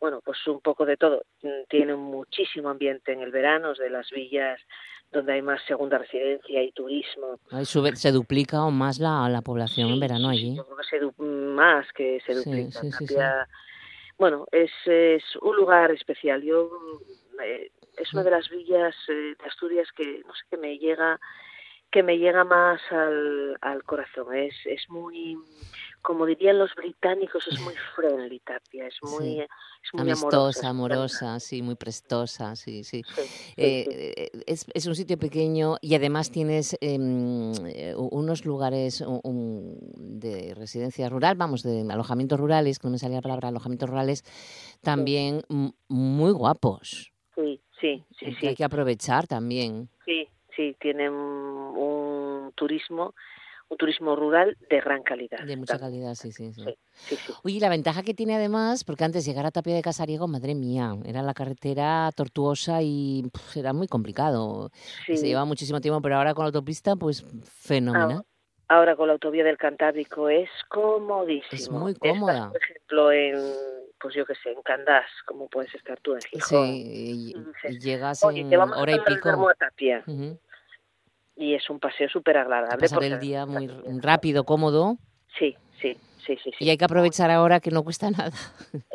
bueno, 0.00 0.20
pues 0.24 0.38
un 0.46 0.60
poco 0.60 0.84
de 0.86 0.96
todo. 0.96 1.22
Mm, 1.42 1.48
Tiene 1.68 1.94
muchísimo 1.94 2.68
ambiente 2.70 3.12
en 3.12 3.20
el 3.20 3.30
verano, 3.30 3.72
es 3.72 3.78
de 3.78 3.90
las 3.90 4.10
villas 4.10 4.60
donde 5.12 5.34
hay 5.34 5.42
más 5.42 5.62
segunda 5.66 5.98
residencia 5.98 6.62
y 6.62 6.72
turismo. 6.72 7.38
Sube- 7.64 7.94
se 7.96 8.10
duplica 8.12 8.58
aún 8.58 8.76
más 8.76 8.98
la, 8.98 9.28
la 9.28 9.40
población 9.40 9.90
en 9.90 10.00
verano 10.00 10.28
allí. 10.28 10.56
yo 10.56 10.64
creo 10.64 10.76
que 10.76 10.84
se 10.84 10.98
du- 10.98 11.14
más 11.22 11.86
que 11.92 12.20
se 12.26 12.34
duplica. 12.34 12.80
sí, 12.80 12.90
sí, 12.92 13.06
sí. 13.06 13.14
Tapia- 13.14 13.46
Bueno, 14.18 14.46
es, 14.50 14.70
es 14.86 15.22
un 15.42 15.56
lugar 15.56 15.90
especial. 15.92 16.42
Yo 16.42 16.70
mm, 16.70 17.40
eh, 17.42 17.70
es 17.98 18.12
una 18.14 18.24
de 18.24 18.30
las 18.30 18.48
villas 18.50 18.94
eh, 19.08 19.12
de 19.38 19.44
Asturias 19.46 19.88
que 19.96 20.22
no 20.26 20.34
sé 20.34 20.42
que 20.50 20.56
me 20.56 20.76
llega 20.78 21.18
que 21.96 22.02
me 22.02 22.18
llega 22.18 22.44
más 22.44 22.78
al, 22.90 23.56
al 23.62 23.82
corazón. 23.84 24.34
Es 24.36 24.54
es 24.66 24.84
muy 24.90 25.34
como 26.02 26.26
dirían 26.26 26.58
los 26.58 26.74
británicos, 26.74 27.46
es 27.46 27.58
muy 27.58 27.74
friendly 27.96 28.38
Tapia, 28.40 28.86
es 28.86 28.96
muy, 29.02 29.36
Sí. 29.36 29.40
es 29.40 29.94
muy 29.94 30.02
Amistosa, 30.02 30.68
amorosa, 30.68 30.68
amorosa, 30.68 31.40
sí, 31.40 31.62
muy 31.62 31.74
prestosa, 31.74 32.54
sí, 32.54 32.84
sí. 32.84 33.02
Sí, 33.02 33.22
sí, 33.22 33.52
Eh, 33.56 33.84
eh, 33.90 34.42
es, 34.46 34.66
es 34.74 34.86
un 34.86 34.94
sitio 34.94 35.18
pequeño 35.18 35.76
y 35.80 35.94
además 35.94 36.30
tienes 36.30 36.76
em, 36.82 37.52
eh, 37.66 37.94
unos 37.96 38.44
lugares 38.44 39.00
un- 39.00 39.78
de 39.96 40.52
residencia 40.54 41.08
rural, 41.08 41.34
vamos, 41.36 41.62
de 41.62 41.80
alojamientos 41.90 42.38
rurales, 42.38 42.78
que 42.78 42.88
no 42.88 42.92
me 42.92 42.98
salía 42.98 43.16
la 43.16 43.22
palabra 43.22 43.48
alojamientos 43.48 43.88
rurales, 43.88 44.22
también 44.82 45.40
muy 45.88 46.32
guapos. 46.32 47.10
sí, 47.34 47.58
sí, 47.80 48.04
sí. 48.20 48.36
que 48.38 48.48
hay 48.48 48.54
que 48.54 48.64
aprovechar 48.64 49.26
también. 49.26 49.88
Sí, 50.04 50.28
sí, 50.56 50.76
tienen 50.80 51.12
un 51.12 52.52
turismo, 52.54 53.14
un 53.68 53.76
turismo 53.76 54.16
rural 54.16 54.56
de 54.68 54.80
gran 54.80 55.02
calidad. 55.02 55.44
De 55.44 55.56
mucha 55.56 55.78
calidad, 55.78 56.14
sí, 56.14 56.32
sí, 56.32 56.52
sí. 56.52 56.64
Sí. 56.94 57.16
Oye, 57.44 57.60
la 57.60 57.68
ventaja 57.68 58.02
que 58.02 58.14
tiene 58.14 58.36
además, 58.36 58.84
porque 58.84 59.04
antes 59.04 59.24
llegar 59.26 59.46
a 59.46 59.50
Tapia 59.50 59.74
de 59.74 59.82
Casariego, 59.82 60.26
madre 60.26 60.54
mía, 60.54 60.94
era 61.04 61.22
la 61.22 61.34
carretera 61.34 62.10
tortuosa 62.14 62.82
y 62.82 63.24
era 63.54 63.72
muy 63.72 63.86
complicado. 63.86 64.70
Se 65.06 65.16
lleva 65.16 65.44
muchísimo 65.44 65.80
tiempo, 65.80 66.00
pero 66.00 66.16
ahora 66.16 66.34
con 66.34 66.44
la 66.44 66.48
autopista, 66.48 66.96
pues 66.96 67.24
fenomenal. 67.44 68.24
Ahora 68.68 68.96
con 68.96 69.06
la 69.06 69.12
autovía 69.12 69.44
del 69.44 69.58
Cantábrico 69.58 70.28
es 70.28 70.50
comodísimo. 70.68 71.52
Es 71.52 71.70
muy 71.70 71.94
cómoda. 71.94 72.50
por 72.50 72.60
ejemplo, 72.60 73.12
en, 73.12 73.36
pues 74.00 74.14
yo 74.14 74.26
qué 74.26 74.34
sé, 74.42 74.50
en 74.50 74.62
Candás, 74.62 75.06
como 75.24 75.48
puedes 75.48 75.72
estar 75.74 76.00
tú 76.00 76.14
en 76.14 76.20
Gijón. 76.20 76.66
Sí, 76.66 77.34
y, 77.64 77.78
llegas 77.78 78.24
Oye, 78.24 78.40
en 78.40 78.50
te 78.50 78.56
vamos 78.56 78.76
hora 78.76 78.94
a 78.94 78.96
y 78.96 79.00
pico. 79.00 79.48
a 79.48 79.54
Tapia. 79.54 80.02
Y 81.36 81.54
es 81.54 81.68
un 81.68 81.78
paseo 81.78 82.08
súper 82.08 82.38
agradable. 82.38 82.80
pasar 82.80 83.04
el 83.04 83.20
día 83.20 83.44
muy 83.46 83.68
rápido, 84.00 84.44
cómodo. 84.44 84.96
Sí, 85.38 85.54
sí, 85.80 85.96
sí, 86.26 86.36
sí. 86.42 86.50
sí. 86.58 86.64
Y 86.64 86.70
hay 86.70 86.78
que 86.78 86.84
aprovechar 86.86 87.30
ahora 87.30 87.60
que 87.60 87.70
no 87.70 87.82
cuesta 87.84 88.10
nada. 88.10 88.32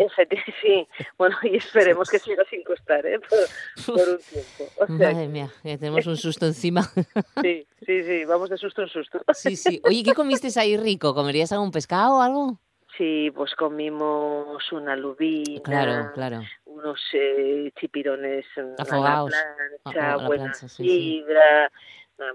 Sí, 0.61 0.87
bueno, 1.17 1.35
y 1.43 1.57
esperemos 1.57 2.09
que 2.09 2.17
siga 2.19 2.43
sin 2.49 2.63
costar, 2.63 3.05
¿eh? 3.05 3.19
Por, 3.19 3.95
por 3.95 4.09
un 4.09 4.17
tiempo. 4.17 4.73
O 4.79 4.87
sea, 4.87 5.11
Madre 5.13 5.27
mía, 5.27 5.49
que 5.61 5.77
tenemos 5.77 6.07
un 6.07 6.17
susto 6.17 6.45
encima. 6.47 6.81
sí, 7.41 7.67
sí, 7.85 8.03
sí, 8.03 8.25
vamos 8.25 8.49
de 8.49 8.57
susto 8.57 8.81
en 8.81 8.87
susto. 8.89 9.21
Sí, 9.33 9.55
sí. 9.55 9.81
Oye, 9.83 10.03
¿qué 10.03 10.13
comiste 10.13 10.47
ahí 10.59 10.77
rico? 10.77 11.13
¿Comerías 11.13 11.51
algún 11.51 11.71
pescado 11.71 12.17
o 12.17 12.21
algo? 12.21 12.59
Sí, 12.97 13.31
pues 13.35 13.53
comimos 13.55 14.71
una 14.71 14.95
lubina, 14.95 15.61
Claro, 15.63 16.11
claro. 16.13 16.41
unos 16.65 16.99
eh, 17.13 17.71
chipirones 17.79 18.45
en- 18.55 18.75
la 18.75 18.85
plancha, 18.85 19.37
a 19.85 19.93
la 19.93 20.27
buena 20.27 20.43
plancha, 20.45 20.67
sí, 20.67 21.23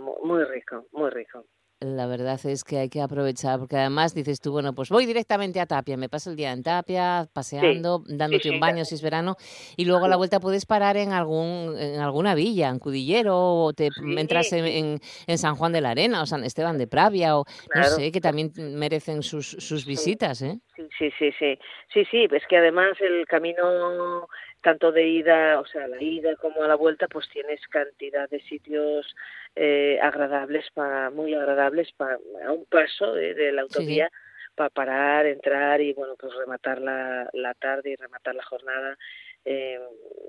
mu- 0.00 0.18
muy 0.24 0.44
rico, 0.44 0.86
muy 0.92 1.10
rico. 1.10 1.44
La 1.80 2.06
verdad 2.06 2.40
es 2.46 2.64
que 2.64 2.78
hay 2.78 2.88
que 2.88 3.02
aprovechar, 3.02 3.58
porque 3.58 3.76
además 3.76 4.14
dices 4.14 4.40
tú, 4.40 4.50
bueno, 4.50 4.74
pues 4.74 4.88
voy 4.88 5.04
directamente 5.04 5.60
a 5.60 5.66
Tapia, 5.66 5.98
me 5.98 6.08
paso 6.08 6.30
el 6.30 6.36
día 6.36 6.50
en 6.52 6.62
Tapia, 6.62 7.28
paseando, 7.34 8.02
dándote 8.08 8.48
sí, 8.48 8.54
un 8.54 8.60
baño 8.60 8.86
si 8.86 8.94
es 8.94 9.02
verano, 9.02 9.36
y 9.76 9.84
luego 9.84 10.06
a 10.06 10.08
la 10.08 10.16
vuelta 10.16 10.40
puedes 10.40 10.64
parar 10.64 10.96
en 10.96 11.12
algún 11.12 11.76
en 11.78 12.00
alguna 12.00 12.34
villa, 12.34 12.70
en 12.70 12.78
Cudillero, 12.78 13.36
o 13.36 13.72
te 13.74 13.90
Sí, 13.94 14.18
entras 14.18 14.54
en, 14.54 14.64
en- 14.64 15.00
en 15.26 15.38
San 15.38 15.54
Juan 15.56 15.72
de 15.72 15.82
la 15.82 15.90
Arena, 15.90 16.22
o 16.22 16.26
San 16.26 16.44
Esteban 16.44 16.78
de 16.78 16.86
Pravia, 16.86 17.36
o 17.36 17.44
no 17.74 17.84
sé, 17.84 18.10
que 18.10 18.22
también 18.22 18.52
merecen 18.56 19.22
sus, 19.22 19.46
sus 19.46 19.84
visitas, 19.84 20.40
¿eh? 20.40 20.58
Sí, 20.76 20.88
sí, 20.98 21.10
sí, 21.18 21.30
sí, 21.38 21.58
sí, 21.92 22.04
sí, 22.10 22.26
es 22.30 22.42
que 22.48 22.56
además 22.56 22.92
el 23.00 23.26
camino 23.26 24.26
tanto 24.66 24.90
de 24.90 25.06
ida, 25.06 25.60
o 25.60 25.64
sea, 25.64 25.86
la 25.86 26.02
ida 26.02 26.34
como 26.34 26.60
a 26.64 26.66
la 26.66 26.74
vuelta, 26.74 27.06
pues 27.06 27.28
tienes 27.28 27.60
cantidad 27.68 28.28
de 28.28 28.40
sitios 28.40 29.14
eh, 29.54 29.96
agradables, 30.02 30.68
para 30.74 31.08
muy 31.10 31.34
agradables, 31.34 31.92
para 31.92 32.18
a 32.44 32.50
un 32.50 32.64
paso 32.64 33.12
de, 33.12 33.32
de 33.34 33.52
la 33.52 33.62
sí. 33.62 33.68
autovía, 33.68 34.10
para 34.56 34.70
parar, 34.70 35.26
entrar 35.26 35.80
y 35.80 35.92
bueno, 35.92 36.16
pues 36.18 36.34
rematar 36.34 36.80
la, 36.80 37.30
la 37.32 37.54
tarde 37.54 37.90
y 37.90 37.94
rematar 37.94 38.34
la 38.34 38.42
jornada 38.42 38.98
eh, 39.44 39.78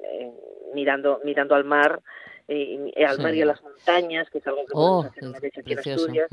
eh, 0.03 0.31
mirando 0.75 1.19
mirando 1.23 1.55
al 1.55 1.63
mar, 1.63 1.99
y, 2.47 2.93
y 2.95 3.03
al 3.03 3.15
Sí. 3.17 3.23
mar 3.23 3.33
y 3.33 3.41
a 3.41 3.45
las 3.47 3.63
montañas, 3.63 4.29
que 4.29 4.37
es 4.37 4.45
algo 4.45 4.67
que 4.67 4.73
Oh, 4.75 5.01
podemos 5.01 5.05
hacer 5.07 5.27
una 5.29 5.39
vez 5.39 5.57
aquí 5.57 5.73
en. 5.73 5.79
Asturias. 5.79 6.29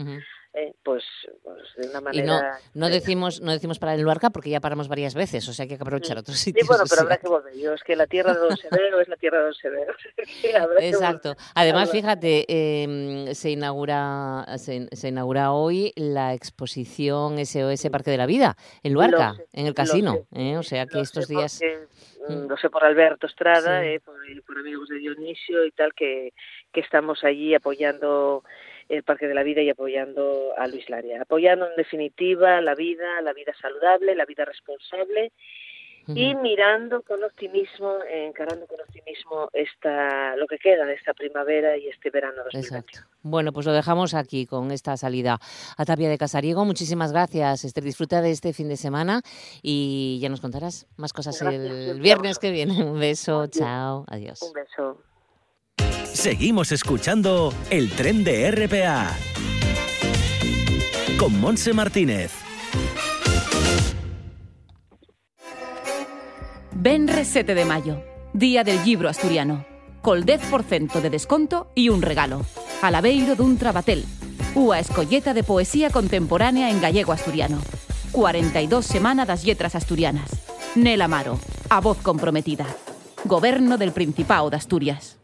Eh, 0.55 0.73
pues, 0.85 1.03
pues, 1.43 1.63
de 1.77 1.89
una 1.91 1.99
Y 1.99 2.03
manera... 2.03 2.59
no, 2.75 2.87
no 2.87 2.89
decimos 2.89 3.41
no 3.41 3.51
decimos 3.53 3.79
para 3.79 3.95
el 3.95 4.03
Luarca 4.03 4.31
porque 4.31 4.51
ya 4.51 4.61
paramos 4.61 4.87
varias 4.89 5.15
veces, 5.15 5.49
o 5.49 5.53
sea 5.53 5.67
que 5.67 5.73
hay 5.75 5.79
que 5.79 5.83
aprovechar 5.83 6.17
otros 6.17 6.37
Sí, 6.37 6.45
sitios. 6.53 6.67
bueno, 6.69 6.85
o 6.85 6.87
pero 6.89 7.03
habrá 7.03 7.17
que 7.17 7.29
volver. 7.29 7.55
Yo 7.57 7.73
es 7.75 7.83
que 7.83 7.97
la 7.97 8.07
tierra 8.07 8.33
de 8.35 8.39
Don 8.41 8.57
Severo 8.57 9.01
es 9.01 9.09
la 9.09 9.17
tierra 9.17 9.39
de 9.39 9.45
Don 9.45 9.55
Severo. 9.55 9.95
Sí, 10.27 10.49
Exacto. 10.81 11.35
Además, 11.55 11.91
fíjate, 11.91 12.45
eh, 12.49 13.35
se 13.35 13.51
inaugura 13.51 14.47
se, 14.59 14.89
se 14.93 15.09
inaugura 15.09 15.53
hoy 15.53 15.93
la 15.97 16.35
exposición 16.35 17.45
SOS 17.45 17.89
Parque 17.91 18.11
de 18.11 18.19
la 18.19 18.27
Vida 18.27 18.57
en 18.83 18.93
Luarca, 18.93 19.35
sé, 19.35 19.47
en 19.53 19.67
el 19.67 19.75
casino. 19.75 20.19
¿eh? 20.35 20.57
O 20.57 20.63
sea 20.63 20.87
que 20.87 21.01
estos 21.01 21.29
días. 21.29 21.61
mm, 21.63 22.05
Mm. 22.27 22.49
Lo 22.49 22.57
sé 22.57 22.71
por 22.71 22.83
Alberto 22.83 23.27
Estrada, 23.27 23.83
Sí. 23.83 23.87
eh, 23.89 24.01
por, 24.01 24.15
por 24.47 24.57
amigos 24.59 24.89
de 24.89 24.97
Dionisio 24.97 25.67
y 25.67 25.71
tal, 25.73 25.93
que, 25.93 26.33
que 26.73 26.81
estamos 26.81 27.23
allí 27.23 27.55
apoyando 27.55 28.43
el 28.89 29.03
Parque 29.03 29.29
de 29.29 29.35
la 29.35 29.43
Vida 29.43 29.63
y 29.63 29.71
apoyando 29.71 30.53
a 30.57 30.67
Luis 30.67 30.89
Laria. 30.89 31.23
Apoyando 31.23 31.69
en 31.69 31.77
definitiva 31.77 32.61
la 32.61 32.75
vida, 32.75 33.21
la 33.23 33.33
vida 33.33 33.53
saludable, 33.61 34.15
la 34.15 34.25
vida 34.25 34.45
responsable 34.45 35.33
y 36.07 36.35
mirando 36.35 37.03
con 37.03 37.23
optimismo, 37.25 37.97
encarando 38.11 38.67
con 38.67 38.81
optimismo 38.81 39.49
esta, 39.53 40.37
lo 40.37 40.47
que 40.47 40.59
queda 40.59 40.85
de 40.85 40.95
esta 40.95 41.15
primavera 41.15 41.77
y 41.77 41.89
este 41.89 42.11
verano 42.11 42.43
2021. 42.45 42.79
Exacto. 42.79 43.09
Bueno, 43.23 43.53
pues 43.53 43.65
lo 43.65 43.73
dejamos 43.73 44.13
aquí 44.15 44.45
con 44.47 44.71
esta 44.71 44.97
salida 44.97 45.39
a 45.77 45.85
Tapia 45.85 46.11
de 46.11 46.19
Casariego. 46.19 46.65
Muchísimas 46.65 47.13
gracias, 47.13 47.65
Esther. 47.65 47.85
Disfruta 47.85 48.21
de 48.21 48.33
este 48.33 48.53
fin 48.53 48.69
de 48.69 48.77
semana 48.77 49.23
y 49.63 50.19
ya 50.21 50.29
nos 50.29 50.41
contarás 50.41 50.87
más 50.97 51.13
cosas 51.13 51.41
Gracias, 51.41 51.63
el 51.63 52.01
viernes 52.01 52.39
que 52.39 52.51
viene. 52.51 52.85
Un 52.85 53.01
beso, 53.01 53.47
chao, 53.47 54.05
adiós. 54.09 54.43
Un 54.43 54.53
beso. 54.53 55.14
Seguimos 56.15 56.71
escuchando 56.71 57.53
el 57.71 57.91
tren 57.91 58.23
de 58.23 58.49
RPA 58.51 59.15
con 61.19 61.39
Monse 61.41 61.75
Martínez. 61.75 62.31
Venres 66.73 67.29
7 67.33 67.55
de 67.55 67.65
mayo, 67.65 68.01
Día 68.33 68.63
del 68.63 68.83
Libro 68.85 69.09
Asturiano. 69.09 69.67
Col 70.03 70.25
10% 70.25 71.01
de 71.01 71.11
desconto 71.11 71.73
y 71.75 71.89
un 71.89 72.01
regalo. 72.01 72.43
Alabeiro 72.81 73.35
dun 73.35 73.59
Trabatel. 73.59 74.05
Ua 74.55 74.79
escolleta 74.79 75.35
de 75.35 75.43
poesía 75.43 75.91
contemporánea 75.91 76.71
en 76.71 76.81
gallego 76.81 77.13
asturiano. 77.13 77.59
42 78.13 78.87
semanas 78.87 79.27
das 79.27 79.45
letras 79.45 79.75
asturianas. 79.75 80.31
Nela 80.77 81.07
Amaro, 81.07 81.41
a 81.69 81.81
voz 81.81 81.99
comprometida. 81.99 82.67
Goberno 83.25 83.79
del 83.79 83.91
Principado 83.91 84.49
de 84.49 84.57
Asturias. 84.57 85.19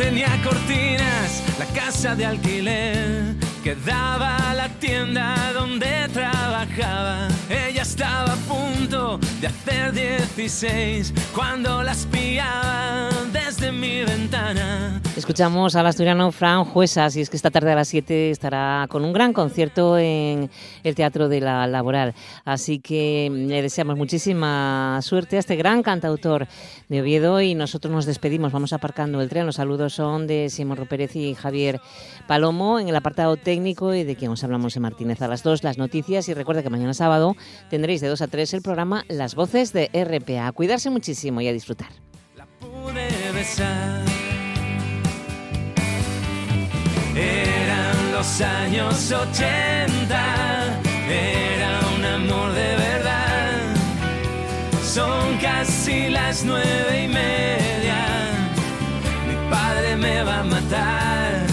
Tenía 0.00 0.30
cortinas, 0.42 1.42
la 1.58 1.66
casa 1.78 2.14
de 2.14 2.24
alquiler 2.24 3.34
que 3.62 3.74
daba 3.74 4.50
a 4.50 4.54
la 4.54 4.68
tienda 4.80 5.52
donde 5.52 6.08
trabajaba. 6.12 7.28
Ella 7.50 7.82
estaba 7.82 8.32
a 8.32 8.36
punto 8.48 9.20
de 9.40 9.46
hacer 9.46 9.92
16 9.92 11.14
cuando 11.34 11.82
las 11.82 12.04
pillaba 12.06 13.08
desde 13.32 13.72
mi 13.72 14.04
ventana. 14.04 15.00
Escuchamos 15.16 15.76
al 15.76 15.86
asturiano 15.86 16.30
Fran 16.30 16.64
Juesas 16.64 17.16
y 17.16 17.20
es 17.20 17.30
que 17.30 17.36
esta 17.36 17.50
tarde 17.50 17.72
a 17.72 17.74
las 17.74 17.88
7 17.88 18.30
estará 18.30 18.86
con 18.88 19.04
un 19.04 19.12
gran 19.12 19.32
concierto 19.32 19.98
en 19.98 20.50
el 20.84 20.94
Teatro 20.94 21.28
de 21.28 21.40
la 21.40 21.66
Laboral. 21.66 22.14
Así 22.44 22.78
que 22.78 23.28
le 23.30 23.60
deseamos 23.60 23.96
muchísima 23.96 24.98
suerte 25.02 25.36
a 25.36 25.40
este 25.40 25.56
gran 25.56 25.82
cantautor 25.82 26.46
de 26.88 27.00
Oviedo 27.00 27.40
y 27.40 27.54
nosotros 27.54 27.92
nos 27.92 28.06
despedimos. 28.06 28.52
Vamos 28.52 28.72
aparcando 28.72 29.20
el 29.20 29.28
tren. 29.28 29.46
Los 29.46 29.56
saludos 29.56 29.94
son 29.94 30.26
de 30.26 30.48
Simón 30.48 30.76
Rupérez 30.76 31.16
y 31.16 31.34
Javier 31.34 31.80
Palomo 32.26 32.78
en 32.78 32.88
el 32.88 32.96
apartado 32.96 33.36
técnico 33.36 33.94
y 33.94 34.04
de 34.04 34.16
quien 34.16 34.30
os 34.30 34.44
hablamos 34.44 34.76
en 34.76 34.82
Martínez 34.82 35.20
a 35.22 35.28
las 35.28 35.42
2 35.42 35.64
las 35.64 35.78
noticias 35.78 36.28
y 36.28 36.34
recuerda 36.34 36.62
que 36.62 36.70
mañana 36.70 36.94
sábado 36.94 37.36
tendréis 37.68 38.00
de 38.00 38.08
2 38.08 38.22
a 38.22 38.28
3 38.28 38.54
el 38.54 38.62
programa 38.62 39.04
Las 39.08 39.29
Voces 39.34 39.72
de 39.72 39.90
RPA. 39.92 40.46
A 40.46 40.52
cuidarse 40.52 40.90
muchísimo 40.90 41.40
y 41.40 41.48
a 41.48 41.52
disfrutar. 41.52 41.90
La 42.36 42.46
pude 42.46 43.32
besar. 43.32 44.04
Eran 47.16 48.12
los 48.12 48.40
años 48.40 49.10
80, 49.10 50.80
era 51.10 51.80
un 51.96 52.04
amor 52.04 52.52
de 52.52 52.76
verdad. 52.76 53.60
Son 54.82 55.36
casi 55.38 56.08
las 56.08 56.44
nueve 56.44 57.04
y 57.04 57.08
media, 57.08 58.06
mi 59.26 59.50
padre 59.50 59.96
me 59.96 60.22
va 60.22 60.40
a 60.40 60.44
matar. 60.44 61.46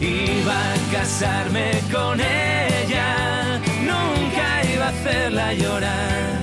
Iba 0.00 0.72
a 0.72 0.92
casarme 0.92 1.80
con 1.90 2.20
ella, 2.20 3.60
nunca 3.80 4.72
iba 4.72 4.86
a 4.86 4.90
hacerla 4.90 5.54
llorar. 5.54 6.33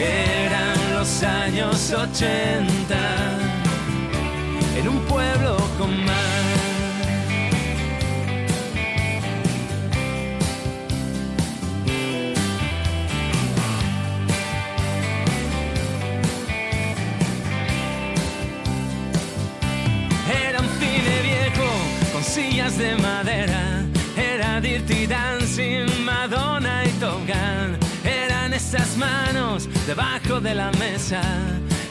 Eran 0.00 0.94
los 0.94 1.22
años 1.24 1.92
80 1.92 2.96
en 4.76 4.88
un 4.88 5.00
pueblo 5.06 5.56
con 5.76 6.04
mar. 6.04 6.14
Era 20.46 20.60
un 20.60 20.68
cine 20.78 21.22
viejo 21.22 21.68
con 22.12 22.22
sillas 22.22 22.78
de 22.78 22.94
madera. 22.96 23.84
Era 24.16 24.60
Dirty 24.60 25.06
Dancing, 25.06 25.87
debajo 29.88 30.38
de 30.38 30.54
la 30.54 30.70
mesa. 30.72 31.22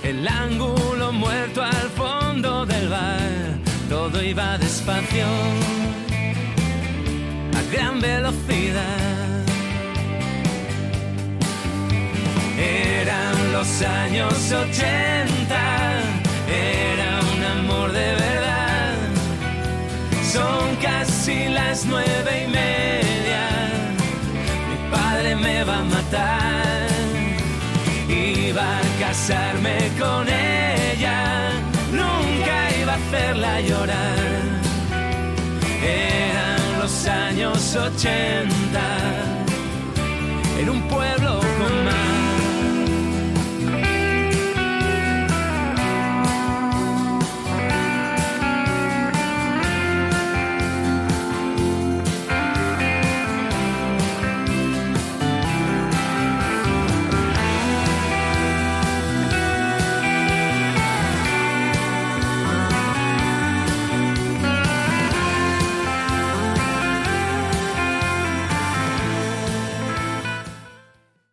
El 0.04 0.28
ángulo 0.28 1.12
muerto 1.12 1.64
al 1.64 1.89
fondo 2.02 2.64
del 2.64 2.89
bar. 2.89 3.58
Todo 3.89 4.22
iba 4.24 4.58
despacio, 4.60 5.26
a 7.58 7.62
gran 7.74 8.00
velocidad. 8.00 9.43
Eran 12.60 13.52
los 13.52 13.82
años 13.82 14.34
80, 14.52 15.56
era 16.48 17.12
un 17.34 17.43
amor 17.60 17.91
de 17.93 18.10
verdad. 18.26 18.95
Son 20.34 20.76
casi 20.76 21.48
las 21.50 21.86
nueve 21.86 22.45
y 22.45 22.48
media, 22.52 23.43
mi 24.70 24.78
padre 24.95 25.36
me 25.36 25.64
va 25.64 25.80
a 25.80 25.84
matar. 25.84 26.57
Casarme 29.18 29.78
con 29.97 30.28
ella, 30.30 31.49
nunca 31.91 32.80
iba 32.80 32.93
a 32.93 32.95
hacerla 32.95 33.61
llorar. 33.61 34.18
Eran 35.84 36.80
los 36.80 37.07
años 37.07 37.76
80, 37.76 38.47
en 40.59 40.70
un 40.70 40.82
pueblo 40.88 41.47